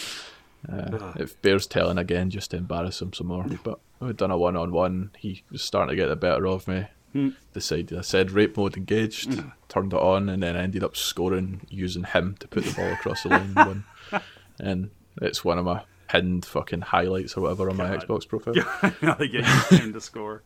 [0.68, 3.46] Uh, it bears telling again just to embarrass him some more.
[3.62, 5.10] But we'd done a one on one.
[5.18, 6.86] He was starting to get the better of me.
[7.12, 7.30] Hmm.
[7.52, 12.04] Decided I said rape mode engaged, turned it on, and then ended up scoring using
[12.04, 13.82] him to put the ball across the line and.
[14.58, 14.88] And
[15.20, 18.54] it's one of my pinned fucking highlights or whatever on my Xbox profile.
[19.02, 20.42] Now they get him to score,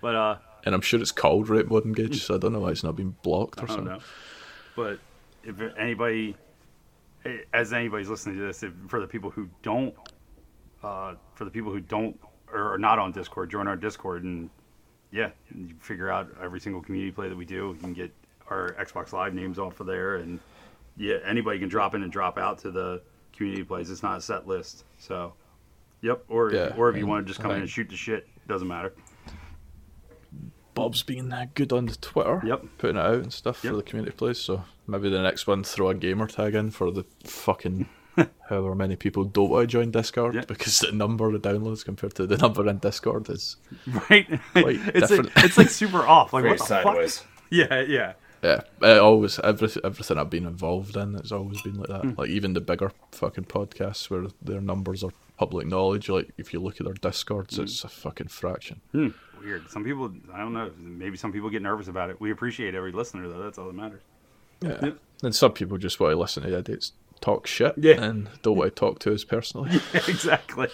[0.00, 0.36] but uh.
[0.64, 2.96] And I'm sure it's called rape mode engaged, so I don't know why it's not
[2.96, 3.94] been blocked or I don't something.
[3.94, 4.02] know.
[4.76, 4.98] But
[5.42, 6.36] if anybody,
[7.52, 9.94] as anybody's listening to this, if, for the people who don't,
[10.82, 12.18] uh, for the people who don't
[12.52, 14.50] or are not on Discord, join our Discord and
[15.10, 17.74] yeah, you figure out every single community play that we do.
[17.74, 18.12] You can get
[18.48, 20.40] our Xbox Live names off of there, and
[20.96, 23.02] yeah, anybody can drop in and drop out to the
[23.32, 23.90] community plays.
[23.90, 25.34] It's not a set list, so
[26.00, 26.24] yep.
[26.28, 28.68] Or Yeah, or if you want to just come in and shoot the shit, doesn't
[28.68, 28.94] matter.
[30.74, 32.64] Bob's been good on the Twitter, Yep.
[32.78, 33.70] putting it out and stuff Yep.
[33.72, 34.38] for the community plays.
[34.38, 37.88] So maybe the next one, throw a gamer tag in for the fucking
[38.48, 40.44] however many people don't want to join Discord Yeah.
[40.46, 44.26] because the number of downloads compared to the number in Discord is Right?
[44.52, 46.32] Quite it's like, it's like super off.
[46.32, 47.18] Like Very what the sideways.
[47.18, 47.28] fuck?
[47.50, 48.12] Yeah, yeah.
[48.42, 48.60] yeah.
[48.82, 52.18] It always every, everything I've been involved in, it's always been like that.
[52.18, 56.08] Like even the bigger fucking podcasts where their numbers are public knowledge.
[56.08, 58.80] Like if you look at their Discords, it's a fucking fraction.
[58.92, 59.08] Hmm.
[59.44, 59.68] Weird.
[59.70, 60.70] Some people, I don't know.
[60.78, 62.20] Maybe some people get nervous about it.
[62.20, 63.42] We appreciate every listener, though.
[63.42, 64.02] That's all that matters.
[64.60, 64.78] Yeah.
[64.82, 64.98] Yep.
[65.24, 68.02] And some people just want to listen to idiots talk shit Yeah.
[68.02, 69.70] and don't want to talk to us personally.
[69.94, 70.68] Yeah, exactly.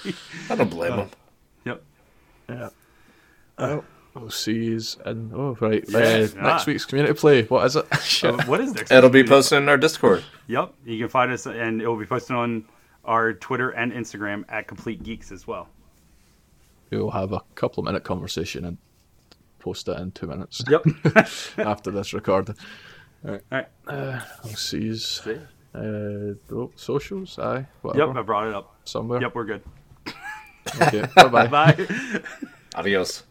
[0.50, 1.10] I don't blame them.
[1.66, 1.82] Yep.
[2.48, 2.68] Yeah.
[3.58, 3.84] Well,
[4.14, 5.30] we'll see yous in.
[5.34, 5.84] Oh, right.
[5.88, 6.42] Yeah, uh.
[6.42, 7.42] Next week's community play.
[7.44, 7.86] What is it?
[8.02, 8.34] Shit.
[8.40, 8.90] Uh, what is next?
[8.90, 10.24] It'll be posted in our Discord.
[10.46, 10.72] Yep.
[10.86, 12.64] You can find us, and it will be posted on
[13.04, 15.68] our Twitter and Instagram at Complete Geeks as well.
[16.90, 18.78] We'll have a couple of minute conversation and
[19.58, 20.84] post it in two minutes Yep.
[21.58, 22.54] after this recording.
[23.26, 23.66] all right.
[23.86, 25.04] Uh, I'll see yous.
[25.24, 25.36] See?
[25.74, 27.38] Uh, oh, socials?
[27.38, 27.66] Aye.
[27.82, 28.06] Whatever.
[28.12, 28.16] Yep.
[28.16, 28.76] I brought it up.
[28.84, 29.20] Somewhere.
[29.20, 29.34] Yep.
[29.34, 29.62] We're good.
[30.82, 31.04] Okay.
[31.14, 31.46] Bye bye.
[31.48, 31.86] Bye.
[32.74, 33.22] Adios.